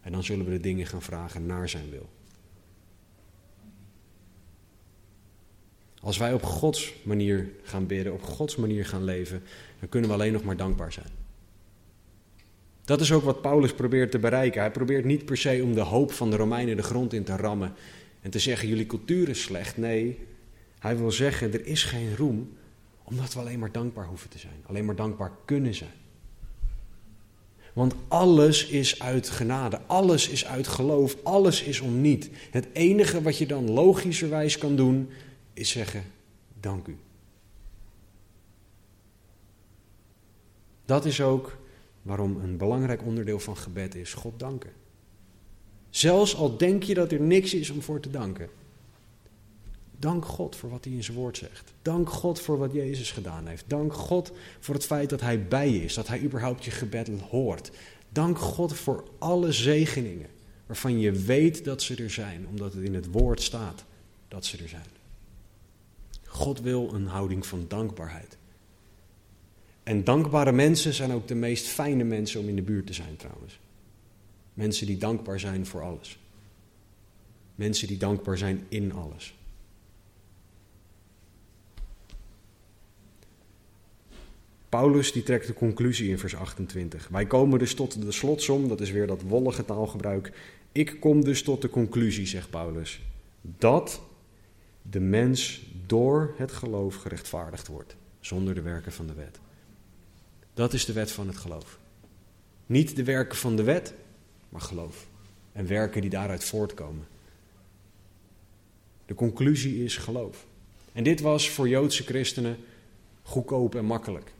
En 0.00 0.12
dan 0.12 0.24
zullen 0.24 0.44
we 0.44 0.50
de 0.50 0.60
dingen 0.60 0.86
gaan 0.86 1.02
vragen 1.02 1.46
naar 1.46 1.68
zijn 1.68 1.90
wil. 1.90 2.08
Als 6.00 6.16
wij 6.16 6.32
op 6.32 6.42
Gods 6.42 6.94
manier 7.02 7.50
gaan 7.62 7.86
bidden, 7.86 8.12
op 8.12 8.22
Gods 8.22 8.56
manier 8.56 8.86
gaan 8.86 9.04
leven, 9.04 9.42
dan 9.80 9.88
kunnen 9.88 10.08
we 10.08 10.16
alleen 10.16 10.32
nog 10.32 10.42
maar 10.42 10.56
dankbaar 10.56 10.92
zijn. 10.92 11.25
Dat 12.86 13.00
is 13.00 13.12
ook 13.12 13.24
wat 13.24 13.42
Paulus 13.42 13.74
probeert 13.74 14.10
te 14.10 14.18
bereiken. 14.18 14.60
Hij 14.60 14.70
probeert 14.70 15.04
niet 15.04 15.24
per 15.24 15.36
se 15.36 15.60
om 15.62 15.74
de 15.74 15.80
hoop 15.80 16.12
van 16.12 16.30
de 16.30 16.36
Romeinen 16.36 16.76
de 16.76 16.82
grond 16.82 17.12
in 17.12 17.24
te 17.24 17.36
rammen 17.36 17.74
en 18.20 18.30
te 18.30 18.38
zeggen: 18.38 18.68
jullie 18.68 18.86
cultuur 18.86 19.28
is 19.28 19.42
slecht. 19.42 19.76
Nee, 19.76 20.18
hij 20.78 20.96
wil 20.96 21.10
zeggen: 21.10 21.52
er 21.52 21.66
is 21.66 21.84
geen 21.84 22.16
roem, 22.16 22.56
omdat 23.02 23.34
we 23.34 23.40
alleen 23.40 23.58
maar 23.58 23.72
dankbaar 23.72 24.06
hoeven 24.06 24.30
te 24.30 24.38
zijn, 24.38 24.62
alleen 24.66 24.84
maar 24.84 24.96
dankbaar 24.96 25.32
kunnen 25.44 25.74
zijn. 25.74 25.94
Want 27.72 27.94
alles 28.08 28.66
is 28.66 29.02
uit 29.02 29.28
genade, 29.28 29.80
alles 29.86 30.28
is 30.28 30.46
uit 30.46 30.66
geloof, 30.66 31.16
alles 31.22 31.62
is 31.62 31.80
om 31.80 32.00
niet. 32.00 32.30
Het 32.50 32.66
enige 32.72 33.22
wat 33.22 33.38
je 33.38 33.46
dan 33.46 33.70
logischerwijs 33.70 34.58
kan 34.58 34.76
doen, 34.76 35.10
is 35.52 35.70
zeggen: 35.70 36.04
Dank 36.60 36.86
u. 36.86 36.96
Dat 40.84 41.04
is 41.04 41.20
ook 41.20 41.56
waarom 42.06 42.36
een 42.36 42.56
belangrijk 42.56 43.02
onderdeel 43.04 43.38
van 43.38 43.56
gebed 43.56 43.94
is: 43.94 44.14
God 44.14 44.38
danken. 44.38 44.70
Zelfs 45.90 46.36
al 46.36 46.56
denk 46.56 46.82
je 46.82 46.94
dat 46.94 47.12
er 47.12 47.20
niks 47.20 47.54
is 47.54 47.70
om 47.70 47.82
voor 47.82 48.00
te 48.00 48.10
danken. 48.10 48.48
Dank 49.98 50.24
God 50.24 50.56
voor 50.56 50.70
wat 50.70 50.84
hij 50.84 50.92
in 50.92 51.04
zijn 51.04 51.16
woord 51.16 51.36
zegt. 51.36 51.72
Dank 51.82 52.10
God 52.10 52.40
voor 52.40 52.58
wat 52.58 52.72
Jezus 52.72 53.12
gedaan 53.12 53.46
heeft. 53.46 53.64
Dank 53.66 53.92
God 53.92 54.32
voor 54.60 54.74
het 54.74 54.86
feit 54.86 55.10
dat 55.10 55.20
hij 55.20 55.46
bij 55.46 55.70
je 55.70 55.84
is, 55.84 55.94
dat 55.94 56.08
hij 56.08 56.20
überhaupt 56.20 56.64
je 56.64 56.70
gebed 56.70 57.10
hoort. 57.20 57.70
Dank 58.08 58.38
God 58.38 58.76
voor 58.76 59.04
alle 59.18 59.52
zegeningen 59.52 60.26
waarvan 60.66 60.98
je 60.98 61.12
weet 61.12 61.64
dat 61.64 61.82
ze 61.82 61.96
er 61.96 62.10
zijn, 62.10 62.46
omdat 62.48 62.72
het 62.72 62.84
in 62.84 62.94
het 62.94 63.10
woord 63.10 63.42
staat 63.42 63.84
dat 64.28 64.44
ze 64.44 64.58
er 64.62 64.68
zijn. 64.68 64.86
God 66.26 66.60
wil 66.60 66.94
een 66.94 67.06
houding 67.06 67.46
van 67.46 67.64
dankbaarheid. 67.68 68.36
En 69.86 70.04
dankbare 70.04 70.52
mensen 70.52 70.94
zijn 70.94 71.12
ook 71.12 71.28
de 71.28 71.34
meest 71.34 71.66
fijne 71.66 72.04
mensen 72.04 72.40
om 72.40 72.48
in 72.48 72.56
de 72.56 72.62
buurt 72.62 72.86
te 72.86 72.92
zijn 72.92 73.16
trouwens. 73.16 73.60
Mensen 74.54 74.86
die 74.86 74.96
dankbaar 74.96 75.40
zijn 75.40 75.66
voor 75.66 75.82
alles. 75.82 76.18
Mensen 77.54 77.88
die 77.88 77.96
dankbaar 77.96 78.38
zijn 78.38 78.64
in 78.68 78.92
alles. 78.92 79.38
Paulus 84.68 85.12
die 85.12 85.22
trekt 85.22 85.46
de 85.46 85.54
conclusie 85.54 86.10
in 86.10 86.18
vers 86.18 86.36
28. 86.36 87.08
Wij 87.08 87.26
komen 87.26 87.58
dus 87.58 87.74
tot 87.74 88.02
de 88.02 88.12
slotsom, 88.12 88.68
dat 88.68 88.80
is 88.80 88.90
weer 88.90 89.06
dat 89.06 89.22
wollige 89.22 89.64
taalgebruik. 89.64 90.32
Ik 90.72 91.00
kom 91.00 91.24
dus 91.24 91.42
tot 91.42 91.62
de 91.62 91.70
conclusie, 91.70 92.26
zegt 92.26 92.50
Paulus, 92.50 93.00
dat 93.40 94.00
de 94.82 95.00
mens 95.00 95.66
door 95.86 96.34
het 96.36 96.52
geloof 96.52 96.96
gerechtvaardigd 96.96 97.66
wordt, 97.66 97.96
zonder 98.20 98.54
de 98.54 98.62
werken 98.62 98.92
van 98.92 99.06
de 99.06 99.14
wet. 99.14 99.38
Dat 100.56 100.72
is 100.72 100.84
de 100.84 100.92
wet 100.92 101.12
van 101.12 101.26
het 101.26 101.36
geloof. 101.36 101.78
Niet 102.66 102.96
de 102.96 103.04
werken 103.04 103.38
van 103.38 103.56
de 103.56 103.62
wet, 103.62 103.94
maar 104.48 104.60
geloof. 104.60 105.06
En 105.52 105.66
werken 105.66 106.00
die 106.00 106.10
daaruit 106.10 106.44
voortkomen. 106.44 107.06
De 109.06 109.14
conclusie 109.14 109.84
is 109.84 109.96
geloof. 109.96 110.46
En 110.92 111.04
dit 111.04 111.20
was 111.20 111.50
voor 111.50 111.68
Joodse 111.68 112.02
christenen 112.02 112.56
goedkoop 113.22 113.74
en 113.74 113.84
makkelijk. 113.84 114.32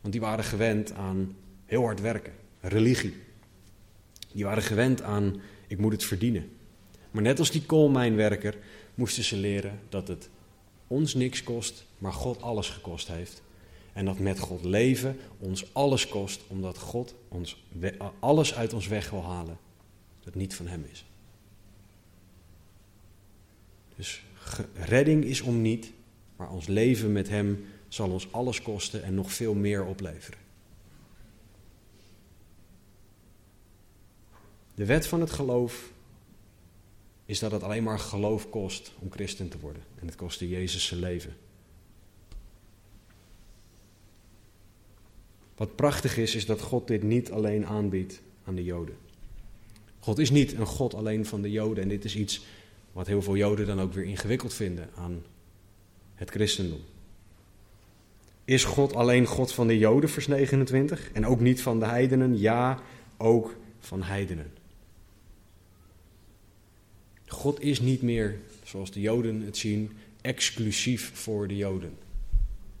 Want 0.00 0.12
die 0.12 0.22
waren 0.22 0.44
gewend 0.44 0.92
aan 0.92 1.36
heel 1.66 1.82
hard 1.82 2.00
werken, 2.00 2.32
religie. 2.60 3.16
Die 4.32 4.44
waren 4.44 4.62
gewend 4.62 5.02
aan 5.02 5.40
ik 5.66 5.78
moet 5.78 5.92
het 5.92 6.04
verdienen. 6.04 6.50
Maar 7.10 7.22
net 7.22 7.38
als 7.38 7.50
die 7.50 7.66
koolmijnwerker 7.66 8.58
moesten 8.94 9.24
ze 9.24 9.36
leren 9.36 9.80
dat 9.88 10.08
het 10.08 10.28
ons 10.86 11.14
niks 11.14 11.42
kost, 11.42 11.84
maar 11.98 12.12
God 12.12 12.42
alles 12.42 12.68
gekost 12.68 13.08
heeft. 13.08 13.42
En 13.92 14.04
dat 14.04 14.18
met 14.18 14.38
God 14.38 14.64
leven 14.64 15.18
ons 15.38 15.74
alles 15.74 16.08
kost, 16.08 16.40
omdat 16.48 16.78
God 16.78 17.14
ons 17.28 17.64
alles 18.18 18.54
uit 18.54 18.72
ons 18.72 18.86
weg 18.86 19.10
wil 19.10 19.24
halen 19.24 19.58
dat 20.24 20.34
niet 20.34 20.54
van 20.54 20.66
Hem 20.66 20.84
is. 20.90 21.04
Dus 23.96 24.24
redding 24.74 25.24
is 25.24 25.40
om 25.40 25.62
niet, 25.62 25.92
maar 26.36 26.50
ons 26.50 26.66
leven 26.66 27.12
met 27.12 27.28
Hem 27.28 27.66
zal 27.88 28.10
ons 28.10 28.32
alles 28.32 28.62
kosten 28.62 29.02
en 29.02 29.14
nog 29.14 29.32
veel 29.32 29.54
meer 29.54 29.84
opleveren. 29.84 30.40
De 34.74 34.84
wet 34.84 35.06
van 35.06 35.20
het 35.20 35.30
geloof 35.30 35.90
is 37.24 37.38
dat 37.38 37.52
het 37.52 37.62
alleen 37.62 37.82
maar 37.82 37.98
geloof 37.98 38.50
kost 38.50 38.92
om 38.98 39.10
christen 39.10 39.48
te 39.48 39.58
worden. 39.58 39.82
En 40.00 40.06
het 40.06 40.16
kostte 40.16 40.48
Jezus 40.48 40.86
zijn 40.86 41.00
leven. 41.00 41.36
Wat 45.56 45.76
prachtig 45.76 46.16
is, 46.16 46.34
is 46.34 46.46
dat 46.46 46.60
God 46.60 46.86
dit 46.86 47.02
niet 47.02 47.30
alleen 47.30 47.66
aanbiedt 47.66 48.20
aan 48.44 48.54
de 48.54 48.64
Joden. 48.64 48.94
God 49.98 50.18
is 50.18 50.30
niet 50.30 50.52
een 50.52 50.66
God 50.66 50.94
alleen 50.94 51.26
van 51.26 51.42
de 51.42 51.50
Joden. 51.50 51.82
En 51.82 51.88
dit 51.88 52.04
is 52.04 52.16
iets 52.16 52.44
wat 52.92 53.06
heel 53.06 53.22
veel 53.22 53.36
Joden 53.36 53.66
dan 53.66 53.80
ook 53.80 53.92
weer 53.92 54.04
ingewikkeld 54.04 54.54
vinden 54.54 54.88
aan 54.94 55.22
het 56.14 56.30
christendom. 56.30 56.80
Is 58.44 58.64
God 58.64 58.94
alleen 58.94 59.26
God 59.26 59.52
van 59.52 59.66
de 59.66 59.78
Joden, 59.78 60.10
vers 60.10 60.26
29? 60.26 61.10
En 61.12 61.26
ook 61.26 61.40
niet 61.40 61.62
van 61.62 61.78
de 61.78 61.86
heidenen? 61.86 62.38
Ja, 62.38 62.82
ook 63.16 63.56
van 63.80 64.02
heidenen. 64.02 64.52
God 67.26 67.60
is 67.60 67.80
niet 67.80 68.02
meer, 68.02 68.38
zoals 68.64 68.90
de 68.90 69.00
Joden 69.00 69.40
het 69.40 69.56
zien, 69.56 69.90
exclusief 70.20 71.10
voor 71.14 71.48
de 71.48 71.56
Joden. 71.56 71.94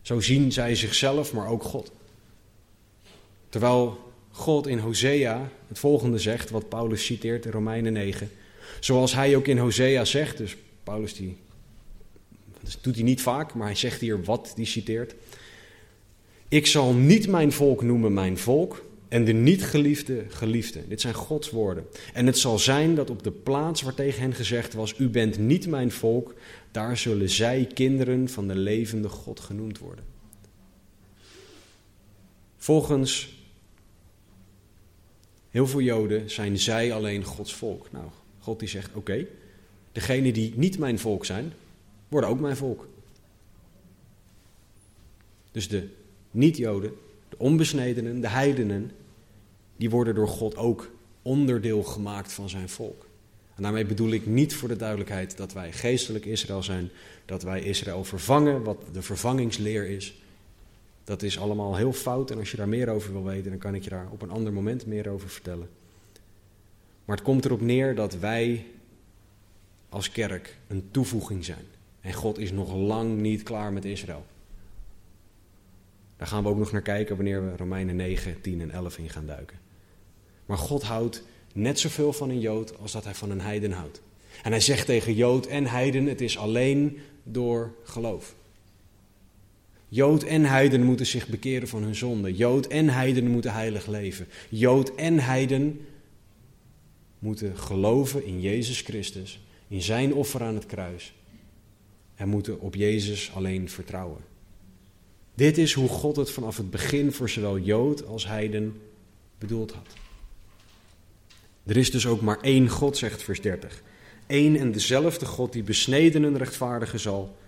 Zo 0.02 0.20
zien 0.20 0.52
zij 0.52 0.74
zichzelf, 0.74 1.32
maar 1.32 1.48
ook 1.48 1.62
God. 1.62 1.92
Terwijl 3.52 3.98
God 4.30 4.66
in 4.66 4.78
Hosea 4.78 5.50
het 5.68 5.78
volgende 5.78 6.18
zegt, 6.18 6.50
wat 6.50 6.68
Paulus 6.68 7.04
citeert 7.04 7.44
in 7.44 7.50
Romeinen 7.50 7.92
9. 7.92 8.30
Zoals 8.80 9.14
hij 9.14 9.36
ook 9.36 9.46
in 9.46 9.58
Hosea 9.58 10.04
zegt, 10.04 10.36
dus 10.36 10.56
Paulus 10.82 11.14
die, 11.14 11.36
doet 12.80 12.94
hij 12.94 13.04
niet 13.04 13.22
vaak, 13.22 13.54
maar 13.54 13.66
hij 13.66 13.76
zegt 13.76 14.00
hier 14.00 14.24
wat 14.24 14.52
hij 14.56 14.64
citeert. 14.64 15.14
Ik 16.48 16.66
zal 16.66 16.92
niet 16.92 17.28
mijn 17.28 17.52
volk 17.52 17.82
noemen 17.82 18.12
mijn 18.12 18.38
volk 18.38 18.84
en 19.08 19.24
de 19.24 19.32
niet 19.32 19.64
geliefde 19.64 20.24
geliefde. 20.28 20.88
Dit 20.88 21.00
zijn 21.00 21.14
Gods 21.14 21.50
woorden. 21.50 21.86
En 22.12 22.26
het 22.26 22.38
zal 22.38 22.58
zijn 22.58 22.94
dat 22.94 23.10
op 23.10 23.22
de 23.22 23.32
plaats 23.32 23.82
waar 23.82 23.94
tegen 23.94 24.20
hen 24.20 24.34
gezegd 24.34 24.74
was: 24.74 24.94
U 24.98 25.08
bent 25.08 25.38
niet 25.38 25.66
mijn 25.66 25.90
volk, 25.90 26.34
daar 26.70 26.96
zullen 26.96 27.30
zij 27.30 27.68
kinderen 27.74 28.28
van 28.28 28.48
de 28.48 28.56
levende 28.56 29.08
God 29.08 29.40
genoemd 29.40 29.78
worden. 29.78 30.04
Volgens 32.56 33.40
heel 35.52 35.66
veel 35.66 35.80
Joden 35.80 36.30
zijn 36.30 36.58
zij 36.58 36.92
alleen 36.92 37.24
Gods 37.24 37.54
volk. 37.54 37.92
Nou, 37.92 38.04
God 38.38 38.58
die 38.58 38.68
zegt: 38.68 38.88
Oké, 38.88 38.98
okay, 38.98 39.28
degenen 39.92 40.32
die 40.32 40.52
niet 40.56 40.78
mijn 40.78 40.98
volk 40.98 41.24
zijn, 41.24 41.52
worden 42.08 42.30
ook 42.30 42.40
mijn 42.40 42.56
volk. 42.56 42.88
Dus 45.50 45.68
de 45.68 45.88
niet-Joden, 46.30 46.92
de 47.28 47.38
onbesnedenen, 47.38 48.20
de 48.20 48.28
heidenen, 48.28 48.90
die 49.76 49.90
worden 49.90 50.14
door 50.14 50.28
God 50.28 50.56
ook 50.56 50.90
onderdeel 51.22 51.82
gemaakt 51.82 52.32
van 52.32 52.48
zijn 52.48 52.68
volk. 52.68 53.06
En 53.54 53.62
daarmee 53.62 53.86
bedoel 53.86 54.10
ik 54.10 54.26
niet 54.26 54.54
voor 54.54 54.68
de 54.68 54.76
duidelijkheid 54.76 55.36
dat 55.36 55.52
wij 55.52 55.72
geestelijk 55.72 56.24
Israël 56.24 56.62
zijn, 56.62 56.90
dat 57.24 57.42
wij 57.42 57.62
Israël 57.62 58.04
vervangen, 58.04 58.62
wat 58.62 58.84
de 58.92 59.02
vervangingsleer 59.02 59.88
is. 59.88 60.21
Dat 61.04 61.22
is 61.22 61.38
allemaal 61.38 61.76
heel 61.76 61.92
fout 61.92 62.30
en 62.30 62.38
als 62.38 62.50
je 62.50 62.56
daar 62.56 62.68
meer 62.68 62.88
over 62.88 63.12
wil 63.12 63.24
weten, 63.24 63.50
dan 63.50 63.58
kan 63.58 63.74
ik 63.74 63.84
je 63.84 63.90
daar 63.90 64.08
op 64.10 64.22
een 64.22 64.30
ander 64.30 64.52
moment 64.52 64.86
meer 64.86 65.08
over 65.08 65.28
vertellen. 65.28 65.68
Maar 67.04 67.16
het 67.16 67.24
komt 67.24 67.44
erop 67.44 67.60
neer 67.60 67.94
dat 67.94 68.18
wij 68.18 68.66
als 69.88 70.10
kerk 70.10 70.58
een 70.68 70.88
toevoeging 70.90 71.44
zijn. 71.44 71.64
En 72.00 72.12
God 72.12 72.38
is 72.38 72.52
nog 72.52 72.74
lang 72.74 73.20
niet 73.20 73.42
klaar 73.42 73.72
met 73.72 73.84
Israël. 73.84 74.24
Daar 76.16 76.26
gaan 76.26 76.42
we 76.42 76.48
ook 76.48 76.58
nog 76.58 76.72
naar 76.72 76.82
kijken 76.82 77.16
wanneer 77.16 77.44
we 77.44 77.56
Romeinen 77.56 77.96
9, 77.96 78.40
10 78.40 78.60
en 78.60 78.70
11 78.70 78.98
in 78.98 79.08
gaan 79.08 79.26
duiken. 79.26 79.58
Maar 80.46 80.58
God 80.58 80.82
houdt 80.82 81.22
net 81.52 81.78
zoveel 81.78 82.12
van 82.12 82.30
een 82.30 82.40
Jood 82.40 82.78
als 82.78 82.92
dat 82.92 83.04
hij 83.04 83.14
van 83.14 83.30
een 83.30 83.40
heiden 83.40 83.72
houdt. 83.72 84.00
En 84.42 84.50
hij 84.50 84.60
zegt 84.60 84.86
tegen 84.86 85.14
Jood 85.14 85.46
en 85.46 85.66
heiden, 85.66 86.06
het 86.06 86.20
is 86.20 86.38
alleen 86.38 86.98
door 87.22 87.74
geloof. 87.82 88.34
Jood 89.94 90.22
en 90.22 90.44
heiden 90.44 90.82
moeten 90.82 91.06
zich 91.06 91.28
bekeren 91.28 91.68
van 91.68 91.82
hun 91.82 91.94
zonde. 91.94 92.34
Jood 92.34 92.66
en 92.66 92.88
heiden 92.88 93.26
moeten 93.26 93.52
heilig 93.52 93.86
leven. 93.86 94.26
Jood 94.48 94.94
en 94.94 95.18
heiden 95.18 95.80
moeten 97.18 97.58
geloven 97.58 98.24
in 98.24 98.40
Jezus 98.40 98.80
Christus, 98.80 99.40
in 99.68 99.82
zijn 99.82 100.14
offer 100.14 100.42
aan 100.42 100.54
het 100.54 100.66
kruis. 100.66 101.14
En 102.14 102.28
moeten 102.28 102.60
op 102.60 102.74
Jezus 102.74 103.30
alleen 103.34 103.68
vertrouwen. 103.68 104.20
Dit 105.34 105.58
is 105.58 105.72
hoe 105.72 105.88
God 105.88 106.16
het 106.16 106.30
vanaf 106.30 106.56
het 106.56 106.70
begin 106.70 107.12
voor 107.12 107.28
zowel 107.28 107.58
Jood 107.58 108.06
als 108.06 108.26
heiden 108.26 108.80
bedoeld 109.38 109.72
had. 109.72 109.88
Er 111.66 111.76
is 111.76 111.90
dus 111.90 112.06
ook 112.06 112.20
maar 112.20 112.40
één 112.40 112.68
God, 112.68 112.96
zegt 112.96 113.22
vers 113.22 113.40
30. 113.40 113.82
Eén 114.26 114.58
en 114.58 114.72
dezelfde 114.72 115.26
God 115.26 115.52
die 115.52 115.62
besnedenen 115.62 116.36
rechtvaardigen 116.36 117.00
zal 117.00 117.40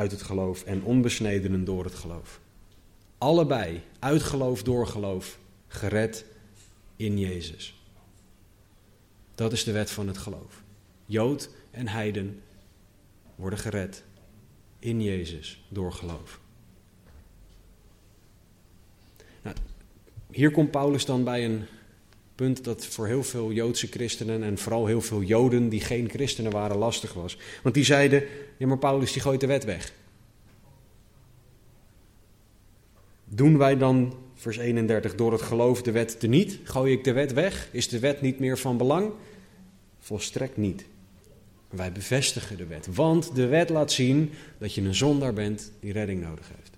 uit 0.00 0.10
het 0.10 0.22
geloof 0.22 0.64
en 0.64 0.82
onbesnedenen 0.82 1.64
door 1.64 1.84
het 1.84 1.94
geloof. 1.94 2.40
Allebei, 3.18 3.82
uit 3.98 4.22
geloof 4.22 4.62
door 4.62 4.86
geloof, 4.86 5.38
gered 5.66 6.24
in 6.96 7.18
Jezus. 7.18 7.82
Dat 9.34 9.52
is 9.52 9.64
de 9.64 9.72
wet 9.72 9.90
van 9.90 10.06
het 10.06 10.18
geloof. 10.18 10.62
Jood 11.06 11.50
en 11.70 11.88
heiden 11.88 12.42
worden 13.34 13.58
gered 13.58 14.02
in 14.78 15.02
Jezus 15.02 15.62
door 15.68 15.92
geloof. 15.92 16.40
Nou, 19.42 19.56
hier 20.30 20.50
komt 20.50 20.70
Paulus 20.70 21.04
dan 21.04 21.24
bij 21.24 21.44
een 21.44 21.66
dat 22.48 22.86
voor 22.86 23.06
heel 23.06 23.22
veel 23.22 23.52
Joodse 23.52 23.86
christenen 23.86 24.42
en 24.42 24.58
vooral 24.58 24.86
heel 24.86 25.00
veel 25.00 25.22
Joden 25.22 25.68
die 25.68 25.80
geen 25.80 26.08
christenen 26.10 26.52
waren 26.52 26.76
lastig 26.76 27.12
was. 27.12 27.38
Want 27.62 27.74
die 27.74 27.84
zeiden, 27.84 28.24
ja 28.56 28.66
maar 28.66 28.78
Paulus 28.78 29.12
die 29.12 29.22
gooit 29.22 29.40
de 29.40 29.46
wet 29.46 29.64
weg. 29.64 29.92
Doen 33.24 33.58
wij 33.58 33.76
dan, 33.76 34.14
vers 34.34 34.56
31, 34.56 35.14
door 35.14 35.32
het 35.32 35.42
geloof 35.42 35.82
de 35.82 35.90
wet 35.90 36.20
te 36.20 36.26
niet? 36.26 36.58
Gooi 36.64 36.92
ik 36.92 37.04
de 37.04 37.12
wet 37.12 37.32
weg? 37.32 37.68
Is 37.72 37.88
de 37.88 37.98
wet 37.98 38.20
niet 38.20 38.38
meer 38.38 38.58
van 38.58 38.76
belang? 38.76 39.12
Volstrekt 39.98 40.56
niet. 40.56 40.84
Wij 41.68 41.92
bevestigen 41.92 42.56
de 42.56 42.66
wet, 42.66 42.86
want 42.94 43.34
de 43.34 43.46
wet 43.46 43.68
laat 43.68 43.92
zien 43.92 44.30
dat 44.58 44.74
je 44.74 44.82
een 44.82 44.94
zondaar 44.94 45.32
bent 45.32 45.72
die 45.80 45.92
redding 45.92 46.22
nodig 46.22 46.50
heeft. 46.56 46.70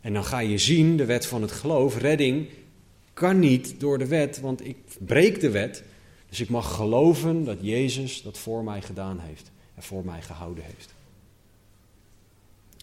En 0.00 0.12
dan 0.12 0.24
ga 0.24 0.38
je 0.38 0.58
zien, 0.58 0.96
de 0.96 1.04
wet 1.04 1.26
van 1.26 1.42
het 1.42 1.52
geloof, 1.52 1.98
redding 1.98 2.48
kan 3.12 3.38
niet 3.38 3.74
door 3.78 3.98
de 3.98 4.06
wet, 4.06 4.40
want 4.40 4.66
ik 4.66 4.76
breek 4.98 5.40
de 5.40 5.50
wet. 5.50 5.82
Dus 6.28 6.40
ik 6.40 6.48
mag 6.48 6.74
geloven 6.74 7.44
dat 7.44 7.58
Jezus 7.60 8.22
dat 8.22 8.38
voor 8.38 8.64
mij 8.64 8.82
gedaan 8.82 9.18
heeft 9.18 9.50
en 9.74 9.82
voor 9.82 10.04
mij 10.04 10.22
gehouden 10.22 10.64
heeft. 10.64 10.94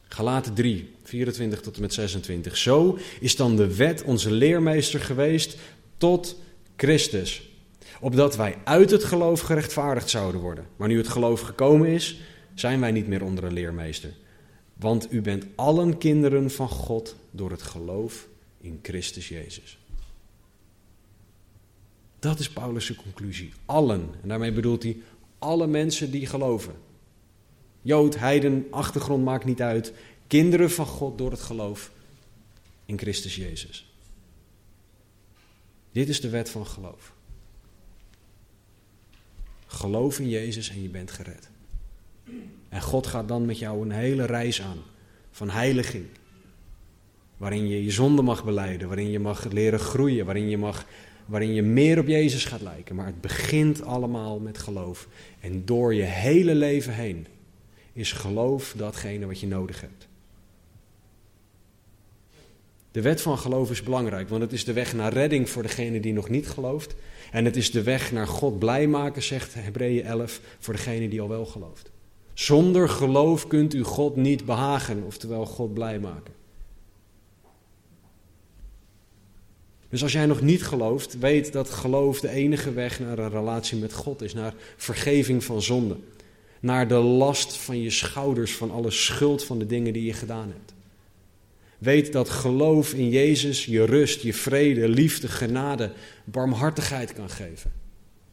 Galaten 0.08 0.54
3, 0.54 0.92
24 1.04 1.62
tot 1.62 1.76
en 1.76 1.82
met 1.82 1.94
26. 1.94 2.58
Zo 2.58 2.98
is 3.20 3.36
dan 3.36 3.56
de 3.56 3.76
wet 3.76 4.04
onze 4.04 4.32
leermeester 4.32 5.00
geweest 5.00 5.58
tot 5.98 6.40
Christus. 6.76 7.50
Opdat 8.00 8.36
wij 8.36 8.58
uit 8.64 8.92
het 8.92 9.04
geloof 9.04 9.40
gerechtvaardigd 9.40 10.10
zouden 10.10 10.42
worden. 10.42 10.66
Maar 10.76 10.88
nu 10.88 10.98
het 10.98 11.08
geloof 11.08 11.42
gekomen 11.42 11.88
is, 11.88 12.20
zijn 12.54 12.80
wij 12.80 12.92
niet 12.92 13.08
meer 13.08 13.24
onder 13.24 13.44
een 13.44 13.54
leermeester. 13.54 14.14
Want 14.74 15.14
u 15.14 15.22
bent 15.22 15.46
allen 15.56 15.98
kinderen 15.98 16.52
van 16.52 16.70
God 16.70 17.16
door 17.32 17.52
het 17.52 17.62
geloof 17.62 18.28
in 18.62 18.80
Christus 18.82 19.28
Jezus. 19.28 19.79
Dat 22.20 22.40
is 22.40 22.50
Paulus' 22.50 22.96
conclusie. 22.96 23.54
Allen. 23.66 24.10
En 24.22 24.30
daarmee 24.30 24.52
bedoelt 24.52 24.84
hij 24.84 24.98
alle 25.40 25.68
mensen 25.68 26.12
die 26.12 26.26
geloven. 26.26 26.74
Jood, 27.82 28.18
heiden, 28.18 28.68
achtergrond 28.72 29.24
maakt 29.24 29.46
niet 29.46 29.62
uit. 29.62 29.94
Kinderen 30.28 30.72
van 30.72 30.86
God 30.86 31.18
door 31.18 31.32
het 31.32 31.42
geloof 31.42 31.92
in 32.86 32.98
Christus 32.98 33.36
Jezus. 33.36 33.94
Dit 35.92 36.10
is 36.10 36.22
de 36.22 36.30
wet 36.30 36.50
van 36.50 36.68
geloof. 36.68 37.14
Geloof 39.66 40.20
in 40.20 40.30
Jezus 40.30 40.70
en 40.70 40.82
je 40.82 40.90
bent 40.90 41.12
gered. 41.12 41.50
En 42.70 42.82
God 42.82 43.08
gaat 43.08 43.28
dan 43.28 43.46
met 43.46 43.60
jou 43.60 43.82
een 43.82 43.92
hele 43.92 44.26
reis 44.26 44.62
aan 44.62 44.82
van 45.32 45.50
heiliging. 45.50 46.06
Waarin 47.38 47.68
je 47.68 47.84
je 47.84 47.92
zonde 47.92 48.22
mag 48.22 48.44
beleiden, 48.44 48.88
waarin 48.88 49.10
je 49.10 49.20
mag 49.20 49.46
leren 49.52 49.80
groeien, 49.80 50.26
waarin 50.26 50.50
je 50.50 50.58
mag 50.58 50.86
waarin 51.30 51.54
je 51.54 51.62
meer 51.62 52.00
op 52.00 52.08
Jezus 52.08 52.46
gaat 52.46 52.62
lijken. 52.62 52.96
Maar 52.96 53.06
het 53.06 53.22
begint 53.22 53.84
allemaal 53.84 54.40
met 54.40 54.58
geloof. 54.58 55.08
En 55.40 55.66
door 55.66 55.94
je 55.94 56.04
hele 56.04 56.56
leven 56.56 56.94
heen 56.94 57.28
is 57.94 58.12
geloof 58.12 58.74
datgene 58.78 59.26
wat 59.26 59.40
je 59.40 59.48
nodig 59.48 59.82
hebt. 59.82 60.08
De 62.92 63.02
wet 63.02 63.22
van 63.22 63.38
geloof 63.38 63.72
is 63.72 63.84
belangrijk, 63.84 64.30
want 64.30 64.42
het 64.42 64.52
is 64.54 64.66
de 64.66 64.74
weg 64.74 64.94
naar 64.94 65.14
redding 65.14 65.50
voor 65.50 65.62
degene 65.62 66.00
die 66.00 66.14
nog 66.14 66.30
niet 66.30 66.48
gelooft. 66.48 66.96
En 67.32 67.46
het 67.46 67.56
is 67.56 67.72
de 67.72 67.84
weg 67.84 68.12
naar 68.12 68.28
God 68.28 68.60
blij 68.60 68.88
maken, 68.88 69.24
zegt 69.24 69.54
Hebreeën 69.54 70.06
11, 70.06 70.42
voor 70.60 70.74
degene 70.74 71.10
die 71.10 71.22
al 71.22 71.30
wel 71.30 71.46
gelooft. 71.46 71.92
Zonder 72.34 72.90
geloof 72.90 73.48
kunt 73.48 73.74
u 73.74 73.84
God 73.84 74.16
niet 74.16 74.46
behagen, 74.46 75.04
oftewel 75.04 75.46
God 75.46 75.74
blij 75.74 76.00
maken. 76.00 76.34
Dus 79.90 80.04
als 80.04 80.12
jij 80.12 80.26
nog 80.26 80.42
niet 80.42 80.64
gelooft, 80.64 81.20
weet 81.20 81.54
dat 81.54 81.70
geloof 81.70 82.20
de 82.20 82.30
enige 82.30 82.74
weg 82.74 83.00
naar 83.00 83.20
een 83.20 83.30
relatie 83.30 83.78
met 83.78 83.94
God 83.94 84.22
is, 84.22 84.34
naar 84.34 84.54
vergeving 84.78 85.44
van 85.44 85.62
zonde, 85.62 85.98
naar 86.60 86.88
de 86.88 86.96
last 86.96 87.58
van 87.58 87.82
je 87.82 87.90
schouders 87.90 88.56
van 88.56 88.72
alle 88.72 88.92
schuld 88.92 89.44
van 89.44 89.60
de 89.60 89.66
dingen 89.66 89.94
die 89.94 90.06
je 90.06 90.14
gedaan 90.14 90.48
hebt. 90.48 90.74
Weet 91.78 92.12
dat 92.12 92.30
geloof 92.30 92.94
in 92.94 93.10
Jezus 93.10 93.66
je 93.66 93.86
rust, 93.86 94.22
je 94.22 94.34
vrede, 94.34 94.90
liefde, 94.90 95.28
genade, 95.28 95.92
barmhartigheid 96.24 97.14
kan 97.14 97.30
geven. 97.30 97.72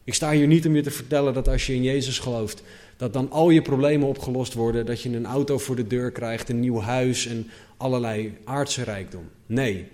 Ik 0.05 0.15
sta 0.15 0.33
hier 0.33 0.47
niet 0.47 0.67
om 0.67 0.77
je 0.77 0.83
te 0.83 0.91
vertellen 0.91 1.35
dat 1.35 1.49
als 1.49 1.67
je 1.67 1.75
in 1.75 1.83
Jezus 1.83 2.19
gelooft, 2.19 2.63
dat 2.97 3.13
dan 3.13 3.31
al 3.31 3.51
je 3.51 3.63
problemen 3.63 4.09
opgelost 4.09 4.55
worden, 4.55 4.87
dat 4.87 5.03
je 5.03 5.09
een 5.09 5.27
auto 5.27 5.59
voor 5.59 5.77
de 5.77 5.87
deur 5.87 6.11
krijgt, 6.11 6.49
een 6.49 6.61
nieuw 6.61 6.81
huis 6.81 7.27
en 7.27 7.51
allerlei 7.77 8.37
aardse 8.45 8.83
rijkdom. 8.83 9.29
Nee, 9.47 9.89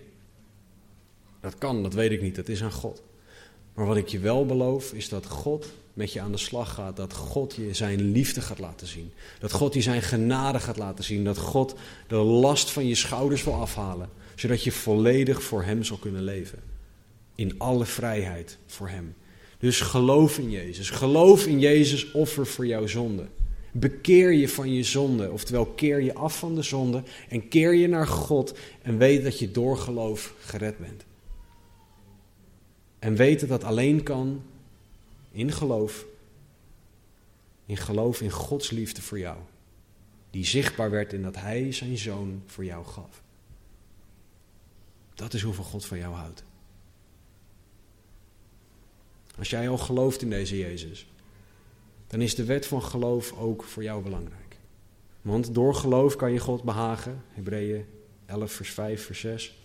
dat 1.43 1.59
kan, 1.59 1.83
dat 1.83 1.95
weet 1.95 2.11
ik 2.11 2.23
niet, 2.23 2.37
dat 2.37 2.49
is 2.49 2.63
aan 2.63 2.73
God. 2.73 3.03
Maar 3.75 3.87
wat 3.87 3.97
ik 3.97 4.09
je 4.09 4.19
wel 4.19 4.47
beloof, 4.47 4.93
is 4.93 5.09
dat 5.09 5.27
God 5.27 5.67
met 5.95 6.13
je 6.13 6.21
aan 6.21 6.33
de 6.33 6.39
slag 6.39 6.75
gaat. 6.75 6.97
Dat 6.97 7.13
God 7.13 7.55
je 7.55 7.75
zijn 7.75 8.01
liefde 8.01 8.41
gaat 8.41 8.59
laten 8.59 8.87
zien. 8.87 9.13
Dat 9.39 9.53
God 9.53 9.75
je 9.75 9.83
zijn 9.83 10.03
genade 10.03 10.61
gaat 10.61 10.77
laten 10.77 11.05
zien. 11.05 11.25
Dat 11.25 11.39
God 11.39 11.75
de 12.09 12.17
last 12.17 12.71
van 12.71 12.87
je 12.87 12.95
schouders 12.95 13.45
wil 13.45 13.55
afhalen. 13.55 14.09
Zodat 14.35 14.65
je 14.65 14.73
volledig 14.73 15.43
voor 15.43 15.63
Hem 15.63 15.85
zal 15.85 15.97
kunnen 15.97 16.23
leven. 16.23 16.59
In 17.35 17.59
alle 17.59 17.85
vrijheid 17.85 18.59
voor 18.67 18.89
Hem. 18.89 19.15
Dus 19.59 19.81
geloof 19.81 20.39
in 20.39 20.51
Jezus. 20.51 20.91
Geloof 20.91 21.47
in 21.47 21.61
Jezus 21.61 22.11
offer 22.11 22.47
voor 22.47 22.67
jouw 22.67 22.87
zonde. 22.87 23.27
Bekeer 23.73 24.33
je 24.33 24.49
van 24.49 24.73
je 24.73 24.83
zonde, 24.83 25.31
oftewel 25.31 25.67
keer 25.67 26.03
je 26.03 26.15
af 26.15 26.39
van 26.39 26.55
de 26.55 26.63
zonde 26.63 27.03
en 27.29 27.49
keer 27.49 27.75
je 27.75 27.89
naar 27.89 28.07
God 28.07 28.59
en 28.83 28.99
weet 28.99 29.25
dat 29.25 29.39
je 29.39 29.51
door 29.51 29.79
geloof 29.79 30.35
gered 30.41 30.79
bent. 30.79 31.05
En 33.03 33.15
weten 33.15 33.49
dat 33.49 33.65
alleen 33.65 34.03
kan 34.03 34.43
in 35.31 35.53
geloof. 35.53 36.07
In 37.67 37.77
geloof 37.77 38.21
in 38.21 38.31
Gods 38.31 38.71
liefde 38.71 39.03
voor 39.03 39.19
jou. 39.19 39.39
Die 40.31 40.45
zichtbaar 40.45 40.91
werd 40.91 41.13
in 41.13 41.23
dat 41.23 41.37
Hij 41.37 41.73
zijn 41.73 41.99
zoon 41.99 42.43
voor 42.47 42.65
jou 42.65 42.85
gaf. 42.85 43.23
Dat 45.15 45.35
is 45.35 45.43
hoeveel 45.43 45.65
God 45.65 45.85
van 45.85 45.99
jou 45.99 46.15
houdt. 46.15 46.43
Als 49.39 49.51
jij 49.51 49.69
al 49.69 49.79
gelooft 49.79 50.23
in 50.23 50.31
deze 50.31 50.59
Jezus, 50.59 51.07
dan 52.07 52.21
is 52.21 52.35
de 52.35 52.45
wet 52.45 52.67
van 52.67 52.83
geloof 52.83 53.33
ook 53.33 53.63
voor 53.63 53.83
jou 53.83 54.03
belangrijk. 54.03 54.57
Want 55.23 55.55
door 55.55 55.75
geloof 55.75 56.17
kan 56.17 56.33
je 56.33 56.39
God 56.39 56.63
behagen. 56.63 57.23
Hebreeën 57.33 57.87
11, 58.27 58.53
vers 58.53 58.71
5, 58.71 59.05
vers 59.05 59.21
6. 59.21 59.62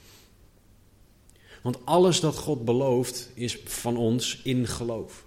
Want 1.67 1.85
alles 1.85 2.19
dat 2.19 2.37
God 2.37 2.65
belooft 2.65 3.29
is 3.33 3.59
van 3.63 3.97
ons 3.97 4.41
in 4.43 4.67
geloof. 4.67 5.25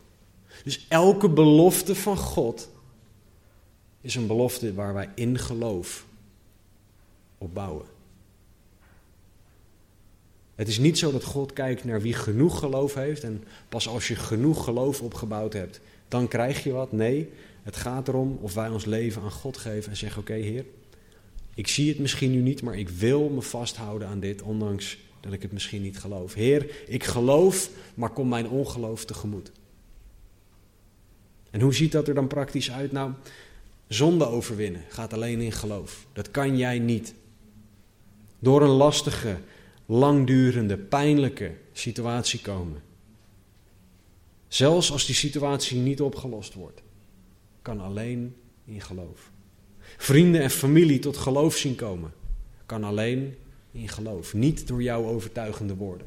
Dus 0.65 0.87
elke 0.89 1.29
belofte 1.29 1.95
van 1.95 2.17
God 2.17 2.69
is 4.01 4.15
een 4.15 4.27
belofte 4.27 4.75
waar 4.75 4.95
wij 4.95 5.09
in 5.15 5.39
geloof 5.39 6.07
op 7.39 7.55
bouwen. 7.55 7.87
Het 10.55 10.69
is 10.69 10.79
niet 10.79 10.99
zo 10.99 11.13
dat 11.13 11.25
God 11.25 11.53
kijkt 11.53 11.85
naar 11.85 12.03
wie 12.03 12.15
genoeg 12.15 12.59
geloof 12.59 12.95
heeft 12.95 13.23
en 13.23 13.45
pas 13.69 13.89
als 13.89 14.09
je 14.09 14.17
genoeg 14.17 14.65
geloof 14.65 15.01
opgebouwd 15.01 15.53
hebt, 15.53 15.81
dan 16.09 16.29
krijg 16.29 16.65
je 16.65 16.73
wat. 16.73 16.93
Nee, 16.93 17.31
het 17.63 17.77
gaat 17.77 18.09
erom 18.09 18.39
of 18.41 18.55
wij 18.55 18.69
ons 18.69 18.85
leven 18.85 19.23
aan 19.23 19.31
God 19.31 19.57
geven 19.57 19.91
en 19.91 19.97
zeggen: 19.97 20.21
Oké, 20.21 20.35
Heer, 20.35 20.65
ik 21.55 21.69
zie 21.69 21.89
het 21.89 21.99
misschien 21.99 22.31
nu 22.31 22.41
niet, 22.41 22.63
maar 22.63 22.79
ik 22.79 22.89
wil 22.89 23.29
me 23.29 23.43
vasthouden 23.43 24.09
aan 24.09 24.21
dit, 24.21 24.43
ondanks 24.43 24.99
dat 25.21 25.33
ik 25.33 25.43
het 25.43 25.53
misschien 25.53 25.83
niet 25.83 25.99
geloof. 25.99 26.35
Heer, 26.35 26.71
ik 26.87 27.05
geloof, 27.05 27.71
maar 27.95 28.11
kom 28.11 28.29
mijn 28.29 28.49
ongeloof 28.49 29.05
tegemoet. 29.05 29.53
En 31.51 31.61
hoe 31.61 31.75
ziet 31.75 31.93
dat 31.93 32.09
er 32.09 32.15
dan 32.15 32.27
praktisch 32.27 32.71
uit? 32.71 32.93
Nou, 32.93 33.13
zonde 33.89 34.27
overwinnen 34.27 34.85
gaat 34.89 35.13
alleen 35.13 35.41
in 35.41 35.53
geloof. 35.53 36.07
Dat 36.13 36.31
kan 36.31 36.57
jij 36.57 36.79
niet. 36.79 37.15
Door 38.39 38.63
een 38.63 38.69
lastige, 38.69 39.39
langdurende, 39.87 40.77
pijnlijke 40.77 41.53
situatie 41.73 42.41
komen. 42.41 42.83
Zelfs 44.49 44.93
als 44.93 45.07
die 45.07 45.15
situatie 45.15 45.79
niet 45.79 46.01
opgelost 46.01 46.55
wordt, 46.55 46.83
kan 47.63 47.81
alleen 47.81 48.37
in 48.65 48.81
geloof. 48.81 49.31
Vrienden 49.97 50.43
en 50.43 50.51
familie 50.51 50.99
tot 50.99 51.17
geloof 51.17 51.57
zien 51.57 51.75
komen, 51.75 52.13
kan 52.67 52.85
alleen 52.85 53.37
in 53.73 53.89
geloof, 53.89 54.35
niet 54.35 54.67
door 54.67 54.83
jouw 54.83 55.05
overtuigende 55.05 55.75
woorden. 55.75 56.07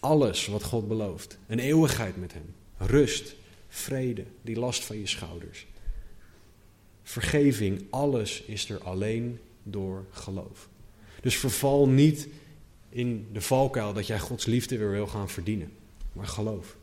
Alles 0.00 0.46
wat 0.46 0.62
God 0.62 0.88
belooft, 0.88 1.38
een 1.46 1.58
eeuwigheid 1.58 2.16
met 2.16 2.32
Hem, 2.32 2.54
rust, 2.76 3.34
vrede, 3.68 4.24
die 4.42 4.58
last 4.58 4.84
van 4.84 4.98
je 4.98 5.06
schouders, 5.06 5.66
vergeving, 7.02 7.84
alles 7.90 8.42
is 8.42 8.70
er 8.70 8.82
alleen 8.82 9.38
door 9.62 10.04
geloof. 10.10 10.68
Dus 11.20 11.36
verval 11.36 11.88
niet 11.88 12.28
in 12.88 13.26
de 13.32 13.40
valkuil 13.40 13.92
dat 13.92 14.06
jij 14.06 14.18
Gods 14.18 14.46
liefde 14.46 14.78
weer 14.78 14.90
wil 14.90 15.06
gaan 15.06 15.28
verdienen, 15.28 15.72
maar 16.12 16.26
geloof. 16.26 16.76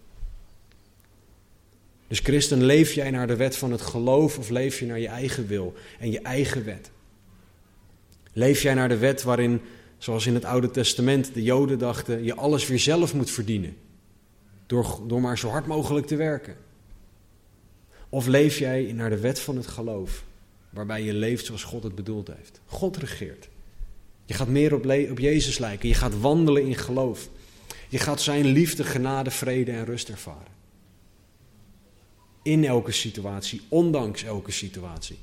Dus 2.08 2.20
christen, 2.20 2.64
leef 2.64 2.94
jij 2.94 3.12
naar 3.12 3.28
de 3.28 3.36
wet 3.36 3.56
van 3.56 3.72
het 3.72 3.82
geloof 3.82 4.38
of 4.38 4.50
leef 4.50 4.80
je 4.80 4.86
naar 4.86 5.00
je 5.00 5.08
eigen 5.08 5.48
wil 5.48 5.74
en 6.00 6.12
je 6.12 6.20
eigen 6.20 6.66
wet? 6.66 6.92
Leef 8.34 8.62
jij 8.62 8.74
naar 8.74 8.90
de 8.90 8.98
wet 8.98 9.24
waarin, 9.24 9.62
zoals 9.98 10.26
in 10.26 10.34
het 10.34 10.46
Oude 10.46 10.72
Testament, 10.72 11.34
de 11.34 11.44
Joden 11.44 11.80
dachten, 11.80 12.24
je 12.24 12.36
alles 12.36 12.68
weer 12.68 12.80
zelf 12.80 13.14
moet 13.14 13.32
verdienen, 13.32 13.78
door, 14.66 15.00
door 15.08 15.22
maar 15.22 15.38
zo 15.38 15.50
hard 15.50 15.68
mogelijk 15.68 16.08
te 16.08 16.16
werken? 16.16 16.56
Of 18.10 18.28
leef 18.28 18.60
jij 18.60 18.92
naar 18.94 19.10
de 19.10 19.20
wet 19.20 19.40
van 19.40 19.56
het 19.56 19.68
geloof, 19.68 20.24
waarbij 20.70 21.04
je 21.04 21.14
leeft 21.14 21.46
zoals 21.46 21.64
God 21.64 21.84
het 21.84 21.96
bedoeld 21.96 22.28
heeft? 22.28 22.62
God 22.66 22.98
regeert. 22.98 23.50
Je 24.26 24.34
gaat 24.34 24.48
meer 24.48 24.74
op, 24.74 24.86
op 25.12 25.20
Jezus 25.20 25.58
lijken. 25.58 25.90
Je 25.90 25.96
gaat 25.96 26.20
wandelen 26.20 26.66
in 26.66 26.76
geloof. 26.76 27.30
Je 27.90 27.98
gaat 27.98 28.22
zijn 28.22 28.46
liefde, 28.46 28.84
genade, 28.84 29.32
vrede 29.32 29.72
en 29.72 29.86
rust 29.86 30.10
ervaren. 30.10 30.60
In 32.44 32.66
elke 32.66 32.92
situatie, 32.92 33.62
ondanks 33.68 34.24
elke 34.24 34.52
situatie. 34.52 35.18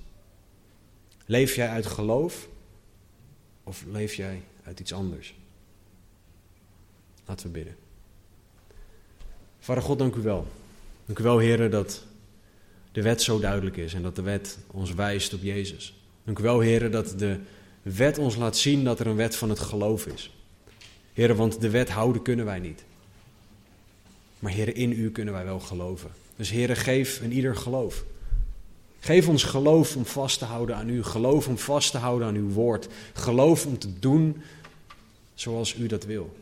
Leef 1.26 1.54
jij 1.54 1.68
uit 1.68 1.86
geloof 1.86 2.48
of 3.68 3.84
leef 3.90 4.14
jij 4.14 4.42
uit 4.64 4.80
iets 4.80 4.92
anders? 4.92 5.34
Laten 7.24 7.46
we 7.46 7.52
bidden. 7.52 7.76
Vader 9.58 9.82
God, 9.82 9.98
dank 9.98 10.14
u 10.14 10.20
wel. 10.20 10.46
Dank 11.06 11.18
u 11.18 11.22
wel, 11.22 11.38
heren, 11.38 11.70
dat 11.70 12.04
de 12.92 13.02
wet 13.02 13.22
zo 13.22 13.40
duidelijk 13.40 13.76
is 13.76 13.94
en 13.94 14.02
dat 14.02 14.16
de 14.16 14.22
wet 14.22 14.58
ons 14.66 14.94
wijst 14.94 15.34
op 15.34 15.42
Jezus. 15.42 16.00
Dank 16.24 16.38
u 16.38 16.42
wel, 16.42 16.60
heren, 16.60 16.90
dat 16.90 17.18
de 17.18 17.38
wet 17.82 18.18
ons 18.18 18.36
laat 18.36 18.56
zien 18.56 18.84
dat 18.84 19.00
er 19.00 19.06
een 19.06 19.16
wet 19.16 19.36
van 19.36 19.48
het 19.48 19.58
geloof 19.58 20.06
is. 20.06 20.32
Heren, 21.12 21.36
want 21.36 21.60
de 21.60 21.70
wet 21.70 21.88
houden 21.88 22.22
kunnen 22.22 22.44
wij 22.44 22.58
niet. 22.58 22.84
Maar 24.38 24.52
heren, 24.52 24.74
in 24.74 24.92
u 24.92 25.10
kunnen 25.10 25.34
wij 25.34 25.44
wel 25.44 25.60
geloven. 25.60 26.10
Dus 26.36 26.50
heren, 26.50 26.76
geef 26.76 27.20
een 27.20 27.32
ieder 27.32 27.56
geloof. 27.56 28.04
Geef 28.98 29.28
ons 29.28 29.42
geloof 29.42 29.96
om 29.96 30.04
vast 30.04 30.38
te 30.38 30.44
houden 30.44 30.76
aan 30.76 30.88
u. 30.88 31.02
Geloof 31.02 31.48
om 31.48 31.58
vast 31.58 31.90
te 31.90 31.98
houden 31.98 32.28
aan 32.28 32.34
uw 32.34 32.48
woord. 32.48 32.88
Geloof 33.12 33.66
om 33.66 33.78
te 33.78 33.98
doen 33.98 34.42
zoals 35.34 35.74
u 35.74 35.86
dat 35.86 36.04
wil. 36.04 36.36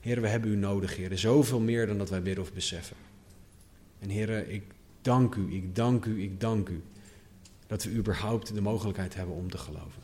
Heren, 0.00 0.22
we 0.22 0.28
hebben 0.28 0.50
u 0.50 0.56
nodig, 0.56 0.96
heren. 0.96 1.18
Zoveel 1.18 1.60
meer 1.60 1.86
dan 1.86 1.98
dat 1.98 2.10
wij 2.10 2.22
bidden 2.22 2.44
of 2.44 2.52
beseffen. 2.52 2.96
En 3.98 4.08
heren, 4.08 4.52
ik 4.52 4.62
dank 5.02 5.34
u, 5.34 5.54
ik 5.54 5.74
dank 5.76 6.04
u, 6.04 6.22
ik 6.22 6.40
dank 6.40 6.68
u 6.68 6.82
dat 7.66 7.84
we 7.84 7.90
überhaupt 7.90 8.54
de 8.54 8.60
mogelijkheid 8.60 9.14
hebben 9.14 9.34
om 9.34 9.50
te 9.50 9.58
geloven. 9.58 10.02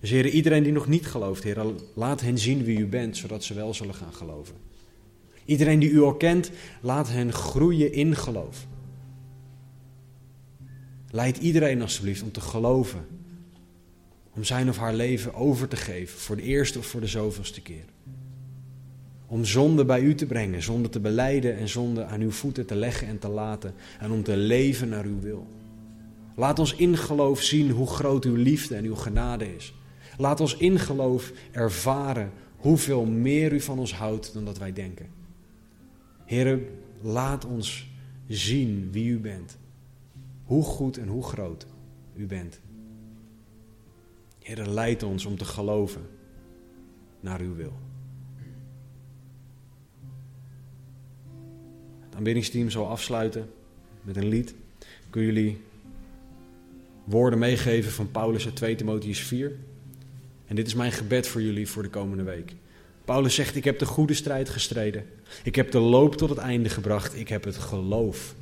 Dus 0.00 0.10
heren, 0.10 0.30
iedereen 0.30 0.62
die 0.62 0.72
nog 0.72 0.86
niet 0.86 1.06
gelooft, 1.06 1.42
heren, 1.42 1.78
laat 1.94 2.20
hen 2.20 2.38
zien 2.38 2.64
wie 2.64 2.78
u 2.78 2.86
bent, 2.86 3.16
zodat 3.16 3.44
ze 3.44 3.54
wel 3.54 3.74
zullen 3.74 3.94
gaan 3.94 4.14
geloven. 4.14 4.54
Iedereen 5.44 5.78
die 5.78 5.90
u 5.90 6.00
al 6.00 6.14
kent, 6.14 6.50
laat 6.80 7.08
hen 7.08 7.32
groeien 7.32 7.92
in 7.92 8.16
geloof. 8.16 8.66
Leid 11.16 11.36
iedereen 11.36 11.82
alstublieft 11.82 12.22
om 12.22 12.32
te 12.32 12.40
geloven. 12.40 13.06
Om 14.34 14.44
zijn 14.44 14.68
of 14.68 14.76
haar 14.76 14.94
leven 14.94 15.34
over 15.34 15.68
te 15.68 15.76
geven 15.76 16.18
voor 16.18 16.36
de 16.36 16.42
eerste 16.42 16.78
of 16.78 16.86
voor 16.86 17.00
de 17.00 17.06
zoveelste 17.06 17.62
keer. 17.62 17.84
Om 19.26 19.44
zonde 19.44 19.84
bij 19.84 20.00
u 20.00 20.14
te 20.14 20.26
brengen, 20.26 20.62
zonde 20.62 20.88
te 20.88 21.00
beleiden 21.00 21.56
en 21.56 21.68
zonde 21.68 22.04
aan 22.04 22.20
uw 22.20 22.30
voeten 22.30 22.66
te 22.66 22.74
leggen 22.74 23.08
en 23.08 23.18
te 23.18 23.28
laten. 23.28 23.74
En 23.98 24.10
om 24.10 24.22
te 24.22 24.36
leven 24.36 24.88
naar 24.88 25.04
uw 25.04 25.20
wil. 25.20 25.46
Laat 26.34 26.58
ons 26.58 26.74
in 26.74 26.96
geloof 26.96 27.42
zien 27.42 27.70
hoe 27.70 27.86
groot 27.86 28.24
uw 28.24 28.36
liefde 28.36 28.74
en 28.74 28.84
uw 28.84 28.94
genade 28.94 29.56
is. 29.56 29.74
Laat 30.18 30.40
ons 30.40 30.56
in 30.56 30.78
geloof 30.78 31.32
ervaren 31.50 32.32
hoeveel 32.56 33.04
meer 33.04 33.52
u 33.52 33.60
van 33.60 33.78
ons 33.78 33.94
houdt 33.94 34.32
dan 34.32 34.44
dat 34.44 34.58
wij 34.58 34.72
denken. 34.72 35.06
Heren, 36.24 36.66
laat 37.02 37.44
ons 37.44 37.90
zien 38.26 38.88
wie 38.92 39.08
u 39.08 39.18
bent. 39.18 39.56
Hoe 40.46 40.64
goed 40.64 40.98
en 40.98 41.08
hoe 41.08 41.22
groot 41.22 41.66
u 42.14 42.26
bent. 42.26 42.60
Heren, 44.38 44.70
leid 44.70 45.02
ons 45.02 45.24
om 45.24 45.36
te 45.36 45.44
geloven 45.44 46.02
naar 47.20 47.40
uw 47.40 47.54
wil. 47.54 47.72
Het 52.00 52.14
aanbiddingsteam 52.16 52.70
zal 52.70 52.88
afsluiten 52.88 53.50
met 54.02 54.16
een 54.16 54.28
lied. 54.28 54.54
Kunnen 55.10 55.34
jullie 55.34 55.60
woorden 57.04 57.38
meegeven 57.38 57.92
van 57.92 58.10
Paulus 58.10 58.44
uit 58.44 58.56
2 58.56 58.74
Timotheus 58.74 59.20
4. 59.20 59.56
En 60.46 60.56
dit 60.56 60.66
is 60.66 60.74
mijn 60.74 60.92
gebed 60.92 61.28
voor 61.28 61.42
jullie 61.42 61.68
voor 61.68 61.82
de 61.82 61.90
komende 61.90 62.22
week. 62.22 62.54
Paulus 63.04 63.34
zegt: 63.34 63.56
Ik 63.56 63.64
heb 63.64 63.78
de 63.78 63.86
goede 63.86 64.14
strijd 64.14 64.48
gestreden. 64.48 65.06
Ik 65.42 65.54
heb 65.54 65.70
de 65.70 65.78
loop 65.78 66.14
tot 66.14 66.28
het 66.28 66.38
einde 66.38 66.68
gebracht. 66.68 67.14
Ik 67.14 67.28
heb 67.28 67.44
het 67.44 67.56
geloof 67.56 68.34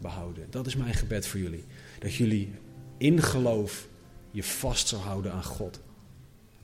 behouden. 0.00 0.46
Dat 0.50 0.66
is 0.66 0.76
mijn 0.76 0.94
gebed 0.94 1.26
voor 1.26 1.40
jullie. 1.40 1.64
Dat 1.98 2.14
jullie 2.14 2.52
in 2.96 3.22
geloof 3.22 3.88
je 4.30 4.42
vast 4.42 4.88
zou 4.88 5.02
houden 5.02 5.32
aan 5.32 5.44
God. 5.44 5.80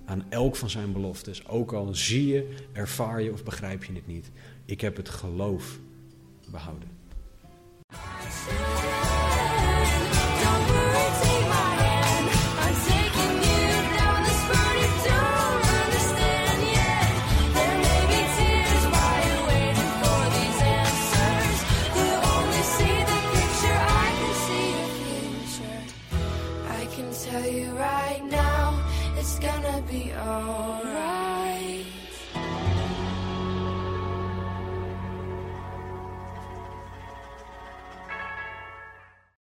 Aan 0.05 0.25
elk 0.29 0.57
van 0.57 0.71
zijn 0.71 0.93
beloftes. 0.93 1.47
Ook 1.47 1.73
al 1.73 1.95
zie 1.95 2.27
je, 2.27 2.55
ervaar 2.73 3.23
je 3.23 3.33
of 3.33 3.45
begrijp 3.45 3.85
je 3.85 3.93
het 3.93 4.07
niet. 4.07 4.31
Ik 4.65 4.81
heb 4.81 4.97
het 4.97 5.09
geloof 5.09 5.79
behouden. 6.51 6.89